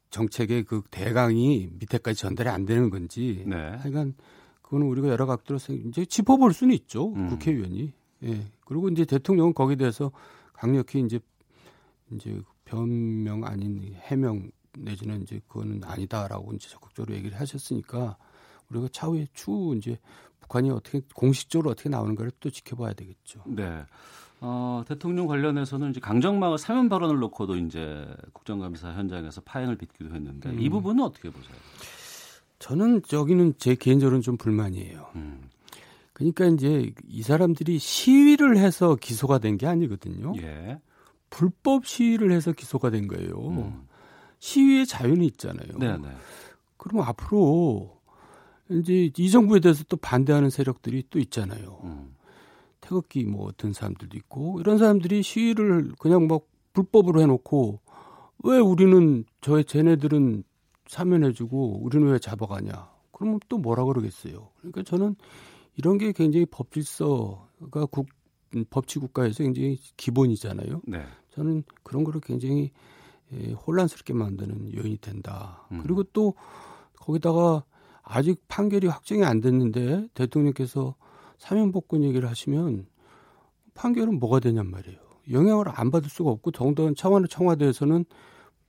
[0.09, 3.55] 정책의 그 대강이 밑에까지 전달이 안 되는 건지 네.
[3.55, 4.13] 하여간
[4.61, 7.29] 그거는 우리가 여러 각도로 생- 이제 짚어볼 수는 있죠 음.
[7.29, 7.93] 국회의원이
[8.23, 10.11] 예 그리고 이제 대통령은 거기에 대해서
[10.53, 11.19] 강력히 이제
[12.11, 18.17] 이제 변명 아닌 해명 내지는 이제 그거는 아니다라고 이제 적극적으로 얘기를 하셨으니까
[18.71, 19.99] 우리가 차후에 추후 이제
[20.39, 23.41] 북한이 어떻게 공식적으로 어떻게 나오는가를 또 지켜봐야 되겠죠.
[23.45, 23.83] 네.
[24.39, 30.67] 어, 대통령 관련해서는 이제 강정마을 사면 발언을 놓고도 이제 국정감사 현장에서 파행을 빚기도 했는데 이
[30.67, 30.71] 음.
[30.71, 31.55] 부분은 어떻게 보세요?
[32.59, 35.07] 저는 저기는 제 개인적으로는 좀 불만이에요.
[35.15, 35.49] 음.
[36.13, 40.33] 그러니까 이제 이 사람들이 시위를 해서 기소가 된 게 아니거든요.
[40.37, 40.79] 예.
[41.29, 43.33] 불법 시위를 해서 기소가 된 거예요.
[43.49, 43.87] 음.
[44.39, 45.77] 시위의 자유는 있잖아요.
[45.77, 46.09] 네, 네.
[46.77, 48.00] 그럼 앞으로
[48.79, 51.81] 이제 이 정부에 대해서 또 반대하는 세력들이 또 있잖아요.
[51.83, 52.15] 음.
[52.81, 57.79] 태극기 뭐 든 사람들도 있고 이런 사람들이 시위를 그냥 막 불법으로 해놓고
[58.43, 60.43] 왜 우리는 저 쟤네들은
[60.87, 62.89] 사면해주고 우리는 왜 잡아가냐?
[63.11, 64.49] 그러면 또 뭐라 그러겠어요?
[64.57, 65.15] 그러니까 저는
[65.75, 68.07] 이런 게 굉장히 법질서가 국
[68.69, 70.81] 법치 국가에서 굉장히 기본이잖아요.
[70.87, 71.05] 네.
[71.29, 72.71] 저는 그런 거를 굉장히
[73.33, 75.65] 예, 혼란스럽게 만드는 요인이 된다.
[75.71, 75.79] 음.
[75.83, 76.33] 그리고 또
[76.97, 77.63] 거기다가
[78.13, 80.95] 아직 판결이 확정이 안 됐는데 대통령께서
[81.37, 82.85] 사면복권 얘기를 하시면
[83.73, 84.99] 판결은 뭐가 되냔 말이에요.
[85.31, 88.03] 영향을 안 받을 수가 없고 정도는 차원의 청와대에서는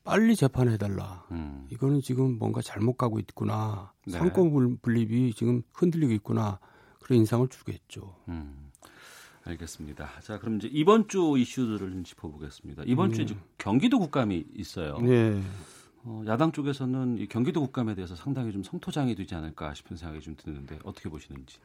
[0.04, 1.26] 빨리 재판해달라.
[1.32, 1.66] 음.
[1.72, 3.92] 이거는 지금 뭔가 잘못 가고 있구나.
[4.06, 4.12] 네.
[4.12, 6.60] 상권 분립이 지금 흔들리고 있구나.
[7.00, 8.14] 그런 인상을 주겠죠.
[8.28, 8.70] 음.
[9.44, 10.08] 알겠습니다.
[10.20, 12.84] 자, 그럼 이제 이번 주 이슈들을 좀 짚어보겠습니다.
[12.86, 13.16] 이번 네.
[13.16, 14.98] 주에 이제 경기도 국감이 있어요.
[14.98, 15.42] 네.
[16.04, 20.34] 어, 야당 쪽에서는 이 경기도 국감에 대해서 상당히 좀 성토장이 되지 않을까 싶은 생각이 좀
[20.36, 21.58] 드는데 어떻게 보시는지.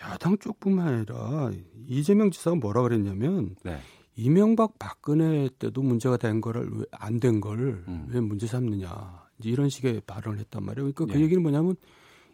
[0.00, 1.50] 야당 쪽뿐만 아니라
[1.86, 3.78] 이재명 지사가 뭐라 그랬냐면 네.
[4.14, 8.28] 이명박 박근혜 때도 문제가 된 거를 왜안된 걸왜 음.
[8.28, 10.92] 문제 삼느냐 이제 이런 식의 발언을 했단 말이에요.
[10.92, 11.24] 그러니까 그 예.
[11.24, 11.76] 얘기는 뭐냐면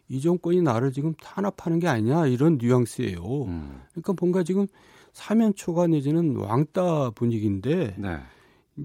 [0.09, 3.45] 이 정권이 나를 지금 탄압하는 게 아니냐 이런 뉘앙스예요.
[3.45, 3.83] 음.
[3.93, 4.67] 그러니까 뭔가 지금
[5.13, 8.19] 사면 초과 내지는 왕따 분위기인데 네.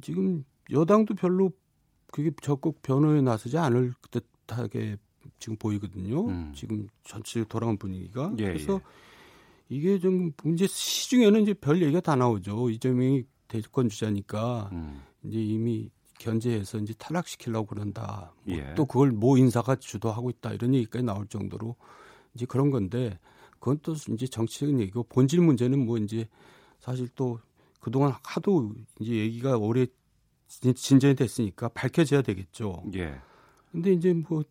[0.02, 1.52] 지금 여당도 별로
[2.12, 4.98] 그게 적극 변호에 나서지 않을 듯하게
[5.38, 6.28] 지금 보이거든요.
[6.28, 6.52] 음.
[6.56, 8.80] 지금 전체 돌아간 분위기가 예, 그래서 예.
[9.70, 12.70] 이게 좀 이제 시중에는 이제 별 얘기가 다 나오죠.
[12.70, 15.02] 이재명이 대권 주자니까 음.
[15.24, 18.34] 이제 이미 견제해서 이제 탈락시키려고 그런다.
[18.44, 18.74] 뭐 예.
[18.76, 21.76] 또 그걸 모 인사가 주도하고 있다 이런 얘기까지 나올 정도로
[22.34, 23.20] 이제 그런 건데
[23.60, 26.28] 그건 또 이제 정치적인 얘기고 본질 문제는 뭐 이제
[26.80, 27.40] 사실 또
[27.80, 29.86] 그동안 하도 이제 얘기가 오래
[30.50, 32.84] 진- 진전이 됐으니까 밝혀져야 되겠죠.
[32.96, 33.16] 예.
[33.72, 34.44] 근데 이제 뭐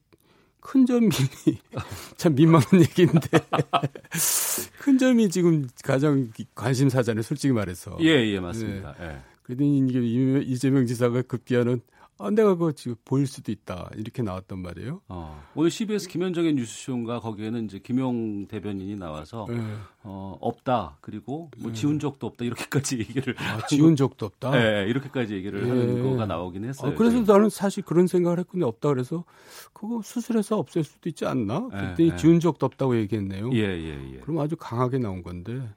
[0.61, 1.09] 큰 점이
[2.17, 3.29] 참 민망한 얘기인데
[4.81, 7.23] 큰 점이 지금 가장 관심사잖아요.
[7.23, 7.97] 솔직히 말해서.
[8.01, 8.95] 예, 예, 맞습니다.
[9.01, 9.19] 예.
[9.45, 9.87] 그랬더니
[10.47, 11.81] 이재명 지사가 급기야는
[12.21, 15.01] 아, 내가 그거 지금 보일 수도 있다 이렇게 나왔단 말이에요.
[15.09, 19.57] 어, 오늘 CBS 김현정의 뉴스쇼인가 거기에는 이제 김용 대변인이 나와서 네.
[20.03, 24.51] 어, 없다 그리고 뭐 지운 적도 없다 이렇게까지 얘기를 아, 지운 적도 없다.
[24.51, 25.69] 네, 이렇게까지 얘기를 예.
[25.69, 26.91] 하는 거가 나오긴 했어요.
[26.91, 27.37] 아, 그래서 저희.
[27.37, 29.25] 나는 사실 그런 생각을 했는데 없다 그래서
[29.73, 31.69] 그거 수술해서 없앨 수도 있지 않나?
[31.73, 32.17] 예, 그랬더니 예.
[32.17, 33.51] 지운 적도 없다고 얘기했네요.
[33.53, 34.19] 예, 예, 예.
[34.23, 35.69] 그럼 아주 강하게 나온 건데.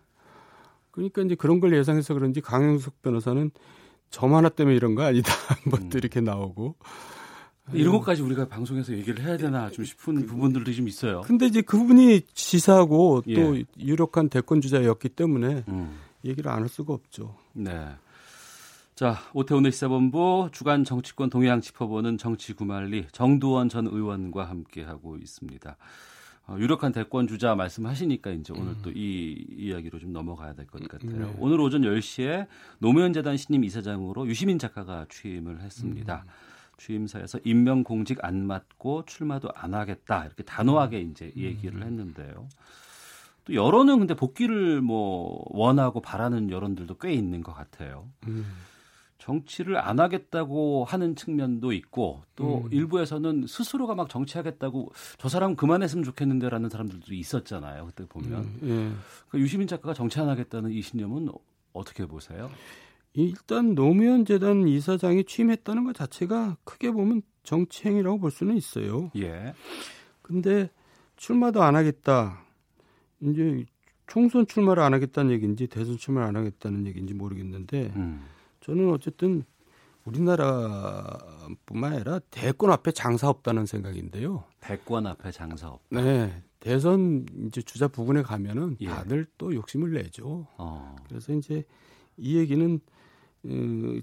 [0.89, 3.51] 그러니까 이제 그런 걸 예상해서 그런지 강영숙 변호사는
[4.11, 5.31] 점 하나 때문에 이런 거 아니다.
[5.65, 5.89] 뭐 음.
[5.89, 6.75] 또 이렇게 나오고.
[7.73, 11.21] 이런 것까지 우리가 방송에서 얘기를 해야 되나 좀 싶은 부분들도 좀 있어요.
[11.21, 13.35] 근데 이제 그분이 지사하고 예.
[13.35, 15.97] 또 유력한 대권 주자였기 때문에 음.
[16.25, 17.35] 얘기를 안 할 수가 없죠.
[17.53, 17.71] 네.
[18.95, 25.77] 자, 오태훈의 시사본부 주간 정치권 동향 짚어보는 정치 구말리 정두원 전 의원과 함께하고 있습니다.
[26.47, 31.27] 어, 유력한 대권 주자 말씀하시니까 이제 오늘 또이 이야기로 좀 넘어가야 될 것 같아요.
[31.27, 31.35] 네.
[31.39, 32.47] 오늘 오전 10시에
[32.79, 36.25] 노무현 재단 신임 이사장으로 유시민 작가가 취임을 했습니다.
[36.77, 42.49] 취임사에서 임명 공직 안 맡고 출마도 안 하겠다 이렇게 단호하게 이제 얘기를 했는데요.
[43.45, 48.07] 또 여론은 근데 복귀를 뭐 원하고 바라는 여론들도 꽤 있는 것 같아요.
[48.27, 48.45] 음.
[49.21, 52.69] 정치를 안 하겠다고 하는 측면도 있고 또 음.
[52.71, 57.85] 일부에서는 스스로가 막 정치하겠다고 저 사람 그만했으면 좋겠는데라는 사람들도 있었잖아요.
[57.85, 59.27] 그때 보면 음, 예.
[59.29, 61.29] 그 유시민 작가가 정치 안 하겠다는 이 신념은
[61.71, 62.49] 어떻게 보세요?
[63.13, 69.11] 일단 노무현 재단 이사장이 취임했다는 것 자체가 크게 보면 정치 행위라고 볼 수는 있어요.
[69.17, 69.53] 예.
[70.23, 70.69] 근데
[71.15, 72.43] 출마도 안 하겠다.
[73.21, 73.65] 이제
[74.07, 78.21] 총선 출마를 안 하겠다는 얘기인지 대선 출마를 안 하겠다는 얘기인지 모르겠는데 음.
[78.61, 79.43] 저는 어쨌든
[80.05, 84.43] 우리나라뿐만 아니라 대권 앞에 장사 없다는 생각인데요.
[84.59, 85.81] 대권 앞에 장사 없.
[85.89, 88.87] 네, 대선 이제 주자 부근에 가면은 예.
[88.87, 90.47] 다들 또 욕심을 내죠.
[90.57, 90.95] 어.
[91.07, 91.63] 그래서 이제
[92.17, 92.79] 이 얘기는
[93.43, 93.49] 어,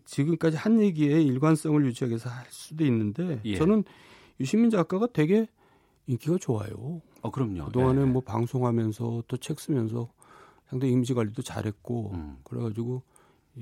[0.05, 3.57] 지금까지 한 얘기에 일관성을 유지하기 위해서 할 수도 있는데 예.
[3.57, 3.85] 저는
[4.41, 5.47] 유시민 작가가 되게
[6.07, 7.01] 인기가 좋아요.
[7.23, 7.67] 어 그럼요.
[7.67, 8.05] 그동안에 예.
[8.05, 10.11] 뭐 방송하면서 또 책 쓰면서
[10.69, 12.37] 상당히 이미지 관리도 잘했고 음.
[12.45, 13.18] 그래가지고 이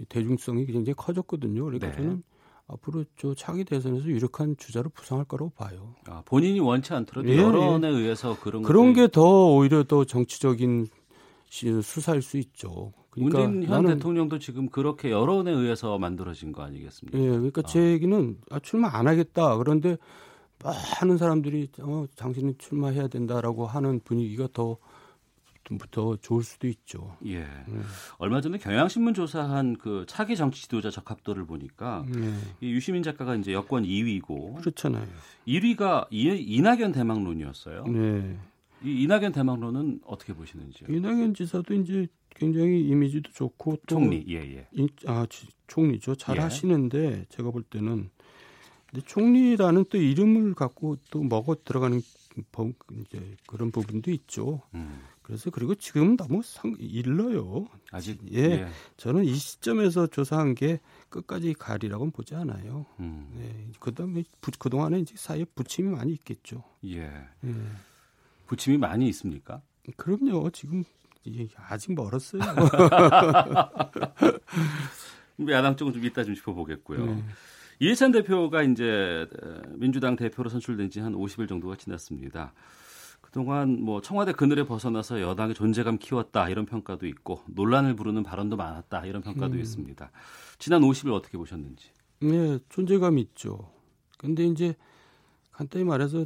[0.09, 1.65] 대중성이 굉장히 커졌거든요.
[1.65, 1.93] 그러니까 네.
[1.97, 2.23] 저는
[2.69, 5.95] 앞으로 저 차기 대선에서 유력한 주자로 부상할 거라고 봐요.
[6.07, 10.89] 아, 본인이 원치 않더라도 예, 여론에 의해서 그런 그런 게 더 오히려 더 정치적인
[11.49, 12.93] 시- 수사일 수 있죠.
[13.11, 17.17] 그러니까 문재인 현 나는 대통령도 지금 그렇게 여론에 의해서 만들어진 거 아니겠습니까?
[17.19, 19.57] 예, 그러니까 제 얘기는 아, 출마 안 하겠다.
[19.59, 19.97] 그런데
[20.65, 24.77] 많은 사람들이 어, 당신은 출마해야 된다라고 하는 분위기가 더,
[25.91, 27.17] 더 좋을 수도 있죠.
[27.27, 27.41] 예.
[27.69, 27.83] 음.
[28.19, 33.53] 얼마 전에 경향신문 조사한 그 차기 정치 지도자 적합도를 보니까 네, 이 유시민 작가가 이제
[33.53, 35.07] 여권 2위고 그렇잖아요.
[35.47, 37.85] 1위가 이, 이낙연 대망론이었어요.
[37.85, 38.39] 네.
[38.83, 40.89] 이 이낙연 대망론은 어떻게 보시는지요?
[40.95, 44.69] 이낙연 지사도 이제 굉장히 이미지도 좋고 또 총리 예 예.
[44.73, 45.27] 이, 아
[45.67, 46.15] 총리죠.
[46.17, 46.41] 잘 예.
[46.41, 48.11] 하시는데 제가 볼 때는
[48.91, 52.01] 근데 총리라는 또 이름을 갖고 또 먹어 들어가는
[52.53, 54.63] 법, 이제 그런 부분도 있죠.
[54.75, 55.01] 음.
[55.27, 57.67] 그래서 그리고 지금 너무 상, 일러요.
[57.91, 58.69] 아직 예, 예.
[58.97, 62.87] 저는 이 시점에서 조사한 게 끝까지 가리라고는 보지 않아요.
[63.01, 63.27] 음.
[63.35, 66.63] 네, 그다음에 부, 그동안에 이제 사이에 부침이 많이 있겠죠.
[66.85, 67.11] 예.
[67.45, 67.55] 예.
[68.47, 69.61] 부침이 많이 있습니까?
[69.97, 70.51] 그럼요.
[70.51, 70.85] 지금
[71.25, 72.43] 이게 아직 멀었어요.
[75.51, 77.05] 야당 쪽은 좀 이따 좀 짚어보겠고요.
[77.05, 77.25] 네.
[77.81, 82.53] 이해찬 대표가 이제 어, 민주당 대표로 선출된 지 한 50일 정도가 지났습니다.
[83.37, 89.05] 그동안 뭐 청와대 그늘에 벗어나서 여당의 존재감 키웠다 이런 평가도 있고 논란을 부르는 발언도 많았다
[89.05, 89.61] 이런 평가도 음.
[89.61, 90.11] 있습니다.
[90.59, 91.91] 지난 50일 어떻게 보셨는지?
[92.21, 93.71] 네, 존재감 있죠.
[94.17, 94.75] 근데 이제
[95.53, 96.25] 간단히 말해서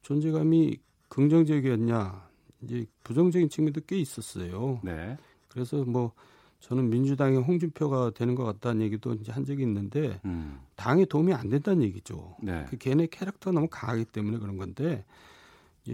[0.00, 0.78] 존재감이
[1.10, 2.26] 긍정적이었냐,
[2.62, 4.80] 이제 부정적인 측면도 꽤 있었어요.
[4.82, 5.18] 네.
[5.48, 6.12] 그래서 뭐
[6.60, 10.58] 저는 민주당의 홍준표가 되는 것 같다는 얘기도 이제 한 적이 있는데 음.
[10.74, 12.34] 당에 도움이 안 된다는 얘기죠.
[12.42, 12.64] 네.
[12.70, 15.04] 그 걔네 캐릭터가 너무 강하기 때문에 그런 건데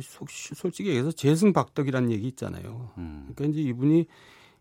[0.01, 2.91] 솔직히 얘기해서 재승박덕이라는 얘기 있잖아요.
[2.99, 3.33] 음.
[3.35, 4.07] 그러니까 이제 이분이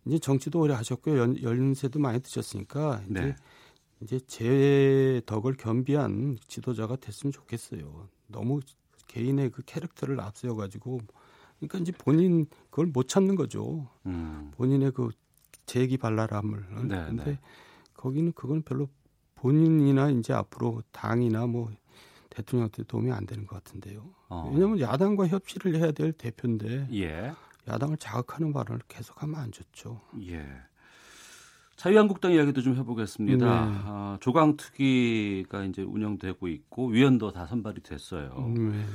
[0.05, 3.35] 이제 정치도 오래 하셨고 연, 연세도 많이 드셨으니까 이제 네.
[4.01, 8.07] 이제 제 덕을 겸비한 지도자가 됐으면 좋겠어요.
[8.27, 8.59] 너무
[9.07, 10.99] 개인의 그 캐릭터를 앞세워 가지고
[11.59, 13.87] 그러니까 이제 본인 그걸 못 찾는 거죠.
[14.07, 14.51] 음.
[14.55, 15.09] 본인의 그
[15.67, 16.65] 재기 발랄함을.
[16.87, 17.39] 네, 근데 네.
[17.93, 18.89] 거기는 그건 별로
[19.35, 21.71] 본인이나 이제 앞으로 당이나 뭐
[22.31, 24.09] 대통령한테 도움이 안 되는 것 같은데요.
[24.29, 24.49] 어.
[24.51, 27.31] 왜냐하면 야당과 협치를 해야 될 대표인데 예.
[27.67, 30.01] 야당을 자극하는 발언을 계속하면 안 좋죠.
[30.27, 30.43] 예.
[31.75, 33.45] 자유한국당 이야기도 좀 해보겠습니다.
[33.45, 33.71] 네.
[33.85, 38.53] 아, 조강특위가 이제 운영되고 있고 위원도 다 선발이 됐어요.
[38.55, 38.85] 네.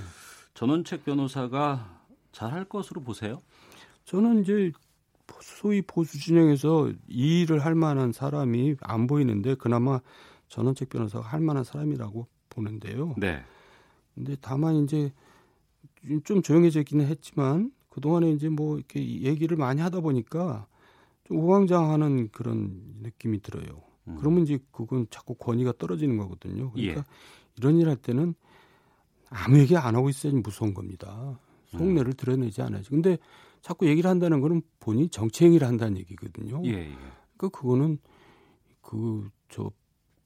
[0.54, 2.00] 전원책 변호사가
[2.32, 3.42] 잘할 것으로 보세요?
[4.04, 4.72] 저는 이제
[5.40, 10.00] 소위 보수 진영에서 이 일을 할 만한 사람이 안 보이는데 그나마
[10.48, 13.14] 전원책 변호사가 할 만한 사람이라고 보는데요.
[13.18, 13.42] 네.
[14.14, 15.12] 근데 다만 이제
[16.24, 20.66] 좀 조용해지기는 했지만 그 동안에 이제 뭐 이렇게 얘기를 많이 하다 보니까
[21.24, 23.82] 좀 우왕좌왕하는 그런 느낌이 들어요.
[24.08, 24.16] 음.
[24.18, 26.70] 그러면 이제 그건 자꾸 권위가 떨어지는 거거든요.
[26.72, 27.04] 그러니까 예.
[27.58, 28.34] 이런 일 할 때는
[29.28, 31.38] 아무 얘기 안 하고 있어야지 무서운 겁니다.
[31.74, 31.78] 음.
[31.78, 32.90] 속내를 드러내지 않아야지.
[32.90, 33.18] 근데
[33.60, 36.62] 자꾸 얘기를 한다는 거는 본인이 정치 행위를 한다는 얘기거든요.
[36.64, 36.96] 예, 예.
[37.36, 37.98] 그러니까 그거는
[38.80, 39.70] 그 저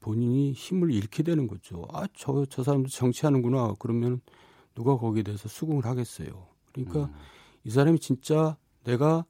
[0.01, 1.86] 본인이 힘을 잃게 되는 거죠.
[1.92, 3.74] 아, 저, 저 사람도 정치하는구나.
[3.78, 4.20] 그러면
[4.74, 6.48] 누가 거기에 대해서 수긍을 하겠어요.
[6.72, 7.14] 그러니까 음.
[7.64, 9.24] 이 사람이 진짜 내가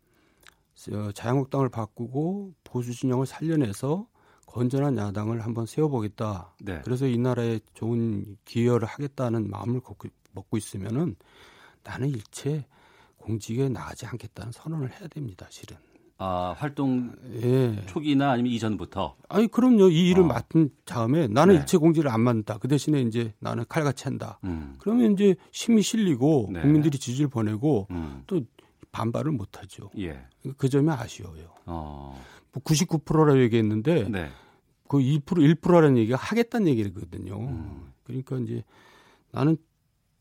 [0.92, 4.06] 어, 자유한국당을 바꾸고 보수 진영을 살려내서
[4.46, 6.54] 건전한 야당을 한번 세워보겠다.
[6.60, 6.80] 네.
[6.84, 11.16] 그래서 이 나라에 좋은 기여를 하겠다는 마음을 먹고, 먹고 있으면은
[11.82, 12.66] 나는 일체
[13.16, 15.46] 공직에 나가지 않겠다는 선언을 해야 됩니다.
[15.50, 15.76] 실은.
[16.22, 17.12] 아, 활동
[17.42, 17.82] 예.
[17.86, 19.88] 초기나 아니면 이전부터 아니 그럼요.
[19.88, 20.26] 이 일을 어.
[20.26, 21.60] 맡은 다음에 나는 네.
[21.60, 22.58] 일체 공직을 안 맡는다.
[22.58, 24.38] 그 대신에 이제 나는 칼같이 한다.
[24.44, 24.74] 음.
[24.78, 26.60] 그러면 이제 힘이 실리고 네.
[26.60, 28.22] 국민들이 지지를 보내고 음.
[28.26, 28.42] 또
[28.92, 29.90] 반발을 못 하죠.
[29.98, 30.20] 예.
[30.58, 31.54] 그 점이 아쉬워요.
[31.64, 32.22] 어.
[32.52, 34.28] 뭐 99%라고 얘기했는데 네.
[34.88, 37.38] 그 2% 1%라는 얘기가 하겠다는 얘기거든요.
[37.40, 37.92] 음.
[38.04, 38.62] 그러니까 이제
[39.30, 39.56] 나는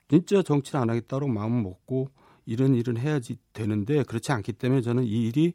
[0.08, 2.08] 진짜 정치를 안 하겠다고 마음 먹고
[2.45, 5.54] 이런 일은 해야지 되는데 그렇지 않기 때문에 저는 이 일이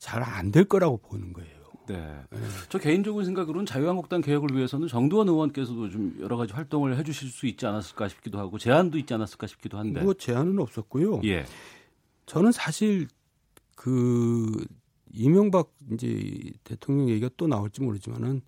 [0.00, 1.60] 잘 안 될 거라고 보는 거예요.
[1.86, 2.20] 네.
[2.68, 7.46] 저 개인적인 생각으로는 자유한국당 개혁을 위해서는 정두원 의원께서도 좀 여러 가지 활동을 해 주실 수
[7.46, 10.00] 있지 않았을까 싶기도 하고 제안도 있지 않았을까 싶기도 한데.
[10.00, 11.20] 뭐 제한은 없었고요.
[11.24, 11.44] 예.
[12.26, 13.08] 저는 사실
[13.74, 14.64] 그
[15.12, 18.40] 이명박 이제 대통령 얘기가 또 나올지 모르지만은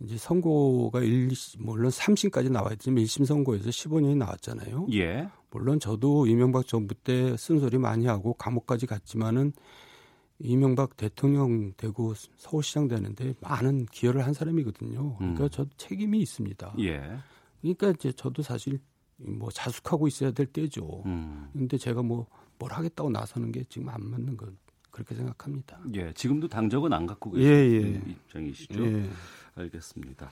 [0.00, 4.88] 이제 선고가 1, 물론 3심까지 나왔지만 1심 선고에서 15년이 나왔잖아요.
[4.92, 5.28] 예.
[5.50, 9.52] 물론 저도 이명박 정부 때 쓴소리 많이 하고 감옥까지 갔지만은
[10.40, 15.16] 이명박 대통령 되고 서울시장 되는데 많은 기여를 한 사람이거든요.
[15.16, 15.50] 그러니까 음.
[15.50, 16.74] 저도 책임이 있습니다.
[16.80, 17.18] 예.
[17.60, 18.78] 그러니까 이제 저도 사실
[19.16, 21.02] 뭐 자숙하고 있어야 될 때죠.
[21.06, 21.50] 음.
[21.52, 22.26] 근데 제가 뭐
[22.58, 24.56] 뭘 하겠다고 나서는 게 지금 안 맞는 건
[24.90, 25.80] 그렇게 생각합니다.
[25.94, 26.12] 예.
[26.12, 28.10] 지금도 당적은 안 갖고 예, 계시는 예.
[28.10, 28.84] 입장이시죠.
[28.84, 29.10] 예.
[29.54, 30.30] 알겠습니다.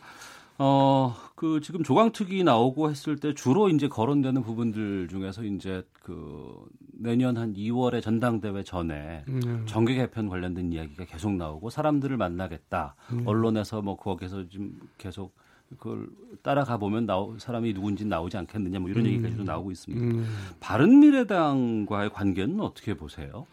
[0.59, 7.37] 어, 그 지금 조강특위 나오고 했을 때 주로 이제 거론되는 부분들 중에서 이제 그 내년
[7.37, 9.65] 한 2월에 전당대회 전에 음.
[9.67, 12.95] 정계 개편 관련된 이야기가 계속 나오고 사람들을 만나겠다.
[13.13, 13.27] 음.
[13.27, 15.35] 언론에서 뭐 거기서 좀 계속
[15.79, 16.09] 그걸
[16.43, 19.11] 따라가 보면 나오, 사람이 누군지 나오지 않겠느냐 뭐 이런 음.
[19.11, 20.05] 얘기까지도 나오고 있습니다.
[20.05, 20.27] 음.
[20.61, 23.47] 바른 미래당과의 관계는 어떻게 보세요?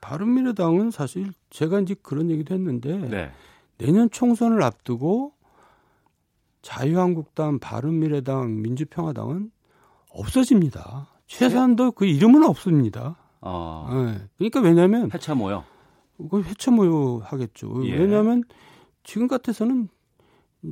[0.00, 3.30] 바른 미래당은 사실 제가 이제 그런 얘기도 했는데 네.
[3.78, 5.34] 내년 총선을 앞두고
[6.62, 9.50] 자유한국당, 바른미래당, 민주평화당은
[10.10, 11.08] 없어집니다.
[11.26, 13.16] 최소한도 그 이름은 없습니다.
[13.40, 13.88] 어.
[13.90, 14.20] 네.
[14.38, 15.64] 그러니까 왜냐하면 회차 모여.
[16.30, 17.86] 그 회차 모여 하겠죠.
[17.86, 17.96] 예.
[17.96, 18.44] 왜냐하면
[19.02, 19.88] 지금 같아서는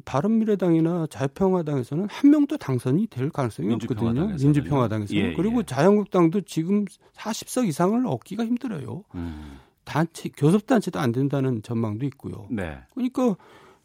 [0.05, 4.13] 바른미래당이나 자유평화당에서는 한 명도 당선이 될 가능성이 없거든요.
[4.13, 4.47] 민주평화당에서는요.
[4.47, 5.63] 민주평화당에서는 예, 그리고 예.
[5.65, 6.85] 자유한국당도 지금
[7.15, 9.03] 40석 이상을 얻기가 힘들어요.
[9.17, 9.59] 음.
[9.85, 12.47] 단체 교섭단체도 안 된다는 전망도 있고요.
[12.51, 12.79] 네.
[12.95, 13.35] 그러니까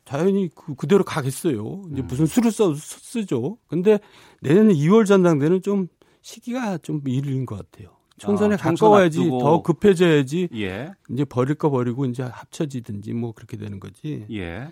[0.06, 1.84] 자연히 그, 그대로 가겠어요.
[1.92, 2.08] 이제 음.
[2.08, 3.58] 무슨 수를 써 쓰죠.
[3.68, 4.00] 근데
[4.42, 5.88] 내년 2월 전당대는 좀
[6.22, 7.96] 시기가 좀 이른 것 같아요.
[8.18, 9.40] 총선에 아, 총선 가까워야지 앞두고.
[9.40, 10.92] 더 급해져야지 예.
[11.10, 14.26] 이제 버릴 거 버리고 이제 합쳐지든지 뭐 그렇게 되는 거지.
[14.32, 14.70] 예.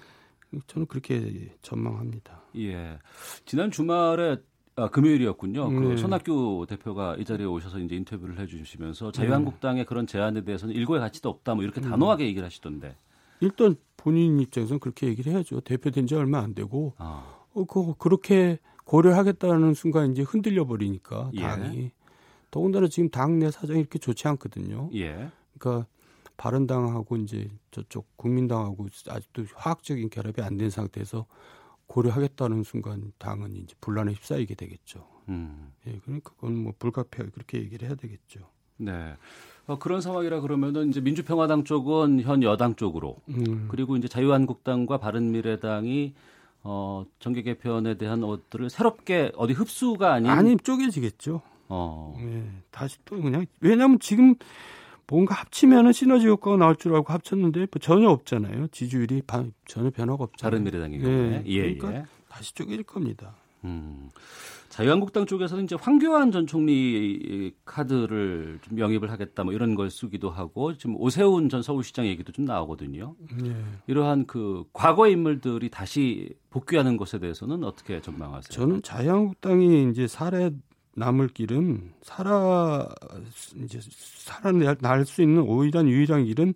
[0.67, 2.43] 저는 그렇게 전망합니다.
[2.57, 2.99] 예.
[3.45, 4.37] 지난 주말에
[4.75, 5.69] 아, 금요일이었군요.
[5.69, 5.97] 그 네.
[5.97, 11.53] 손학규 대표가 이 자리에 오셔서 이제 인터뷰를 해주시면서 자유한국당의 그런 제안에 대해서는 일고의 가치도 없다,
[11.53, 11.89] 뭐 이렇게 음.
[11.89, 12.95] 단호하게 얘기를 하시던데.
[13.43, 15.61] 일단 본인 입장에서는 그렇게 얘기를 해야죠.
[15.61, 21.41] 대표된 지 얼마 안 되고 아, 어, 그 그렇게 고려하겠다는 순간 이제 흔들려 버리니까 예.
[21.41, 21.91] 당이
[22.51, 24.89] 더군다나 지금 당내 사정이 이렇게 좋지 않거든요.
[24.93, 25.29] 예.
[25.57, 25.87] 그러니까
[26.37, 31.25] 바른당하고 이제 저쪽 국민당하고 아직도 화학적인 결합이 안 된 상태에서
[31.87, 35.07] 고려하겠다는 순간 당은 이제 분란에 휩싸이게 되겠죠.
[35.29, 35.71] 음.
[35.87, 38.49] 예, 그러니까 그건 뭐 불가피하게 그렇게 얘기를 해야 되겠죠.
[38.77, 39.15] 네.
[39.65, 43.67] 어, 그런 상황이라 그러면은 이제 민주평화당 쪽은 현 여당 쪽으로 음.
[43.69, 46.13] 그리고 이제 자유한국당과 바른미래당이
[46.63, 51.41] 어, 정계 개편에 대한 것들을 새롭게 어디 흡수가 아닌 아니 쪼개지겠죠.
[51.69, 52.17] 어.
[52.19, 54.35] 예, 다시 또 그냥 왜냐하면 지금
[55.07, 58.67] 뭔가 합치면은 시너지 효과가 나올 줄 알고 합쳤는데 뭐 전혀 없잖아요.
[58.67, 60.51] 지지율이 바, 전혀 변화가 없잖아요.
[60.51, 62.05] 바른미래당의 경우에 예, 그러니까 예.
[62.29, 63.35] 다시 쪼개질 겁니다.
[63.63, 64.09] 음.
[64.73, 70.75] 자유한국당 쪽에서는 이제 황교안 전 총리 카드를 좀 영입을 하겠다 뭐 이런 걸 쓰기도 하고
[70.75, 73.13] 지금 오세훈 전 서울시장 얘기도 좀 나오거든요.
[73.45, 73.55] 예.
[73.85, 78.49] 이러한 그 과거의 인물들이 다시 복귀하는 것에 대해서는 어떻게 전망하세요?
[78.49, 80.49] 저는 자유한국당이 이제 살아
[80.95, 82.89] 남을 길은 살아
[83.63, 86.55] 이제 살아날 수 있는 오일한 유일한 길은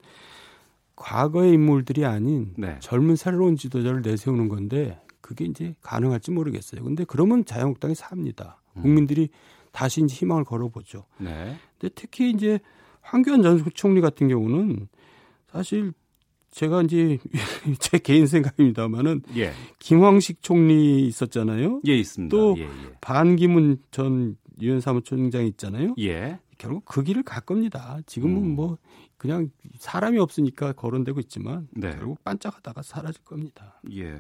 [0.96, 2.78] 과거의 인물들이 아닌 네.
[2.80, 6.82] 젊은 새로운 지도자를 내세우는 건데 그게 이제 가능할지 모르겠어요.
[6.82, 8.62] 근데 그러면 자유한국당이 삽니다.
[8.78, 8.82] 음.
[8.82, 9.28] 국민들이
[9.74, 11.04] 다시 이제 희망을 걸어보죠.
[11.18, 11.58] 네.
[11.78, 12.62] 근데 특히 이제
[13.02, 14.88] 황교안 전 총리 같은 경우는
[15.52, 15.92] 사실
[16.52, 17.18] 제가 이제
[17.80, 19.52] 제 개인 생각입니다만은 예.
[19.80, 21.82] 김황식 총리 있었잖아요.
[21.90, 22.36] 예, 있습니다.
[22.36, 22.70] 또 예, 예.
[23.02, 25.94] 반기문 전 유엔 사무총장 있잖아요.
[26.00, 26.40] 예.
[26.58, 28.00] 결국 그 길을 갈 겁니다.
[28.06, 28.56] 지금은 음.
[28.56, 28.78] 뭐
[29.18, 29.50] 그냥
[29.80, 31.90] 사람이 없으니까 거론되고 있지만 네.
[31.92, 33.80] 결국 반짝하다가 사라질 겁니다.
[33.92, 34.16] 예.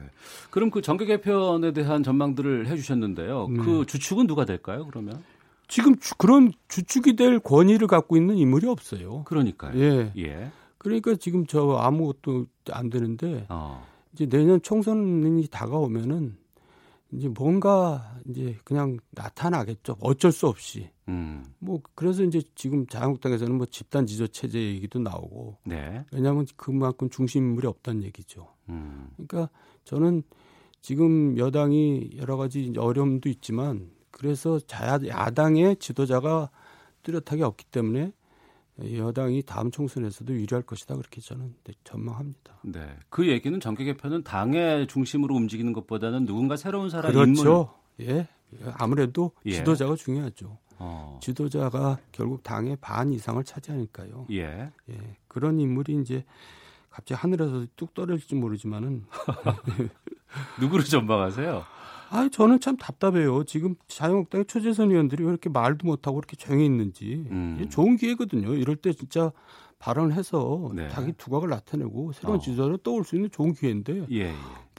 [0.49, 3.47] 그럼 그 정계 개편에 대한 전망들을 해주셨는데요.
[3.49, 3.63] 네.
[3.63, 4.85] 그 주축은 누가 될까요?
[4.89, 5.23] 그러면?
[5.67, 9.23] 지금 주- 그런 주축이 될 권위를 갖고 있는 인물이 없어요.
[9.25, 9.77] 그러니까요.
[9.79, 10.11] 예.
[10.17, 10.51] 예.
[10.79, 13.85] 그러니까 지금 저 아무것도 안 되는데 어.
[14.13, 16.37] 이제 내년 총선이 다가오면은
[17.11, 19.97] 이제 뭔가 이제 그냥 나타나겠죠.
[20.01, 20.89] 어쩔 수 없이.
[21.09, 21.43] 음.
[21.59, 26.05] 뭐 그래서 이제 지금 자유한국당에서는 뭐 집단 지조 체제 얘기도 나오고 네.
[26.11, 28.47] 왜냐하면 그만큼 중심 인물이 없다는 얘기죠.
[28.69, 29.09] 음.
[29.15, 29.49] 그러니까
[29.85, 30.23] 저는
[30.81, 36.49] 지금 여당이 여러 가지 어려움도 있지만 그래서 자 야당의 지도자가
[37.03, 38.11] 뚜렷하게 없기 때문에
[38.79, 42.59] 여당이 다음 총선에서도 유리할 것이다 그렇게 저는 전망합니다.
[42.63, 42.81] 네.
[43.09, 47.73] 그 얘기는 정계 개편은 당의 중심으로 움직이는 것보다는 누군가 새로운 사람 인물 그렇죠.
[48.01, 48.27] 예.
[48.75, 49.53] 아무래도 예.
[49.53, 50.57] 지도자가 중요하죠.
[50.79, 51.19] 어.
[51.21, 54.27] 지도자가 결국 당의 반 이상을 차지하니까요.
[54.31, 54.71] 예.
[54.89, 55.17] 예.
[55.27, 56.23] 그런 인물이 이제
[56.89, 59.05] 갑자기 하늘에서 뚝 떨어질지 모르지만은
[60.59, 61.63] 누구를 전망하세요?
[62.09, 63.43] 아, 저는 참 답답해요.
[63.43, 67.27] 지금 자유한국당의 초재선 의원들이 왜 이렇게 말도 못하고 이렇게 조용히 있는지.
[67.29, 67.67] 음.
[67.69, 68.53] 좋은 기회거든요.
[68.55, 69.31] 이럴 때 진짜
[69.79, 70.89] 발언해서 네.
[70.89, 72.41] 자기 두각을 나타내고 새로운 어.
[72.41, 74.15] 지도자를 떠올 수 있는 좋은 기회인데 예.
[74.15, 74.33] 예.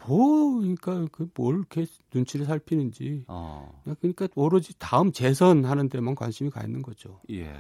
[0.07, 3.83] 뭐 그러니까 그뭘 이렇게 눈치를 살피는지 어.
[4.01, 7.21] 그러니까 오로지 다음 재선 하는 데만 관심이 가 있는 거죠.
[7.31, 7.53] 예.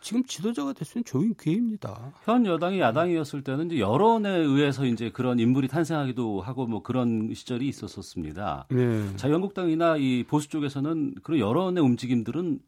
[0.00, 2.12] 지금 지도자가 됐으면 좋은 기회입니다.
[2.24, 7.68] 현 여당이 야당이었을 때는 이제 여론에 의해서 이제 그런 인물이 탄생하기도 하고 뭐 그런 시절이
[7.68, 8.66] 있었었습니다.
[8.70, 9.16] 네.
[9.16, 12.60] 자유한국당이나 이 보수 쪽에서는 그런 여론의 움직임들은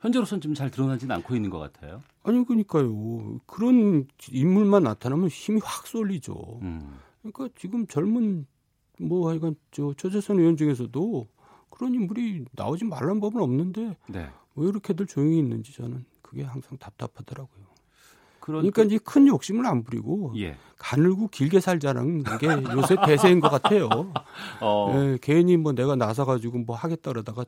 [0.00, 2.02] 현재로서는 지금 잘 드러나지는 않고 있는 것 같아요.
[2.22, 3.40] 아니 그러니까요.
[3.46, 6.60] 그런 인물만 나타나면 힘이 확 쏠리죠.
[6.62, 6.98] 음.
[7.22, 8.46] 그러니까 지금 젊은
[8.98, 11.28] 뭐 하여간 저 초재선 의원 중에서도
[11.70, 14.30] 그런 인물이 나오지 말란 법은 없는데 네.
[14.54, 17.66] 왜 이렇게들 조용히 있는지 저는 그게 항상 답답하더라고요.
[18.40, 20.56] 그러니까 이제 큰 욕심을 안 부리고 예.
[20.78, 23.88] 가늘고 길게 살자는 게 요새 대세인 것 같아요.
[24.62, 24.92] 어.
[24.94, 27.44] 예, 괜히 뭐 내가 나서 가지고 뭐 하겠다 그러다가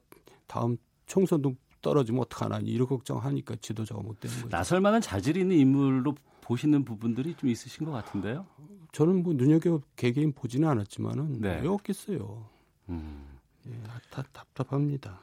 [0.49, 0.77] 다음
[1.07, 4.49] 총선도 떨어지면 어떡하나 이런 걱정하니까 지도자가 못 되는 거죠.
[4.49, 8.47] 나설 만한 자질이 있는 인물로 보시는 부분들이 좀 있으신 것 같은데요.
[8.93, 11.61] 저는 뭐 눈여겨 개개인 보지는 않았지만은 네.
[11.63, 12.47] 왜 없겠어요.
[12.89, 13.27] 음.
[13.67, 13.73] 예,
[14.11, 15.21] 다 답답합니다.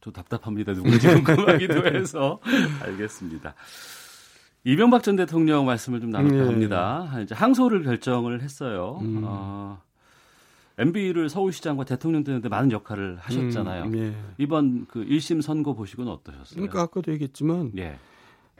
[0.00, 0.74] 좀 답답합니다.
[0.74, 2.38] 누군지 궁금하기도 해서
[2.82, 3.54] 알겠습니다.
[4.64, 6.42] 이명박 전 대통령 말씀을 좀 나눌까 네.
[6.44, 7.20] 합니다.
[7.22, 8.98] 이제 항소를 결정을 했어요.
[9.02, 9.22] 음.
[9.24, 9.82] 어,
[10.78, 13.84] MB를 서울시장과 대통령 되는데 많은 역할을 하셨잖아요.
[13.84, 14.14] 음, 예.
[14.38, 16.56] 이번 그 1심 선고 보시고는 어떠셨어요?
[16.56, 17.98] 그러니까 아까도 얘기했지만, 예.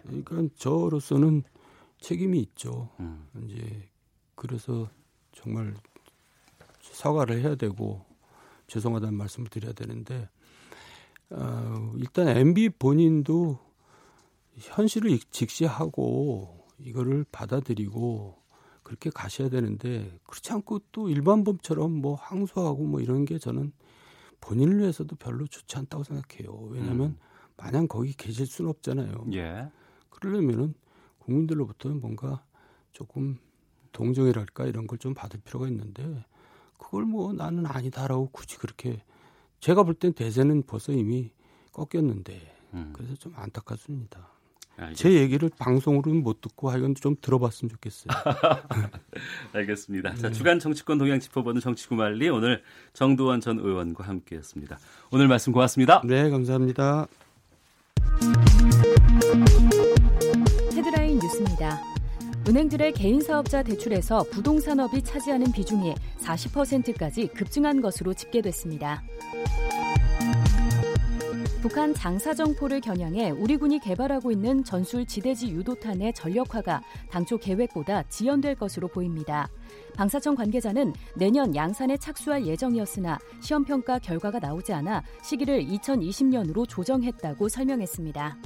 [0.03, 1.43] 그러니까 저로서는
[1.99, 2.91] 책임이 있죠.
[3.01, 3.27] 음.
[3.45, 3.89] 이제
[4.35, 4.89] 그래서
[5.33, 5.75] 정말
[6.81, 8.05] 사과를 해야 되고
[8.67, 10.29] 죄송하다는 말씀을 드려야 되는데
[11.31, 13.59] 어, 일단 MB 본인도
[14.59, 18.37] 현실을 직시하고 이거를 받아들이고
[18.85, 23.73] 그렇게 가셔야 되는데 그렇지 않고 또 일반범처럼 뭐 항소하고 뭐 이런 게 저는
[24.41, 26.53] 본인을 위해서도 별로 좋지 않다고 생각해요.
[26.71, 27.19] 왜냐하면 음.
[27.57, 29.27] 마냥 거기 계실 수는 없잖아요.
[29.33, 29.71] 예.
[30.11, 30.75] 그러려면은
[31.21, 32.45] 국민들로부터는 뭔가
[32.93, 33.39] 조금
[33.93, 36.25] 동정이랄까 이런 걸 좀 받을 필요가 있는데
[36.79, 39.03] 그걸 뭐 나는 아니다라고 굳이 그렇게
[39.61, 41.33] 제가 볼 땐 대세는 벌써 이미
[41.73, 42.93] 꺾였는데 음.
[42.95, 44.29] 그래서 좀 안타깝습니다.
[44.77, 44.95] 알겠습니다.
[44.95, 48.13] 제 얘기를 방송으로는 못 듣고 하여간 좀 들어봤으면 좋겠어요.
[49.53, 50.15] 알겠습니다.
[50.15, 50.35] 자, 네.
[50.35, 52.63] 주간 정치권 동향 짚어보는 정치구말리 오늘
[52.93, 54.79] 정두원 전 의원과 함께했습니다.
[55.13, 56.03] 오늘 말씀 고맙습니다.
[56.05, 57.07] 네, 감사합니다.
[60.73, 61.81] 헤드라인 뉴스입니다.
[62.47, 69.03] 은행들의 개인 사업자 대출에서 부동산업이 차지하는 비중이 40%까지 급증한 것으로 집계됐습니다.
[71.65, 78.87] 북한 장사정포를 겨냥해 우리 군이 개발하고 있는 전술 지대지 유도탄의 전력화가 당초 계획보다 지연될 것으로
[78.87, 79.49] 보입니다.
[79.97, 88.37] 방사청 관계자는 내년 양산에 착수할 예정이었으나 시험평가 결과가 나오지 않아 시기를 2020년으로 조정했다고 설명했습니다.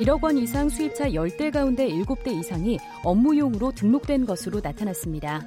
[0.00, 5.46] 1억 원 이상 수입차 10대 가운데 7대 이상이 업무용으로 등록된 것으로 나타났습니다.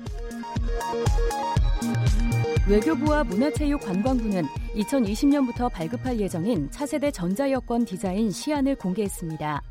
[2.70, 4.44] 외교부와 문화체육관광부는
[4.76, 9.62] 2020년부터 발급할 예정인 차세대 전자여권 디자인 시안을 공개했습니다.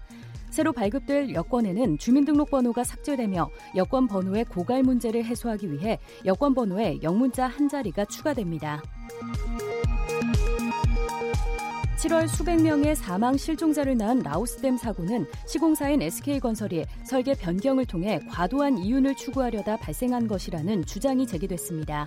[0.49, 7.69] 새로 발급될 여권에는 주민등록번호가 삭제되며 여권 번호의 고갈 문제를 해소하기 위해 여권 번호에 영문자 한
[7.69, 8.83] 자리가 추가됩니다.
[11.99, 19.17] 7월 수백 명의 사망 실종자를 낳은 라오스댐 사고는 시공사인 SK건설이 설계 변경을 통해 과도한 이윤을
[19.17, 22.07] 추구하려다 발생한 것이라는 주장이 제기됐습니다.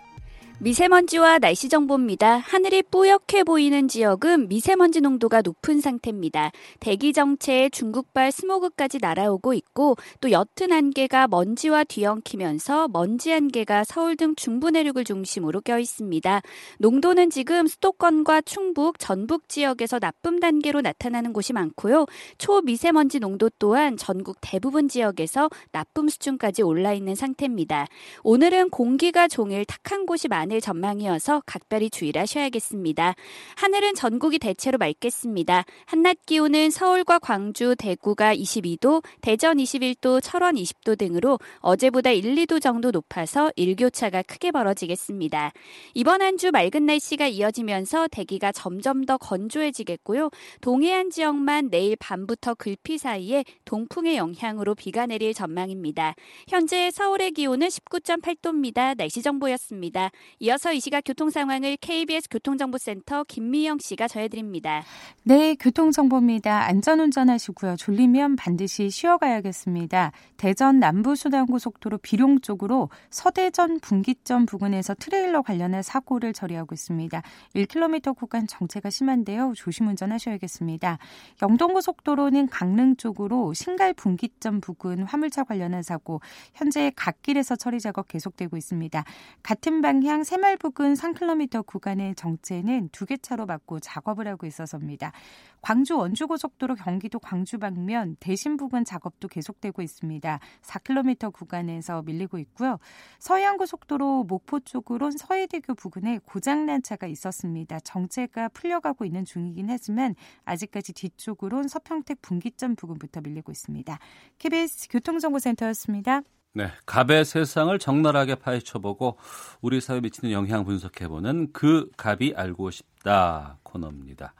[0.63, 2.37] 미세먼지와 날씨 정보입니다.
[2.37, 6.51] 하늘이 뿌옇게 보이는 지역은 미세먼지 농도가 높은 상태입니다.
[6.79, 14.35] 대기 정체에 중국발 스모그까지 날아오고 있고 또 옅은 안개가 먼지와 뒤엉키면서 먼지 안개가 서울 등
[14.35, 16.43] 중부 내륙을 중심으로 껴 있습니다.
[16.77, 22.05] 농도는 지금 수도권과 충북, 전북 지역에서 나쁨 단계로 나타나는 곳이 많고요.
[22.37, 27.87] 초미세먼지 농도 또한 전국 대부분 지역에서 나쁨 수준까지 올라 있는 상태입니다.
[28.23, 33.15] 오늘은 공기가 종일 탁한 곳이 많은 많을 전망이어서 각별히 주의를 하셔야겠습니다.
[33.55, 35.63] 하늘은 전국이 대체로 맑겠습니다.
[35.85, 42.91] 한낮 기온은 서울과 광주, 대구가 22도, 대전 21도, 철원 20도 등으로 어제보다 1, 2도 정도
[42.91, 45.53] 높아서 일교차가 크게 벌어지겠습니다.
[45.93, 50.31] 이번 한 주 맑은 날씨가 이어지면서 대기가 점점 더 건조해지겠고요.
[50.61, 56.15] 동해안 지역만 내일 밤부터 글피 사이에 동풍의 영향으로 비가 내릴 전망입니다.
[56.47, 58.97] 현재 서울의 기온은 19.8도입니다.
[58.97, 60.09] 날씨 정보였습니다.
[60.43, 64.81] 이어서 이 시각 교통 상황을 KBS 교통정보센터 김미영 씨가 전해드립니다.
[65.23, 66.65] 네, 교통정보입니다.
[66.65, 67.75] 안전운전하시고요.
[67.75, 70.11] 졸리면 반드시 쉬어가야겠습니다.
[70.37, 77.21] 대전 남부수단고속도로 비룡 쪽으로 서대전 분기점 부근에서 트레일러 관련한 사고를 처리하고 있습니다.
[77.53, 79.53] 1km 구간 정체가 심한데요.
[79.55, 80.97] 조심 운전하셔야겠습니다.
[81.43, 86.19] 영동고속도로는 강릉 쪽으로 신갈 분기점 부근 화물차 관련한 사고
[86.55, 89.03] 현재 갓길에서 처리 작업 계속되고 있습니다.
[89.43, 95.11] 같은 방향 새말 부근 3km 구간의 정체는 두 개 차로 막고 작업을 하고 있어서입니다.
[95.59, 100.39] 광주 원주고속도로 경기도 광주 방면 대신 부근 작업도 계속되고 있습니다.
[100.61, 102.79] 4km 구간에서 밀리고 있고요.
[103.19, 107.81] 서해안고속도로 목포 쪽으로 서해대교 부근에 고장난 차가 있었습니다.
[107.81, 110.15] 정체가 풀려가고 있는 중이긴 하지만
[110.45, 113.99] 아직까지 뒤쪽으로는 서평택 분기점 부근부터 밀리고 있습니다.
[114.39, 116.21] KBS 교통정보센터였습니다.
[116.53, 119.17] 네, 갑의 세상을 적나라하게 파헤쳐보고
[119.61, 124.33] 우리 사회에 미치는 영향 분석해보는 그 갑이 알고 싶다 코너입니다.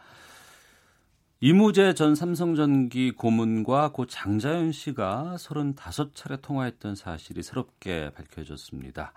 [1.40, 9.14] 이무재 전 삼성전기 고문과 고 장자연 씨가 35차례 통화했던 사실이 새롭게 밝혀졌습니다.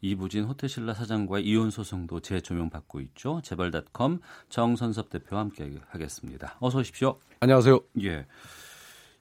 [0.00, 3.40] 이부진 호텔신라 사장과의 이혼 소송도 재조명받고 있죠.
[3.42, 6.56] 재벌닷컴 정선섭 대표와 함께 하겠습니다.
[6.60, 7.18] 어서 오십시오.
[7.40, 7.80] 안녕하세요.
[8.02, 8.26] 예.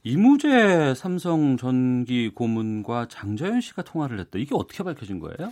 [0.04, 4.38] 이무재 삼성 전기 고문과 장자연 씨가 통화를 했다.
[4.38, 5.50] 이게 어떻게 밝혀진 거예요?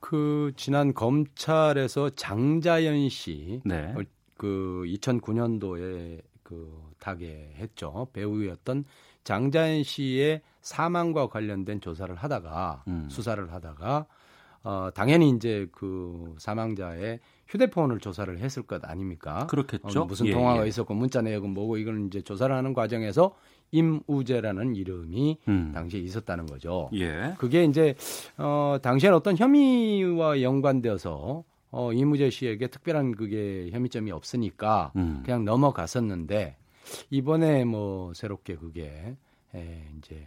[0.00, 3.92] 그 지난 검찰에서 장자연 씨, 네.
[3.96, 4.02] 어,
[4.36, 8.84] 그 2009년도에 그 타계했죠 배우였던
[9.24, 13.08] 장자연 씨의 사망과 관련된 조사를 하다가 음.
[13.10, 14.06] 수사를 하다가
[14.62, 19.46] 어, 당연히 이제 그 사망자의 휴대폰을 조사를 했을 것 아닙니까?
[19.46, 20.02] 그렇겠죠.
[20.02, 20.68] 어, 무슨 예, 통화가 예.
[20.68, 23.34] 있었고 문자 내역은 뭐고 이걸 이제 조사를 하는 과정에서
[23.70, 25.72] 임우재라는 이름이 음.
[25.74, 26.90] 당시에 있었다는 거죠.
[26.94, 27.34] 예.
[27.38, 27.94] 그게 이제
[28.36, 35.22] 어 당시엔 어떤 혐의와 연관되어서 어 이무재 씨에게 특별한 그게 혐의점이 없으니까 음.
[35.24, 36.56] 그냥 넘어갔었는데
[37.10, 39.16] 이번에 뭐 새롭게 그게
[39.54, 40.26] 에 이제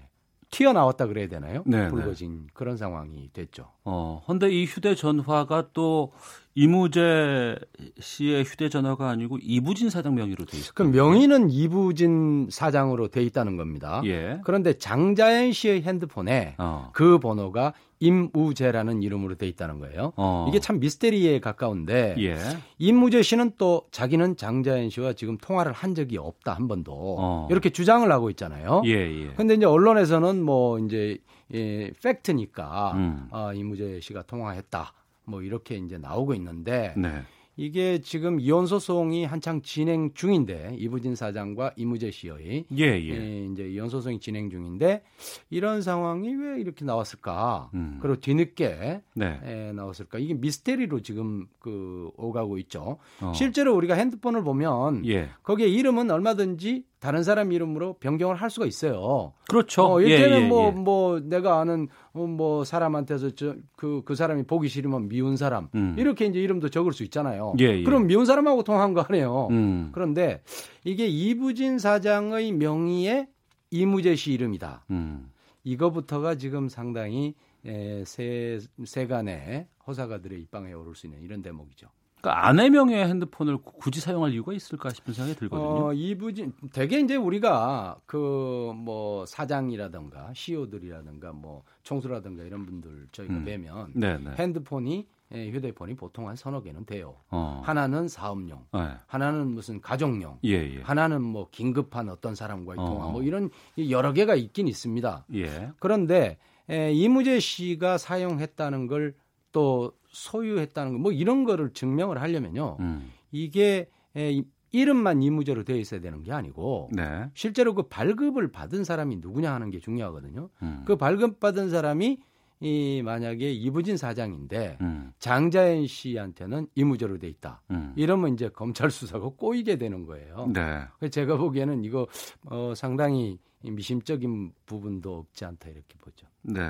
[0.52, 1.64] 튀어나왔다 그래야 되나요?
[1.66, 3.72] 네, 불거진 그런 상황이 됐죠.
[3.86, 6.12] 어, 근데 이 휴대전화가 또
[6.54, 7.56] 이무재
[8.00, 10.72] 씨의 휴대전화가 아니고 이부진 사장 명의로 돼 있어요.
[10.76, 14.02] 그 명의는 이부진 사장으로 돼 있다는 겁니다.
[14.06, 14.42] 예.
[14.44, 16.90] 그런데 장자연 씨의 핸드폰에 어.
[16.94, 20.12] 그 번호가 임우재라는 이름으로 돼 있다는 거예요.
[20.18, 20.48] 어.
[20.50, 22.36] 이게 참 미스테리에 가까운데 예.
[22.80, 27.48] 임무재 씨는 또 자기는 장자연 씨와 지금 통화를 한 적이 없다 한 번도 어.
[27.50, 28.82] 이렇게 주장을 하고 있잖아요.
[28.86, 29.34] 예, 예.
[29.36, 31.20] 근데 이제 언론에서는 뭐 이제
[31.54, 33.28] 예, 팩트니까 음.
[33.32, 34.94] 아, 임무재 씨가 통화했다.
[35.26, 37.24] 뭐 이렇게 이제 나오고 있는데 네.
[37.58, 43.10] 이게 지금 이혼 소송이 한창 진행 중인데 이부진 사장과 이무재 씨의 예, 예.
[43.10, 45.04] 예, 이제 이혼 소송이 진행 중인데
[45.50, 47.70] 이런 상황이 왜 이렇게 나왔을까?
[47.74, 48.00] 음.
[48.02, 49.40] 그리고 뒤늦게 네.
[49.44, 50.18] 에, 나왔을까?
[50.20, 52.98] 이게 미스테리로 지금 그 오가고 있죠.
[53.22, 53.34] 어.
[53.36, 55.30] 실제로 우리가 핸드폰을 보면 예.
[55.44, 59.34] 거기에 이름은 얼마든지 다른 사람 이름으로 변경을 할 수가 있어요.
[59.50, 59.84] 그렇죠.
[59.84, 60.72] 어, 예, 이때는 예, 뭐, 예.
[60.72, 65.68] 뭐, 내가 아는, 어, 뭐, 사람한테서 저, 그, 그 사람이 보기 싫으면 미운 사람.
[65.74, 65.96] 음.
[65.98, 67.56] 이렇게 이제 이름도 적을 수 있잖아요.
[67.60, 67.84] 예, 예.
[67.84, 69.48] 그럼 미운 사람하고 통화한 거 아니에요.
[69.50, 69.90] 음.
[69.94, 70.44] 그런데
[70.84, 73.28] 이게 이부진 사장의 명의의
[73.72, 74.86] 이무재 씨 이름이다.
[74.92, 75.32] 음.
[75.64, 77.34] 이거부터가 지금 상당히
[77.66, 81.88] 에, 세, 세간의 호사가들의 입방에 오를 수 있는 이런 대목이죠.
[82.22, 85.88] 그러니까 아내 명의의 핸드폰을 굳이 사용할 이유가 있을까 싶은 생각이 들거든요.
[85.88, 93.46] 어, 이부진 대개 이제 우리가 그 뭐 사장이라든가 CEO들이라든가 뭐 총수라든가 이런 분들 저희가 음.
[93.46, 94.32] 뵈면 네, 네.
[94.38, 97.16] 핸드폰이 예, 휴대폰이 보통 한 서너 개는 돼요.
[97.30, 97.62] 어.
[97.64, 98.90] 하나는 사업용, 네.
[99.08, 100.82] 하나는 무슨 가족용, 예, 예.
[100.82, 102.86] 하나는 뭐 긴급한 어떤 사람과의 어.
[102.86, 103.50] 통화, 뭐 이런
[103.90, 105.26] 여러 개가 있긴 있습니다.
[105.36, 105.72] 예.
[105.80, 106.38] 그런데
[106.70, 113.12] 에, 이무재 씨가 사용했다는 걸또 소유했다는 거, 뭐 이런 거를 증명을 하려면요, 음.
[113.32, 114.44] 이게 에, 이-
[114.74, 117.30] 이름만 이무재로 되어 있어야 되는 게 아니고 네.
[117.34, 120.50] 실제로 그 발급을 받은 사람이 누구냐 하는 게 중요하거든요.
[120.64, 120.84] 음.
[120.86, 122.20] 그 발급 받은 사람이
[122.62, 125.12] 이 만약에 이부진 사장인데 음.
[125.20, 127.62] 장자연 씨한테는 이무재로 돼 있다.
[127.72, 127.92] 음.
[127.98, 130.48] 이러면 이제 검찰 수사가 꼬이게 되는 거예요.
[130.54, 130.84] 네.
[131.00, 132.08] 그래서 제가 보기에는 이거
[132.46, 136.28] 어, 상당히 미심적인 부분도 없지 않다 이렇게 보죠.
[136.44, 136.62] 네.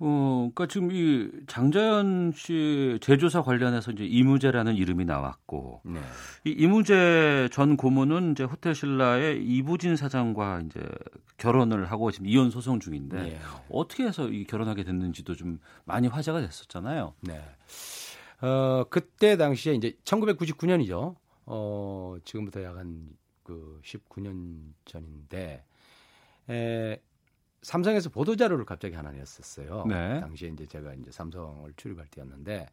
[0.00, 6.00] 어, 그러니까 지금 이 장자연 씨 재조사 관련해서 이제 이무재라는 이름이 나왔고 네.
[6.44, 10.80] 이 이무재 전 고문은 이제 호텔 신라의 이부진 사장과 이제
[11.38, 13.38] 결혼을 하고 지금 이혼 소송 중인데 네.
[13.70, 17.14] 어떻게 해서 이 결혼하게 됐는지도 좀 많이 화제가 됐었잖아요.
[17.20, 17.42] 네.
[18.42, 21.14] 어, 그때 당시에 이제 1999년이죠.
[21.46, 25.64] 어, 지금부터 약 한 그 19년 전인데,
[26.50, 27.00] 에,
[27.64, 29.86] 삼성에서 보도 자료를 갑자기 하나 냈었어요.
[29.88, 30.20] 네.
[30.20, 32.68] 당시에 이제 제가 이제 삼성을 출입할 때였는데,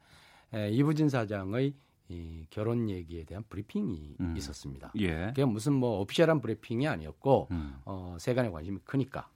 [0.53, 1.73] 에, 이부진 사장의
[2.09, 4.35] 이 결혼 얘기에 대한 브리핑이 음.
[4.35, 4.91] 있었습니다.
[4.99, 5.27] 예.
[5.27, 7.79] 그게 무슨 뭐 오피셜한 브리핑이 아니었고, 음.
[7.85, 9.29] 어, 세간의 관심이 크니까.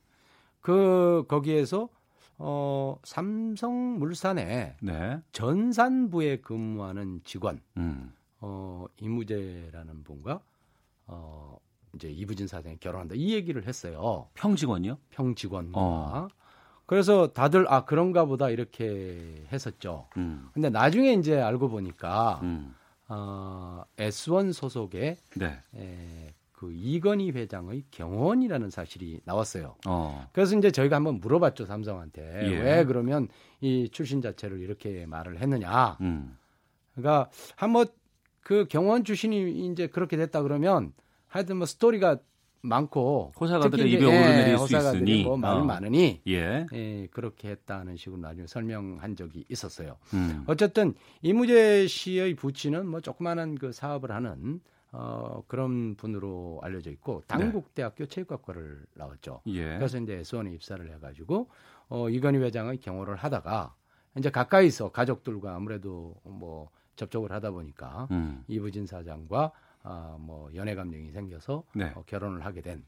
[0.60, 1.88] 그, 거기에서,
[2.38, 5.22] 어, 삼성물산에 네.
[5.32, 8.14] 전산부에 근무하는 직원, 음.
[8.42, 10.42] 어, 이무재라는 분과,
[11.08, 11.58] 어,
[11.96, 13.16] 이제 이부진 사장이 결혼한다.
[13.16, 14.28] 이 얘기를 했어요.
[14.36, 14.98] 평직원이요?
[15.12, 15.80] 평직원과.
[15.80, 16.28] 어.
[16.86, 20.08] 그래서 다들, 아, 그런가 보다 이렇게 했었죠.
[20.18, 20.50] 음.
[20.54, 22.76] 근데 나중에 이제 알고 보니까, 음.
[23.08, 25.60] 어, S1 소속의 네.
[25.76, 29.76] 에, 그 이건희 회장의 경원이라는 사실이 나왔어요.
[29.88, 30.28] 어.
[30.32, 32.62] 그래서 이제 저희가 한번 물어봤죠 삼성한테 예.
[32.62, 33.28] 왜 그러면
[33.60, 35.98] 이 출신 자체를 이렇게 말을 했느냐.
[36.02, 36.38] 음.
[36.94, 37.88] 그러니까 한번
[38.40, 40.94] 그 경원 출신이 이제 그렇게 됐다 그러면
[41.36, 42.20] 하여튼 뭐 스토리가
[42.62, 45.24] 많고 호사가들의 입에 오르내릴 예, 수 있으니.
[45.26, 45.64] 뭐 말이 어.
[45.66, 46.66] 많으니 예.
[46.74, 49.98] 예, 그렇게 했다는 식으로 나중에 설명한 적이 있었어요.
[50.14, 50.46] 음.
[50.48, 54.62] 어쨌든 이무재 씨의 부친은 뭐 조그마한 그 사업을 하는
[54.94, 59.42] 어, 그런 분으로 알려져 있고 당국대학교 체육학과를 나왔죠.
[59.48, 59.76] 예.
[59.78, 61.50] 그래서 이제 S1에 입사를 해가지고
[61.90, 63.76] 어, 이건희 회장의 경호를 하다가
[64.18, 68.46] 이제 가까이서 가족들과 아무래도 뭐 접촉을 하다 보니까 음.
[68.48, 69.52] 이부진 사장과
[69.88, 71.92] 아, 뭐 연애 감정이 생겨서 네.
[71.96, 72.84] 어, 결혼을 하게 된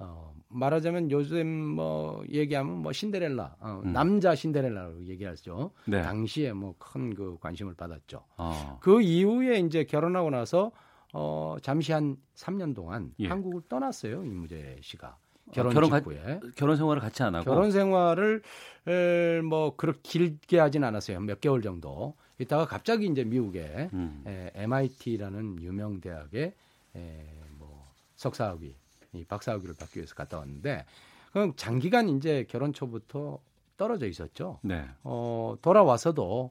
[0.00, 3.92] 어, 말하자면 요즘 뭐 얘기하면 뭐 신데렐라, 어, 음.
[3.92, 5.70] 남자 신데렐라로 얘기하죠.
[5.86, 6.02] 네.
[6.02, 8.24] 당시에 뭐 큰 그 관심을 받았죠.
[8.38, 8.78] 어.
[8.80, 10.72] 그 이후에 이제 결혼하고 나서
[11.12, 13.28] 어, 잠시 한 3년 동안 예.
[13.28, 14.24] 한국을 떠났어요.
[14.24, 15.08] 이무재 씨가.
[15.08, 16.40] 아, 결혼 결혼 가- 직후에.
[16.56, 18.42] 결혼 생활을 같이 안 하고 결혼 생활을
[18.88, 21.20] 에, 뭐 그렇게 길게 하진 않았어요.
[21.20, 22.14] 몇 개월 정도.
[22.40, 24.22] 있다가 갑자기 이제 미국에 음.
[24.26, 26.54] 에, MIT라는 유명 대학에
[26.96, 27.26] 에,
[27.58, 27.86] 뭐
[28.16, 28.74] 석사학위,
[29.12, 30.86] 이 박사학위를 받기 위해서 갔다 왔는데
[31.32, 33.38] 그럼 장기간 이제 결혼 초부터
[33.76, 34.58] 떨어져 있었죠.
[34.62, 34.84] 네.
[35.04, 36.50] 어, 돌아와서도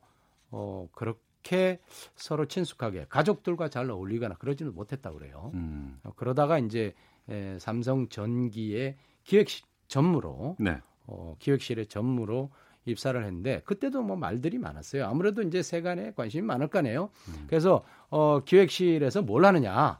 [0.52, 1.80] 어, 그렇게
[2.16, 5.52] 서로 친숙하게 가족들과 잘 어울리거나 그러지는 못했다 그래요.
[5.54, 6.00] 음.
[6.04, 6.94] 어, 그러다가 이제
[7.30, 9.48] 에, 삼성 전기의 기획
[9.88, 10.80] 전무로 네.
[11.08, 12.52] 어, 기획실의 전무로
[12.86, 15.06] 입사를 했는데 그때도 뭐 말들이 많았어요.
[15.06, 17.10] 아무래도 이제 세간에 관심이 많을 거네요.
[17.48, 20.00] 그래서 어, 기획실에서 뭘 하느냐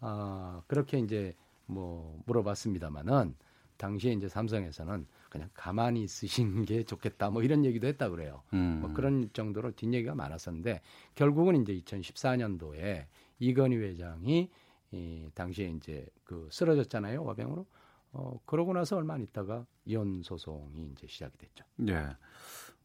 [0.00, 1.34] 아, 그렇게 이제
[1.66, 3.34] 뭐 물어봤습니다만은
[3.76, 8.42] 당시에 이제 삼성에서는 그냥 가만히 있으신 게 좋겠다 뭐 이런 얘기도 했다 그래요.
[8.52, 8.80] 음.
[8.82, 10.82] 뭐 그런 정도로 뒷얘기가 많았었는데
[11.14, 13.06] 결국은 이제 2014년도에
[13.38, 14.50] 이건희 회장이
[14.92, 17.66] 이 당시에 이제 그 쓰러졌잖아요 와병으로.
[18.12, 21.64] 어 그러고 나서 얼마 안 있다가 이혼 소송이 이제 시작이 됐죠.
[21.76, 22.08] 네.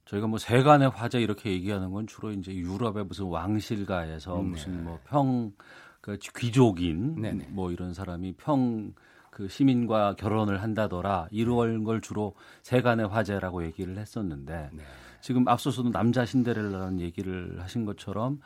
[0.06, 4.42] 저희가 뭐 세간의 화제 이렇게 얘기하는 건 주로 이제 유럽의 무슨 왕실가에서 네.
[4.42, 5.54] 무슨 뭐 평
[6.02, 7.48] 그 귀족인 네 네.
[7.50, 8.94] 뭐 이런 사람이 평
[9.36, 14.84] 그 시민과 결혼을 한다더라 이런 걸 주로 세간의 화제라고 얘기를 했었는데 네.
[15.20, 18.40] 지금 앞서서도 남자 신데렐라라는 얘기를 하신 것처럼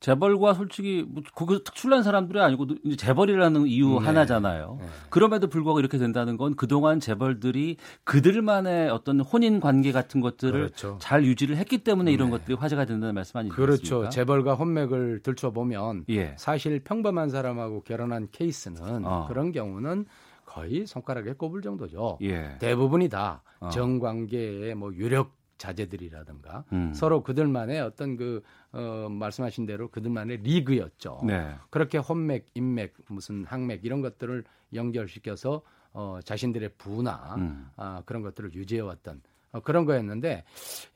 [0.00, 4.06] 재벌과 솔직히 뭐 그거 특출난 사람들이 아니고 이제 재벌이라는 이유 네.
[4.06, 4.78] 하나잖아요.
[4.80, 4.86] 네.
[5.10, 10.96] 그럼에도 불구하고 이렇게 된다는 건 그동안 재벌들이 그들만의 어떤 혼인 관계 같은 것들을 그렇죠.
[11.00, 12.38] 잘 유지를 했기 때문에 이런 네.
[12.38, 13.66] 것들이 화제가 된다는 말씀 아니겠습니까?
[13.66, 14.08] 그렇죠.
[14.08, 16.34] 재벌과 혼맥을 들춰보면 예.
[16.38, 19.26] 사실 평범한 사람하고 결혼한 케이스는 어.
[19.28, 20.06] 그런 경우는
[20.46, 22.18] 거의 손가락에 꼽을 정도죠.
[22.22, 22.56] 예.
[22.58, 23.68] 대부분이 다 어.
[23.68, 26.92] 정관계의 뭐 유력 자제들이라든가 음.
[26.94, 28.42] 서로 그들만의 어떤 그
[28.72, 31.20] 어, 말씀하신 대로 그들만의 리그였죠.
[31.24, 31.54] 네.
[31.68, 34.42] 그렇게 혼맥, 인맥, 무슨 항맥 이런 것들을
[34.72, 35.62] 연결시켜서
[35.92, 37.68] 어, 자신들의 부나 음.
[37.76, 39.20] 아, 그런 것들을 유지해왔던
[39.52, 40.44] 어, 그런 거였는데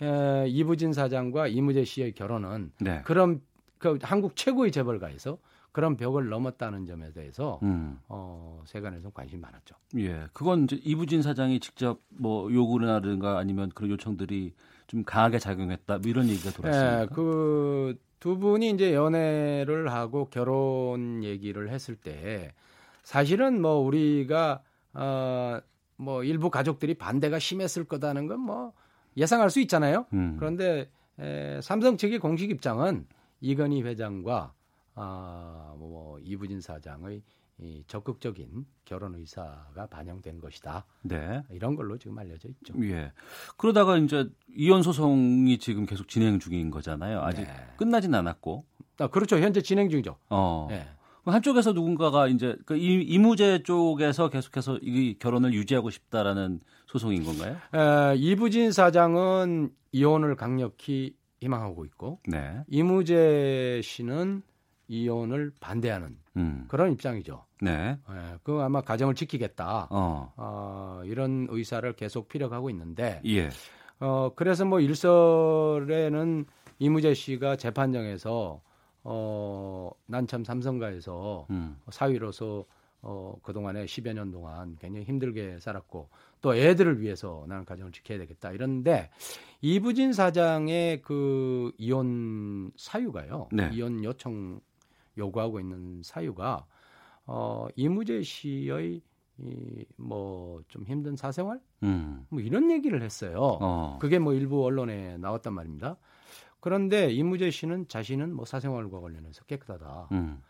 [0.00, 3.02] 에, 이부진 사장과 이무재 씨의 결혼은 네.
[3.04, 3.42] 그런
[3.78, 5.36] 그 한국 최고의 재벌가에서
[5.74, 7.98] 그런 벽을 넘었다는 점에 대해서 음.
[8.08, 9.74] 어, 세간에서 관심이 많았죠.
[9.98, 10.26] 예.
[10.32, 14.54] 그건 이제 이부진 사장이 직접 뭐 요구라든가 아니면 그런 요청들이
[14.86, 17.02] 좀 강하게 작용했다 뭐 이런 얘기가 돌았습니까?
[17.02, 22.54] 예, 그두 분이 이제 연애를 하고 결혼 얘기를 했을 때
[23.02, 24.62] 사실은 뭐 우리가
[24.94, 25.60] 어
[25.96, 28.72] 뭐 일부 가족들이 반대가 심했을 거다는 건 뭐
[29.16, 30.06] 예상할 수 있잖아요.
[30.12, 30.34] 음.
[30.40, 30.90] 그런데
[31.20, 33.06] 에, 삼성 측의 공식 입장은
[33.40, 34.52] 이건희 회장과
[34.94, 37.22] 아, 뭐 이부진 사장의
[37.58, 40.84] 이 적극적인 결혼 의사가 반영된 것이다.
[41.02, 41.42] 네.
[41.50, 42.74] 이런 걸로 지금 알려져 있죠.
[42.82, 43.12] 예.
[43.56, 47.20] 그러다가 이제 이혼 소송이 지금 계속 진행 중인 거잖아요.
[47.20, 47.54] 아직 네.
[47.76, 48.64] 끝나진 않았고.
[48.98, 49.38] 아, 그렇죠.
[49.38, 50.16] 현재 진행 중이죠.
[50.30, 50.66] 어.
[50.68, 50.84] 네.
[51.24, 57.56] 한쪽에서 누군가가 이제 그 이, 이무재 쪽에서 계속해서 이 결혼을 유지하고 싶다라는 소송인 건가요?
[57.72, 62.62] 에, 이부진 사장은 이혼을 강력히 희망하고 있고 네.
[62.68, 64.42] 이무재 씨는
[64.88, 66.64] 이혼을 반대하는 음.
[66.68, 67.44] 그런 입장이죠.
[67.60, 67.98] 네.
[68.10, 69.88] 예, 그 아마 가정을 지키겠다.
[69.90, 70.32] 어.
[70.36, 73.48] 어, 이런 의사를 계속 피력하고 있는데 예.
[74.00, 76.44] 어, 그래서 뭐 일설에는
[76.78, 78.60] 이무재 씨가 재판정에서
[79.04, 81.76] 어, 난참 삼성가에서 음.
[81.90, 82.64] 사위로서
[83.06, 86.08] 어, 그동안에 10여 년 동안 굉장히 힘들게 살았고
[86.40, 89.10] 또 애들을 위해서 나는 가정을 지켜야 되겠다 이런데
[89.60, 93.48] 이부진 사장의 그 이혼 사유가요.
[93.52, 93.70] 네.
[93.74, 94.60] 이혼 요청
[95.16, 96.66] 요구하고 있는 사유가
[97.26, 99.02] 어, 이무재 씨의
[99.38, 102.26] 이뭐 좀 힘든 사생활 음.
[102.28, 103.58] 뭐 이런 얘기를 했어요.
[103.60, 103.98] 어.
[104.00, 105.96] 그게 뭐 일부 언론에 나왔단 말입니다.
[106.60, 110.08] 그런데 이무재 씨는 자신은 뭐 사생활과 관련해서 깨끗하다.
[110.12, 110.40] 음.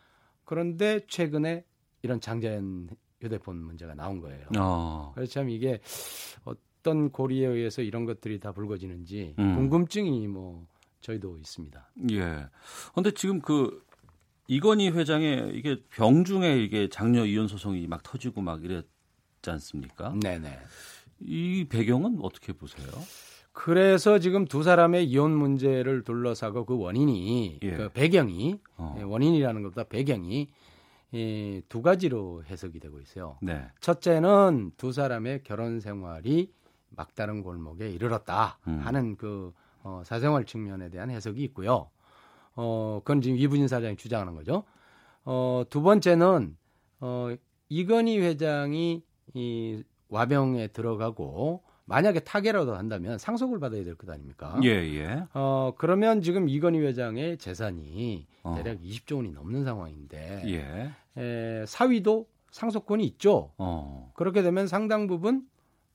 [0.44, 1.64] 그런데 최근에
[2.02, 4.46] 이런 장자연 휴대폰 문제가 나온 거예요.
[4.58, 5.12] 어.
[5.14, 5.80] 그래서 참 이게
[6.44, 9.56] 어떤 고리에 의해서 이런 것들이 다 불거지는지 음.
[9.56, 10.66] 궁금증이 뭐
[11.00, 11.90] 저희도 있습니다.
[12.12, 12.46] 예.
[12.94, 13.82] 근데 지금 그
[14.46, 18.86] 이건희 회장의 이게 병중에 이게 장녀 이혼 소송이 막 터지고 막 이랬지
[19.46, 20.14] 않습니까?
[20.22, 20.58] 네네.
[21.20, 22.86] 이 배경은 어떻게 보세요?
[23.52, 27.70] 그래서 지금 두 사람의 이혼 문제를 둘러싸고 그 원인이 예.
[27.70, 28.96] 그 배경이 어.
[28.98, 30.48] 예, 원인이라는 것보다 배경이
[31.12, 33.38] 이두 가지로 해석이 되고 있어요.
[33.40, 33.64] 네.
[33.80, 36.52] 첫째는 두 사람의 결혼 생활이
[36.90, 38.80] 막다른 골목에 이르렀다 음.
[38.80, 39.52] 하는 그
[39.84, 41.90] 어, 사생활 측면에 대한 해석이 있고요.
[42.56, 44.64] 어, 그건 지금 이부진 사장이 주장하는 거죠.
[45.24, 46.56] 어, 두 번째는
[47.00, 47.34] 어,
[47.68, 49.02] 이건희 회장이
[49.34, 54.58] 이 와병에 들어가고 만약에 타계라도 한다면 상속을 받아야 될 것 아닙니까?
[54.62, 55.24] 예, 예.
[55.34, 58.54] 어, 그러면 지금 이건희 회장의 재산이 어.
[58.56, 61.20] 대략 20조 원이 넘는 상황인데 예.
[61.20, 63.52] 에, 사위도 상속권이 있죠.
[63.58, 64.12] 어.
[64.14, 65.46] 그렇게 되면 상당 부분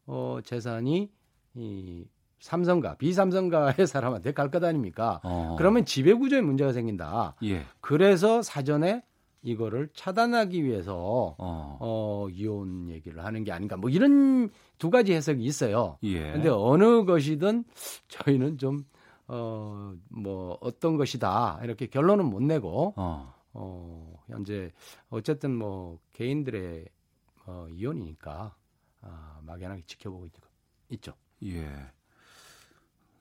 [0.05, 1.09] 어, 재산이
[1.55, 2.05] 이
[2.39, 5.19] 삼성가, 비삼성가의 사람한테 갈 것 아닙니까?
[5.23, 5.55] 어.
[5.57, 7.35] 그러면 지배 구조에 문제가 생긴다.
[7.43, 7.63] 예.
[7.81, 9.03] 그래서 사전에
[9.41, 11.77] 이거를 차단하기 위해서 어.
[11.79, 13.77] 어, 이혼 얘기를 하는 게 아닌가.
[13.77, 15.97] 뭐 이런 두 가지 해석이 있어요.
[16.03, 16.31] 예.
[16.33, 17.63] 근데 어느 것이든
[18.07, 18.83] 저희는 좀
[19.27, 21.59] 어, 뭐 어떤 것이다.
[21.63, 23.33] 이렇게 결론은 못 내고 어.
[23.53, 24.71] 어, 현재
[25.09, 26.85] 어쨌든 뭐 개인들의
[27.45, 28.55] 어, 이혼이니까
[29.01, 30.31] 아, 막연하게 지켜보고 있,
[30.89, 31.13] 있죠.
[31.43, 31.65] 예.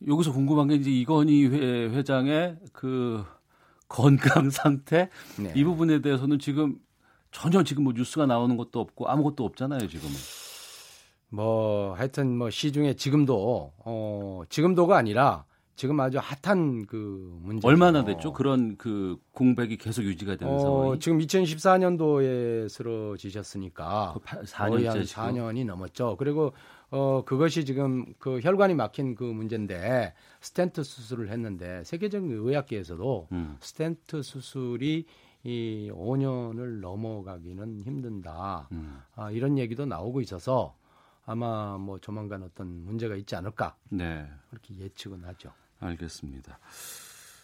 [0.07, 3.25] 여기서 궁금한 게 이제 이건희 회, 회장의 그
[3.89, 5.09] 건강 상태
[5.39, 5.53] 네.
[5.57, 6.79] 이 부분에 대해서는 지금
[7.31, 10.15] 전혀 지금 뭐 뉴스가 나오는 것도 없고 아무것도 없잖아요 지금은.
[11.31, 15.45] 뭐 하여튼 뭐 시중에 지금도 어 지금도가 아니라
[15.77, 18.33] 지금 아주 핫한 그 문제 얼마나 됐죠?
[18.33, 20.99] 그런 그 공백이 계속 유지가 되는 어, 상황이.
[21.01, 25.23] 지금 2014년도에 쓰러지셨으니까 그 파- 거의 한 4년째 지금.
[25.23, 26.17] 4년이 넘었죠.
[26.19, 26.53] 그리고
[26.91, 33.57] 어 그것이 지금 그 혈관이 막힌 그 문제인데 스텐트 수술을 했는데 세계적인 의학계에서도 음.
[33.61, 35.07] 스텐트 수술이
[35.45, 38.69] 이 5년을 넘어가기는 힘든다.
[38.73, 39.01] 음.
[39.15, 40.75] 아, 이런 얘기도 나오고 있어서
[41.25, 44.27] 아마 뭐 조만간 어떤 문제가 있지 않을까 네.
[44.51, 45.53] 그렇게 예측은 하죠.
[45.79, 46.59] 알겠습니다.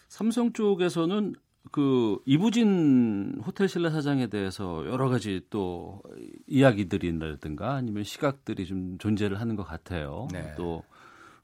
[0.07, 1.35] 삼성 쪽에서는
[1.71, 6.01] 그 이부진 호텔 신라 사장에 대해서 여러 가지 또
[6.47, 10.27] 이야기들이라든가 아니면 시각들이 좀 존재를 하는 것 같아요.
[10.31, 10.53] 네.
[10.55, 10.83] 또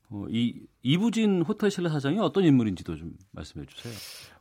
[0.09, 3.93] 어, 이 이부진 호텔 신라 사장이 어떤 인물인지도 좀 말씀해 주세요.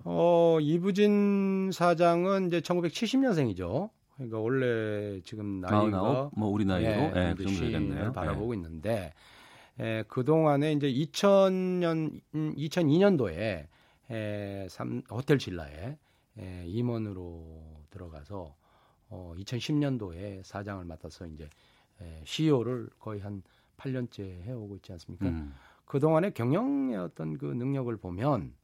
[0.05, 3.91] 어, 이부진 사장은 이제 1970년생이죠.
[4.17, 6.33] 그러니까 원래 지금 나이가 마흔아홉?
[6.37, 6.91] 뭐 우리 나이로?
[6.91, 8.05] 예, 그 정도 되겠네요.
[8.05, 9.15] 를 바라보고 있는데
[9.79, 13.67] 에, 그 동안에 이제 2000년 2002년도에
[14.11, 15.97] 에, 삼, 호텔 신라에
[16.39, 18.55] 에, 임원으로 들어가서
[19.09, 21.49] 어, 2010년도에 사장을 맡아서 이제
[22.01, 23.43] 에, CEO를 거의 한
[23.77, 25.27] 8년째 해오고 있지 않습니까?
[25.27, 25.55] 음.
[25.85, 28.55] 그 동안의 경영의 어떤 그 능력을 보면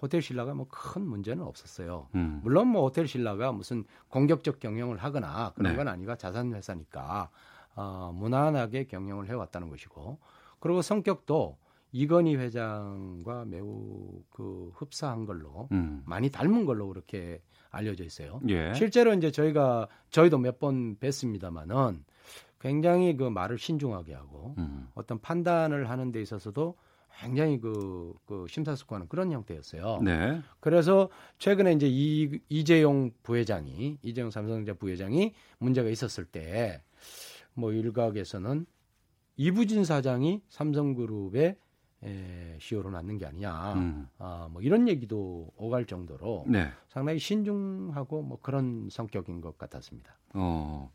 [0.00, 2.08] 호텔 신라가 뭐 큰 문제는 없었어요.
[2.14, 2.40] 음.
[2.42, 5.76] 물론 뭐 호텔 신라가 무슨 공격적 경영을 하거나 그런 네.
[5.76, 7.30] 건 아니가 자산 회사니까
[7.74, 10.18] 어, 무난하게 경영을 해왔다는 것이고
[10.60, 11.58] 그리고 성격도
[11.92, 16.02] 이건희 회장과 매우 그 흡사한 걸로 음.
[16.04, 17.40] 많이 닮은 걸로 그렇게
[17.70, 18.40] 알려져 있어요.
[18.48, 18.72] 예.
[18.74, 22.02] 실제로 이제 저희가 저희도 몇 번 뵀습니다마는
[22.60, 24.88] 굉장히 그 말을 신중하게 하고 음.
[24.94, 26.76] 어떤 판단을 하는 데 있어서도
[27.20, 30.00] 굉장히 그, 그 심사숙고하는 그런 형태였어요.
[30.02, 30.42] 네.
[30.60, 31.08] 그래서
[31.38, 36.82] 최근에 이제 이, 이재용 부회장이 이재용 삼성전자 부회장이 문제가 있었을 때
[37.56, 38.66] 뭐 일각에서는
[39.36, 41.56] 이부진 사장이 삼성그룹의
[42.06, 44.08] 에, CEO로 낳는 게 아니냐, 음.
[44.18, 46.68] 아, 뭐 이런 얘기도 오갈 정도로 네.
[46.88, 50.16] 상당히 신중하고 뭐 그런 성격인 것 같았습니다.
[50.34, 50.92] 어.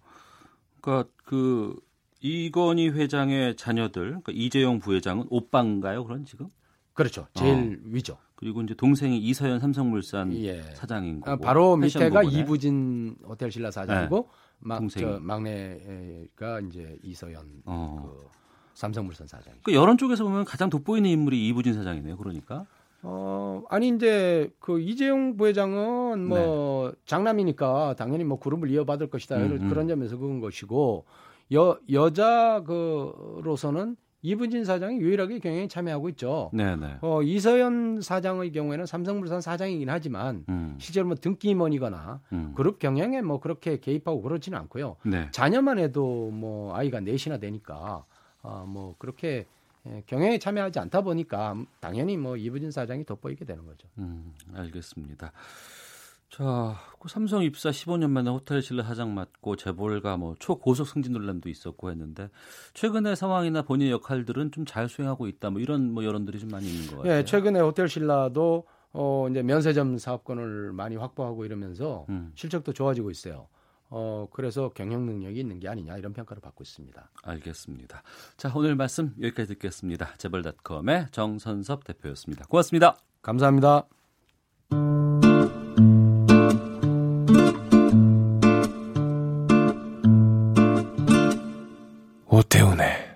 [0.79, 1.79] 그러니까 그
[2.21, 6.03] 이건희 회장의 자녀들, 그러니까 이재용 부회장은 오빠인가요?
[6.05, 6.47] 그런 지금?
[6.93, 7.27] 그렇죠.
[7.33, 8.17] 제일 위죠.
[8.35, 10.61] 그리고 이제 동생이 이서연 삼성물산 예.
[10.73, 11.31] 사장인 거고.
[11.31, 12.39] 아, 바로 밑에가 패션부문의.
[12.39, 14.27] 이부진 호텔 신라 사장이고 네.
[14.59, 15.05] 막, 동생이.
[15.05, 18.03] 저 막내가 이제 이서연 어.
[18.03, 18.40] 그
[18.73, 19.53] 삼성물산 사장.
[19.63, 22.17] 그 여론 쪽에서 보면 가장 돋보이는 인물이 이부진 사장이네요.
[22.17, 22.65] 그러니까.
[23.03, 29.43] 어 아니 이제 그 이재용 부회장은 뭐 장남이니까 당연히 뭐 그룹을 이어받을 것이다 네.
[29.43, 29.69] 음, 이런 음.
[29.69, 31.05] 그런 점에서 그런 것이고
[31.53, 36.51] 여 여자 그로서는 이부진 사장이 유일하게 경영에 참여하고 있죠.
[36.53, 36.97] 네, 네.
[37.01, 40.75] 어 이서연 사장의 경우에는 삼성물산 사장이긴 하지만 음.
[40.77, 42.53] 실제로 뭐 등기 임원이거나 음.
[42.55, 44.97] 그룹 경영에 뭐 그렇게 개입하고 그렇지는 않고요.
[45.05, 45.27] 네.
[45.31, 48.05] 자녀만 해도 뭐 아이가 넷이나 되니까
[48.43, 49.45] 아, 뭐 그렇게
[49.87, 53.87] 예, 경영에 참여하지 않다 보니까 당연히 뭐 이부진 사장이 돋보이게 되는 거죠.
[53.97, 55.31] 음, 알겠습니다.
[56.29, 61.49] 자, 그 삼성 입사 15년 만에 호텔 신라 사장 맡고 재벌가 뭐 초고속 승진 논란도
[61.49, 62.29] 있었고 했는데
[62.73, 65.49] 최근의 상황이나 본인의 역할들은 좀 잘 수행하고 있다.
[65.49, 67.17] 뭐 이런 뭐 여론들이 좀 많이 있는 것 같아요.
[67.17, 72.31] 예, 최근에 호텔 신라도 어 이제 면세점 사업권을 많이 확보하고 이러면서 음.
[72.35, 73.47] 실적도 좋아지고 있어요.
[73.93, 77.09] 어 그래서 경영 능력이 있는 게 아니냐 이런 평가를 받고 있습니다.
[77.23, 78.03] 알겠습니다.
[78.37, 80.13] 자, 오늘 말씀 여기까지 듣겠습니다.
[80.17, 82.45] 재벌닷컴의 정선섭 대표였습니다.
[82.45, 82.97] 고맙습니다.
[83.21, 83.85] 감사합니다.
[92.27, 93.11] 오태훈의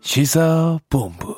[0.00, 1.33] 시사본부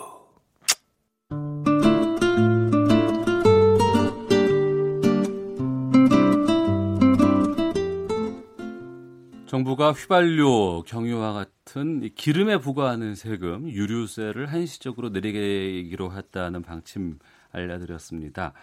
[9.76, 17.18] 정부가 휘발유, 경유와 같은 기름에 부과하는 세금, 유류세를 한시적으로 내리기로 했다는 방침
[17.52, 18.54] 알려드렸습니다.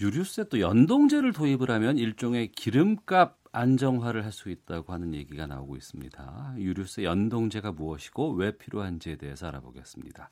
[0.00, 6.54] 유류세 또 연동제를 도입을 하면 일종의 기름값 안정화를 할 수 있다고 하는 얘기가 나오고 있습니다.
[6.58, 10.30] 유류세 연동제가 무엇이고 왜 필요한지에 대해서 알아보겠습니다.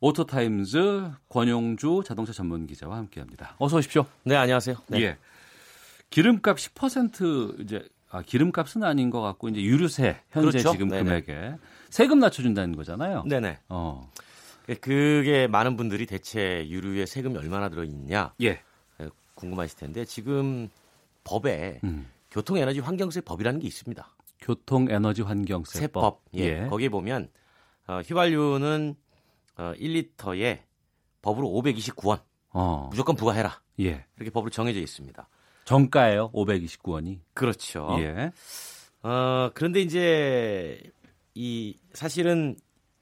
[0.00, 3.56] 오토타임즈 권용주 자동차 전문 기자와 함께합니다.
[3.58, 4.06] 어서 오십시오.
[4.24, 4.76] 네, 안녕하세요.
[4.88, 5.02] 네.
[5.02, 5.18] 예.
[6.10, 10.72] 기름값 10% 이제 아, 기름값은 아닌 것 같고 이제 유류세 현재 그렇죠?
[10.72, 11.04] 지금 네네.
[11.04, 11.56] 금액에
[11.88, 13.24] 세금 낮춰준다는 거잖아요.
[13.26, 13.58] 네네.
[13.68, 14.10] 어.
[14.80, 18.62] 그게 많은 분들이 대체 유류에 세금이 얼마나 들어있냐 예.
[19.34, 20.68] 궁금하실 텐데 지금
[21.24, 22.08] 법에 음.
[22.30, 24.08] 교통에너지 환경세 법이라는 게 있습니다.
[24.40, 25.80] 교통에너지 환경세법.
[25.80, 26.22] 세법.
[26.34, 26.66] 예.
[26.66, 27.30] 거기에 보면
[27.86, 28.94] 어, 휘발유는
[29.56, 30.60] 어, 1리터에
[31.22, 32.20] 법으로 529원
[32.50, 32.88] 어.
[32.90, 33.60] 무조건 부과해라.
[33.80, 34.04] 예.
[34.16, 35.28] 이렇게 법으로 정해져 있습니다.
[35.70, 36.32] 정가예요.
[36.32, 37.20] 529원이.
[37.32, 37.96] 그렇죠.
[38.00, 38.32] 예.
[39.02, 40.80] 어, 그런데 이제
[41.34, 42.56] 이 사실은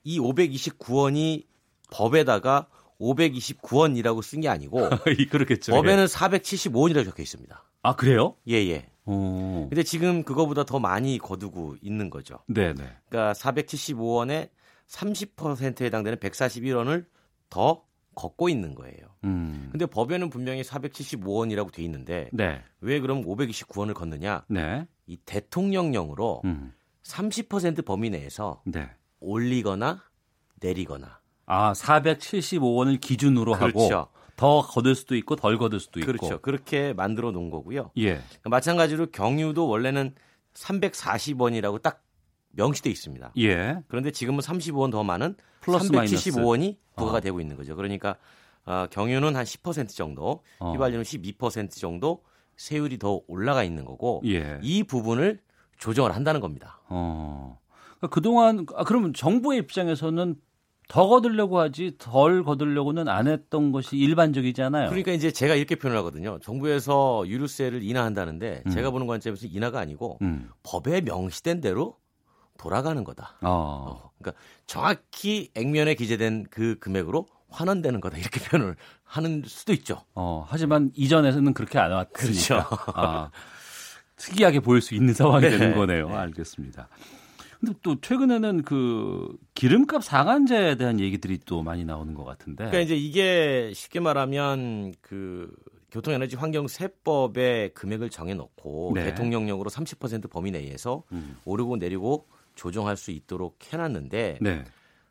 [0.05, 1.47] 이 529원이
[1.91, 2.69] 법에다가
[3.01, 4.89] 529원이라고 쓴 게 아니고
[5.31, 5.73] 그렇겠죠.
[5.73, 6.07] 법에는 예.
[6.07, 7.65] 475원이라고 적혀 있습니다.
[7.83, 8.37] 아 그래요?
[8.49, 8.91] 예, 예.
[9.07, 9.67] 오.
[9.71, 12.41] 근데 지금 그거보다 더 많이 거두고 있는 거죠.
[12.49, 12.85] 네, 네.
[13.09, 14.51] 그러니까 475원에
[14.89, 17.07] 30%에 해당되는 141원을
[17.49, 17.83] 더
[18.19, 18.97] 걷고 있는 거예요.
[19.25, 19.69] 음.
[19.71, 22.61] 근데 법에는 분명히 475원이라고 돼 있는데 네.
[22.81, 24.45] 왜 그럼 529원을 걷느냐?
[24.49, 24.87] 네.
[25.07, 26.73] 이 대통령령으로 음.
[27.05, 28.91] 30% 범위 내에서 네.
[29.21, 30.03] 올리거나
[30.61, 33.97] 내리거나 아, 475원을 기준으로 그렇죠.
[33.97, 36.13] 하고 더 거둘 수도 있고 덜 거둘 수도 있고.
[36.13, 36.41] 그렇죠.
[36.41, 37.91] 그렇게 만들어 놓은 거고요.
[37.99, 38.21] 예.
[38.45, 40.15] 마찬가지로 경유도 원래는
[40.55, 42.03] 340원이라고 딱
[42.53, 43.33] 명시돼 있습니다.
[43.39, 43.83] 예.
[43.89, 47.21] 그런데 지금은 35원 더 많은 플러스 375원이 부과가 어.
[47.21, 47.77] 되고 있는 거죠.
[47.77, 48.17] 그러니까
[48.65, 50.73] 어, 경유는 한 10% 정도, 어.
[50.73, 52.23] 휘발유는 12% 정도
[52.57, 54.59] 세율이 더 올라가 있는 거고 예.
[54.63, 55.41] 이 부분을
[55.79, 56.81] 조정을 한다는 겁니다.
[56.89, 57.59] 어.
[57.99, 60.35] 그러니까 그동안 아 그러면 정부의 입장에서는
[60.89, 64.89] 더 거두려고 하지 덜 거두려고는 안 했던 것이 일반적이잖아요.
[64.89, 66.39] 그러니까 이제 제가 이렇게 표현을 하거든요.
[66.43, 68.71] 정부에서 유류세를 인하한다는데 음.
[68.71, 70.49] 제가 보는 관점에서 인하가 아니고 음.
[70.63, 71.98] 법에 명시된 대로
[72.59, 73.37] 돌아가는 거다.
[73.41, 73.49] 어.
[73.49, 80.03] 어, 그러니까 정확히 액면에 기재된 그 금액으로 환원되는 거다 이렇게 표현을 하는 수도 있죠.
[80.15, 82.13] 어, 하지만 이전에서는 그렇게 안 왔으니까.
[82.13, 82.63] 그렇죠.
[82.95, 83.31] 아,
[84.17, 85.57] 특이하게 보일 수 있는 상황이 네.
[85.57, 86.09] 되는 거네요.
[86.15, 86.89] 알겠습니다.
[87.61, 92.67] 근데 또 최근에는 그 기름값 상한제에 대한 얘기들이 또 많이 나오는 것 같은데.
[92.67, 95.51] 그러니까 이제 이게 쉽게 말하면 그
[95.91, 99.05] 교통에너지 환경 세법의 금액을 정해놓고 네.
[99.05, 101.37] 대통령령으로 30% 범위 내에서 음.
[101.45, 102.29] 오르고 내리고
[102.59, 104.65] 조정할 수 있도록 해놨는데 네.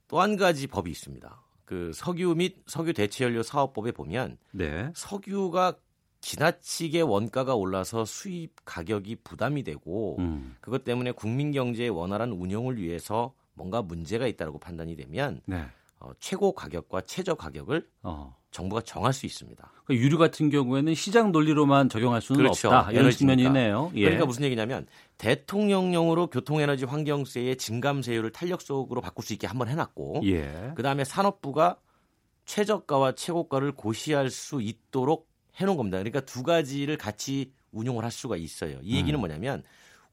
[0.08, 1.42] 또한 가지 법이 있습니다.
[1.66, 4.92] 그 석유 및 석유 대체연료 사업법에 보면 네.
[4.94, 5.76] 석유가
[6.20, 10.56] 지나치게 원가가 올라서 수입 가격이 부담이 되고 음.
[10.60, 15.66] 그것 때문에 국민 경제의 원활한 운영을 위해서 뭔가 문제가 있다고 판단이 되면 네.
[16.00, 18.36] 어, 최고 가격과 최저 가격을 어.
[18.52, 19.72] 정부가 정할 수 있습니다.
[19.86, 22.70] 그러니까 유류 같은 경우에는 시장 논리로만 적용할 수는 그렇죠.
[22.70, 22.92] 없다.
[22.92, 23.12] 이런.
[23.12, 23.92] 측면이네요.
[23.96, 24.02] 예.
[24.02, 24.88] 그러니까 무슨 얘기냐면
[25.18, 30.74] 대통령령으로 교통에너지 환경세의 증감세율을 탄력적으로 바꿀 수 있게 한번 해놨고 예.
[30.76, 31.78] 그다음에 산업부가
[32.46, 35.98] 최저가와 최고가를 고시할 수 있도록 해놓은 겁니다.
[35.98, 38.80] 그러니까 두 가지를 같이 운용을 할 수가 있어요.
[38.82, 39.20] 이 얘기는 음.
[39.20, 39.64] 뭐냐면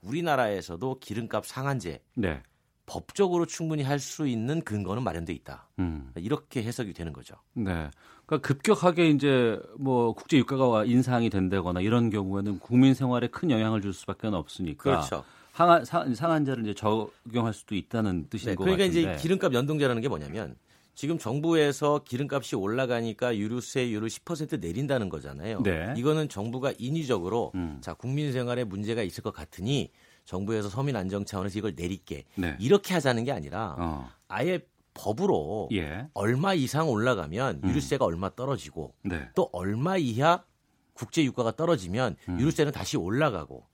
[0.03, 2.43] 우리나라에서도 기름값 상한제 네.
[2.87, 5.69] 법적으로 충분히 할 수 있는 근거는 마련돼 있다.
[5.79, 6.13] 음.
[6.17, 7.35] 이렇게 해석이 되는 거죠.
[7.55, 7.89] 네.
[8.27, 13.93] 그러니까 급격하게 이제 뭐 국제 유가가 인상이 된다거나 이런 경우에는 국민 생활에 큰 영향을 줄
[13.95, 15.25] 수밖에 없으니까 그렇죠.
[15.53, 19.13] 상한 상, 상한제를 이제 적용할 수도 있다는 뜻인 네, 것 그러니까 같은데.
[19.13, 20.57] 이제 기름값 연동제라는 게 뭐냐면
[20.95, 25.63] 지금 정부에서 기름값이 올라가니까 유류세율을 10% 내린다는 거잖아요.
[25.63, 25.95] 네.
[25.97, 27.79] 이거는 정부가 인위적으로 음.
[27.81, 29.91] 자 국민 생활에 문제가 있을 것 같으니
[30.25, 32.57] 정부에서 서민 안정 차원에서 이걸 내릴게 네.
[32.61, 34.11] 이렇게 하자는 게 아니라 어.
[34.29, 34.61] 아예
[34.95, 36.09] 법으로 예.
[36.15, 37.69] 얼마 이상 올라가면 음.
[37.69, 39.29] 유류세가 얼마 떨어지고 네.
[39.35, 40.45] 또 얼마 이하
[40.93, 42.41] 국제 유가가 떨어지면 음.
[42.41, 43.67] 유류세는 다시 올라가고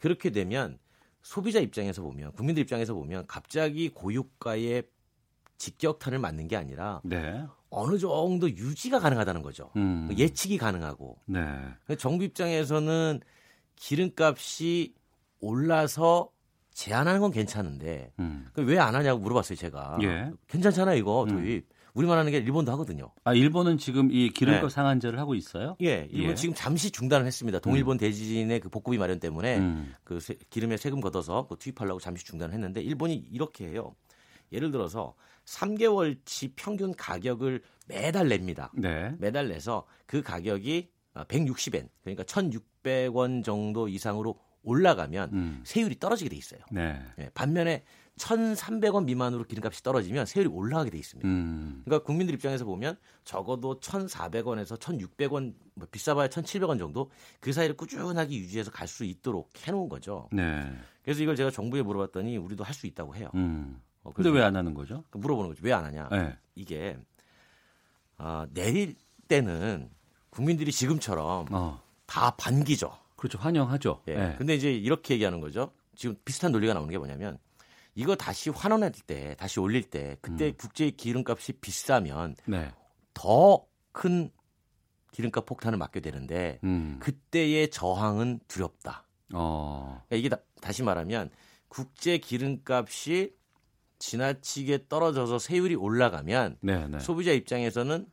[0.00, 0.78] 그렇게 되면
[1.22, 4.82] 소비자 입장에서 보면 국민들 입장에서 보면 갑자기 고유가에
[5.58, 7.44] 직격탄을 맞는 게 아니라 네.
[7.70, 9.70] 어느 정도 유지가 가능하다는 거죠.
[9.76, 10.08] 음.
[10.16, 11.42] 예측이 가능하고 네.
[11.98, 13.20] 정부 입장에서는
[13.76, 14.94] 기름값이
[15.40, 16.30] 올라서
[16.72, 18.46] 제한하는 건 괜찮은데 음.
[18.56, 19.98] 왜 안 하냐고 물어봤어요 제가.
[20.02, 20.30] 예.
[20.46, 21.28] 괜찮잖아요 이거 음.
[21.28, 21.66] 도입.
[21.94, 23.10] 우리만 하는 게 일본도 하거든요.
[23.24, 24.68] 아, 일본은 지금 이 기름값 네.
[24.68, 25.76] 상한제를 하고 있어요?
[25.80, 26.34] 예, 일본 예.
[26.36, 27.58] 지금 잠시 중단을 했습니다.
[27.58, 29.94] 동일본 대지진의 그 복구비 마련 때문에 음.
[30.04, 33.96] 그 세- 기름에 세금 걷어서 그거 투입하려고 잠시 중단을 했는데 일본이 이렇게 해요.
[34.52, 38.70] 예를 들어서 3개월치 평균 가격을 매달 냅니다.
[38.74, 39.12] 네.
[39.18, 45.60] 매달 내서 그 가격이 160엔 그러니까 1,600원 정도 이상으로 올라가면 음.
[45.64, 46.60] 세율이 떨어지게 돼 있어요.
[46.70, 47.00] 네.
[47.18, 47.84] 예, 반면에
[48.18, 51.28] 1,300원 미만으로 기름값이 떨어지면 세율이 올라가게 돼 있습니다.
[51.28, 51.82] 음.
[51.84, 57.10] 그러니까 국민들 입장에서 보면 적어도 1,400원에서 1,600원 뭐 비싸봐야 1,700원 정도
[57.40, 60.28] 그 사이를 꾸준하게 유지해서 갈 수 있도록 해놓은 거죠.
[60.32, 60.68] 네.
[61.04, 63.30] 그래서 이걸 제가 정부에 물어봤더니 우리도 할 수 있다고 해요.
[63.36, 63.80] 음.
[64.02, 65.04] 어, 근데 왜 안 하는 거죠?
[65.12, 65.60] 물어보는 거죠.
[65.64, 66.08] 왜 안 하냐?
[66.10, 66.36] 네.
[66.56, 66.96] 이게
[68.16, 68.96] 아, 내릴
[69.28, 69.90] 때는
[70.30, 71.80] 국민들이 지금처럼 어.
[72.06, 72.98] 다 반기죠.
[73.18, 73.36] 그렇죠.
[73.38, 74.02] 환영하죠.
[74.08, 74.12] 예.
[74.12, 74.34] 예.
[74.38, 75.72] 근데 이제 이렇게 얘기하는 거죠.
[75.94, 77.38] 지금 비슷한 논리가 나오는 게 뭐냐면
[77.94, 82.50] 이거 다시 환원할 때, 다시 올릴 때 그때 국제 기름값이 비싸면 음.
[82.50, 82.70] 네.
[83.12, 84.30] 더큰
[85.10, 86.98] 기름값 폭탄을 맞게 되는데 음.
[87.00, 89.04] 그때의 저항은 두렵다.
[89.34, 90.00] 어.
[90.08, 90.28] 그러니까 이게
[90.60, 91.30] 다, 시 말하면
[91.66, 93.34] 국제 기름값이
[93.98, 97.00] 지나치게 떨어져서 세율이 올라가면 네, 네.
[97.00, 98.06] 소비자 입장에서는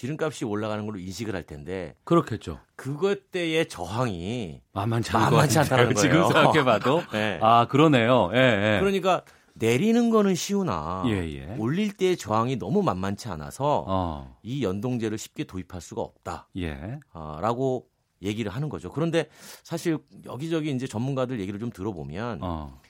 [0.00, 2.58] 기름값이 올라가는 걸로 인식을 할 텐데 그렇겠죠.
[2.74, 5.92] 그것 때의 저항이 만만치 않다는.
[5.92, 5.94] 거예요.
[5.94, 7.02] 지금 생각해봐도.
[7.12, 7.38] 네.
[7.42, 8.30] 아, 그러네요.
[8.32, 8.80] 예, 예.
[8.80, 11.54] 그러니까 내리는 거는 쉬우나 예, 예.
[11.58, 14.38] 올릴 때의 저항이 너무 만만치 않아서 어.
[14.42, 16.48] 이 연동제를 쉽게 도입할 수가 없다.
[16.56, 16.98] 예.
[17.12, 17.86] 아, 라고
[18.22, 18.90] 얘기를 하는 거죠.
[18.90, 19.28] 그런데
[19.62, 22.80] 사실 여기저기 이제 전문가들 얘기를 좀 들어보면 어.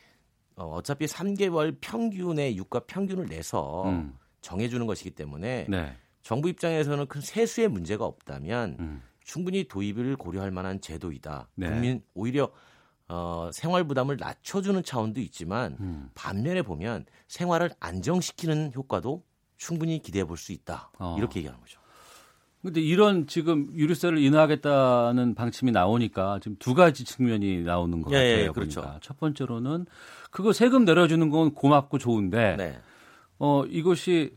[0.55, 4.17] 어, 차피 3개월 평균의 유가 평균을 내서 음.
[4.43, 5.97] 정해주는 것이기 때문에 네.
[6.23, 9.03] 정부 입장에서는 큰 세수의 문제가 없다면 음.
[9.25, 11.49] 충분히 도입을 고려할 만한 제도이다.
[11.55, 11.69] 네.
[11.69, 12.51] 국민 오히려
[13.09, 16.11] 어, 생활 부담을 낮춰주는 차원도 있지만 음.
[16.15, 19.25] 반면에 보면 생활을 안정시키는 효과도
[19.57, 20.91] 충분히 기대해 볼 수 있다.
[20.99, 21.17] 어.
[21.19, 21.81] 이렇게 얘기하는 거죠.
[22.63, 28.49] 근데 이런 지금 유류세를 인하하겠다는 방침이 나오니까 지금 두 가지 측면이 나오는 것 예, 같아요.
[28.49, 28.83] 예, 그렇죠.
[28.83, 28.99] 보니까.
[29.03, 29.87] 첫 번째로는
[30.31, 32.79] 그거 세금 내려주는 건 고맙고 좋은데 네.
[33.39, 34.37] 어 이것이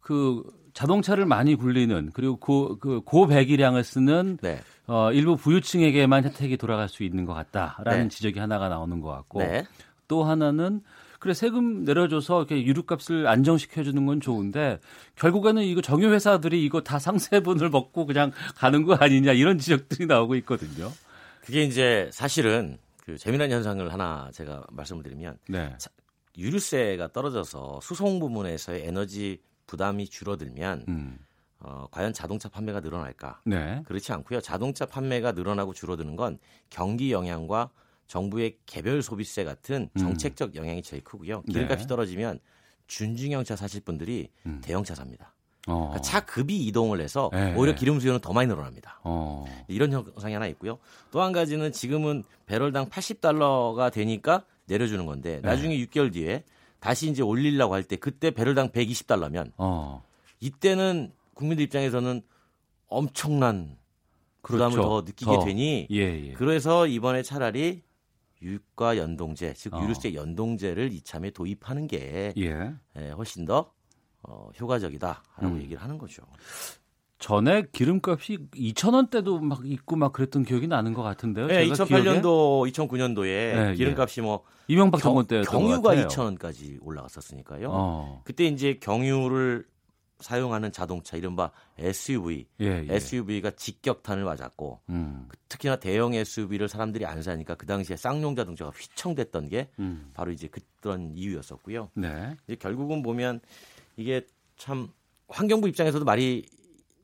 [0.00, 4.60] 그 자동차를 많이 굴리는 그리고 고, 그 고배기량을 쓰는 네.
[4.86, 8.08] 어, 일부 부유층에게만 혜택이 돌아갈 수 있는 것 같다라는 네.
[8.08, 9.64] 지적이 하나가 나오는 것 같고 네.
[10.08, 10.80] 또 하나는
[11.18, 14.80] 그래 세금 내려줘서 이렇게 유류값을 안정시켜주는 건 좋은데
[15.14, 20.34] 결국에는 이거 정유 회사들이 이거 다 상세분을 먹고 그냥 가는 거 아니냐 이런 지적들이 나오고
[20.36, 20.90] 있거든요.
[21.42, 25.72] 그게 이제 사실은 그 재미난 현상을 하나 제가 말씀을 드리면 네.
[25.78, 25.90] 자,
[26.36, 29.38] 유류세가 떨어져서 수송 부문에서의 에너지
[29.72, 31.18] 부담이 줄어들면 음.
[31.58, 33.40] 어, 과연 자동차 판매가 늘어날까?
[33.46, 33.82] 네.
[33.86, 34.42] 그렇지 않고요.
[34.42, 36.38] 자동차 판매가 늘어나고 줄어드는 건
[36.68, 37.70] 경기 영향과
[38.06, 39.98] 정부의 개별 소비세 같은 음.
[39.98, 41.40] 정책적 영향이 제일 크고요.
[41.42, 41.88] 기름값이 네.
[41.88, 42.38] 떨어지면
[42.86, 44.60] 준중형차 사실 분들이 음.
[44.62, 45.32] 대형차 삽니다.
[45.68, 45.88] 어.
[45.88, 47.54] 그러니까 차 급이 이동을 해서 네.
[47.56, 49.00] 오히려 기름 수요는 더 많이 늘어납니다.
[49.04, 49.46] 어.
[49.68, 50.78] 이런 현상이 하나 있고요.
[51.10, 55.48] 또 한 가지는 지금은 배럴당 80달러가 되니까 내려주는 건데 네.
[55.48, 56.44] 나중에 6개월 뒤에
[56.82, 60.04] 다시 이제 올리려고 할 때 그때 배럴당 120달러면 어.
[60.40, 62.22] 이때는 국민들 입장에서는
[62.88, 63.78] 엄청난
[64.42, 64.88] 부담을 그렇죠.
[64.88, 65.44] 더 느끼게 더.
[65.44, 66.32] 되니 예, 예.
[66.32, 67.82] 그래서 이번에 차라리
[68.42, 69.82] 유가 연동제 즉 어.
[69.82, 72.74] 유류세 연동제를 이참에 도입하는 게 예.
[72.96, 73.72] 예, 훨씬 더
[74.24, 75.62] 어, 효과적이다라고 음.
[75.62, 76.22] 얘기를 하는 거죠.
[77.22, 81.46] 전에 기름값이 2,000원대도 막 있고 막 그랬던 기억이 나는 것 같은데요.
[81.46, 86.08] 네, 제가 2008년도, 2009년도에 네, 기름값이 뭐 이명박 경, 정권 것 경유가 같아요.
[86.08, 87.68] 2,000원까지 올라갔었으니까요.
[87.70, 88.22] 어.
[88.24, 89.64] 그때 이제 경유를
[90.18, 92.94] 사용하는 자동차 이른바 SUV, 예, 예.
[92.94, 95.28] SUV가 직격탄을 맞았고 음.
[95.48, 100.10] 특히나 대형 SUV를 사람들이 안 사니까 그 당시에 쌍용 자동차가 휘청됐던 게 음.
[100.14, 100.48] 바로 이제
[100.80, 101.90] 그런 이유였었고요.
[101.94, 102.36] 네.
[102.46, 103.40] 이제 결국은 보면
[103.96, 104.26] 이게
[104.56, 104.88] 참
[105.28, 106.46] 환경부 입장에서도 말이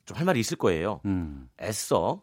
[0.09, 1.01] 좀 할 말이 있을 거예요.
[1.05, 1.49] 음.
[1.61, 2.23] 애써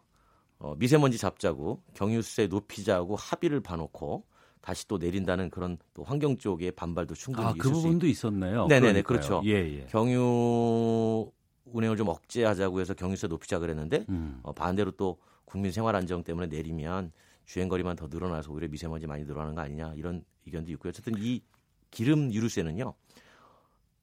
[0.58, 4.24] 어, 미세먼지 잡자고 경유세 높이자고 합의를 봐놓고
[4.60, 8.66] 다시 또 내린다는 그런 또 환경 쪽의 반발도 충분히 아, 있을 그수 부분도 있었네요.
[8.66, 9.02] 네네네 그러니까요.
[9.04, 9.42] 그렇죠.
[9.44, 9.86] 예, 예.
[9.86, 11.30] 경유
[11.66, 14.40] 운행을 좀 억제하자고 해서 경유세 높이자 그랬는데 음.
[14.42, 17.12] 어, 반대로 또 국민 생활 안정 때문에 내리면
[17.44, 20.90] 주행 거리만 더 늘어나서 오히려 미세먼지 많이 늘어나는 거 아니냐 이런 의견도 있고요.
[20.90, 21.42] 어쨌든 이
[21.90, 22.92] 기름 유류세는요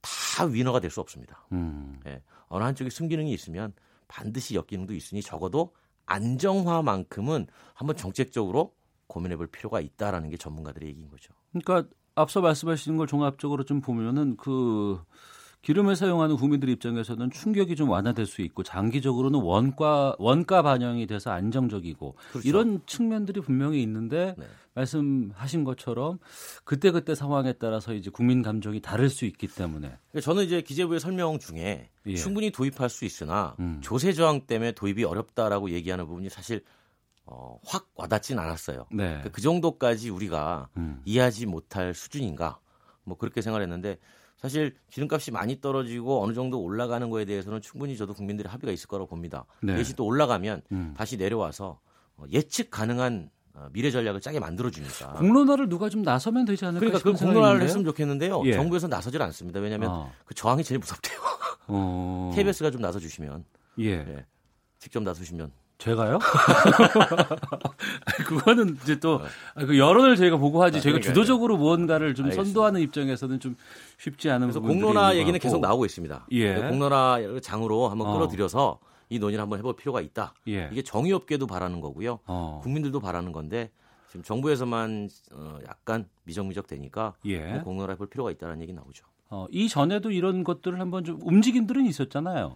[0.04, 1.48] 다 위너가 될 수 없습니다.
[1.52, 2.00] 음.
[2.06, 3.74] 예, 어느 한쪽에 순기능이 있으면
[4.08, 5.74] 반드시 역기능도 있으니 적어도
[6.06, 8.76] 안정화만큼은 한번 정책적으로
[9.08, 11.34] 고민해 볼 필요가 있다라는 게 전문가들의 얘기인 거죠.
[11.52, 15.02] 그러니까 앞서 말씀하신 걸 종합적으로 좀 보면은 그
[15.64, 22.16] 기름을 사용하는 국민들 입장에서는 충격이 좀 완화될 수 있고 장기적으로는 원가 원가 반영이 돼서 안정적이고
[22.32, 22.48] 그렇죠.
[22.48, 24.46] 이런 측면들이 분명히 있는데 네.
[24.74, 26.20] 말씀하신 것처럼
[26.66, 31.00] 그때 그때 상황에 따라서 이제 국민 감정이 다를 수 있기 때문에 그러니까 저는 이제 기재부의
[31.00, 32.16] 설명 중에 예.
[32.16, 33.80] 충분히 도입할 수 있으나 음.
[33.82, 36.62] 조세 저항 때문에 도입이 어렵다라고 얘기하는 부분이 사실
[37.26, 38.88] 어, 확 와닿진 않았어요.
[38.92, 39.06] 네.
[39.06, 41.02] 그러니까 그 정도까지 우리가 음.
[41.06, 42.60] 이해하지 못할 수준인가?
[43.06, 43.98] 뭐 그렇게 생각했는데
[44.44, 49.08] 사실 기름값이 많이 떨어지고 어느 정도 올라가는 거에 대해서는 충분히 저도 국민들의 합의가 있을 거라고
[49.08, 49.46] 봅니다.
[49.62, 49.74] 네.
[49.74, 50.94] 대신 또 올라가면 음.
[50.98, 51.80] 다시 내려와서
[52.18, 55.14] 어, 예측 가능한 어, 미래 전략을 짜게 만들어 주니까.
[55.14, 57.62] 공론화를 누가 좀 나서면 되지 않을까 그러니까 그 공론화를.
[57.62, 58.42] 했으면 좋겠는데요.
[58.48, 58.52] 예.
[58.52, 59.62] 정부에서 나서질 않습니다.
[59.62, 60.12] 왜냐하면 어.
[60.26, 61.18] 그 저항이 제일 무섭대요.
[61.68, 62.32] 어.
[62.36, 63.46] KBS가 좀 나서 주시면.
[63.80, 64.26] 예.
[64.78, 65.54] 직접 나서주시면.
[65.78, 66.20] 제가요?
[68.26, 69.22] 그거는 이제 또
[69.56, 71.14] 그 여론을 저희가 보고 하지 아, 저희가 그러니까요.
[71.14, 72.46] 주도적으로 무언가를 좀 알겠습니다.
[72.46, 73.56] 선도하는 입장에서는 좀
[73.98, 75.38] 쉽지 않은 그래서 공론화 얘기는.
[75.40, 76.28] 계속 나오고 있습니다.
[76.32, 76.56] 예.
[76.56, 78.14] 공론화 장으로 한번 어.
[78.14, 78.80] 끌어들여서
[79.10, 80.34] 이 논의를 한번 해볼 필요가 있다.
[80.48, 80.70] 예.
[80.72, 82.20] 이게 정의업계도 바라는 거고요.
[82.26, 82.60] 어.
[82.64, 83.70] 국민들도 바라는 건데
[84.10, 87.40] 지금 정부에서만 어, 약간 미적미적 되니까 예.
[87.54, 89.06] 뭐 공론화 해볼 필요가 있다는 얘기 나오죠.
[89.30, 92.56] 어, 이 전에도 이런 것들을 한번 좀 움직임들은 있었잖아요.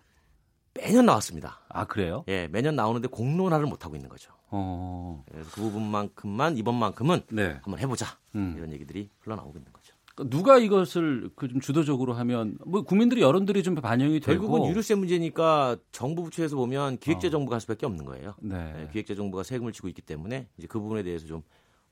[0.78, 1.60] 매년 나왔습니다.
[1.70, 2.24] 아 그래요?
[2.28, 4.32] 예, 매년 나오는데 공론화를 못 하고 있는 거죠.
[4.50, 5.24] 어.
[5.32, 7.60] 그래서 그 부분만큼만 이번만큼은 네.
[7.62, 8.54] 한번 해보자 음.
[8.58, 9.96] 이런 얘기들이 흘러나오고 있는 거죠.
[10.16, 14.96] 그러니까 누가 이것을 그 좀 주도적으로 하면 뭐 국민들이 여론들이 좀 반영이 되고 결국은 유류세
[14.96, 18.34] 문제니까 정부 부처에서 보면 기획재 정부가 할 수밖에 없는 거예요.
[18.40, 18.74] 네.
[18.84, 21.44] 예, 기획재 정부가 세금을 지고 있기 때문에 이제 그 부분에 대해서 좀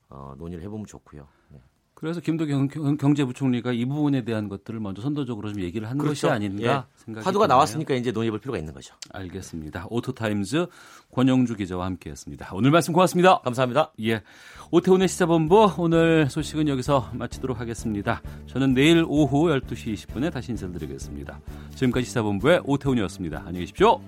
[0.08, 1.26] 어, 논의를 해보면 좋고요.
[1.50, 1.58] 네.
[1.98, 6.62] 그래서 김동연 경- 경제부총리가 이 부분에 대한 것들을 먼저 선도적으로 좀 얘기를 한 것이 아닌가
[6.62, 7.02] 예.
[7.04, 7.54] 생각이 화두가 드네요.
[7.56, 8.94] 나왔으니까 이제 논의해볼 필요가 있는 거죠.
[9.14, 9.86] 알겠습니다.
[9.88, 10.66] 오토타임즈
[11.10, 12.50] 권용주 기자와 함께했습니다.
[12.52, 13.38] 오늘 말씀 고맙습니다.
[13.38, 13.92] 감사합니다.
[14.02, 14.20] 예,
[14.72, 18.20] 오태훈의 시사본부 오늘 소식은 여기서 마치도록 하겠습니다.
[18.46, 21.40] 저는 내일 오후 12시 20분에 다시 인사드리겠습니다.
[21.76, 23.38] 지금까지 시사본부의 오태훈이었습니다.
[23.38, 24.00] 안녕히 계십시오.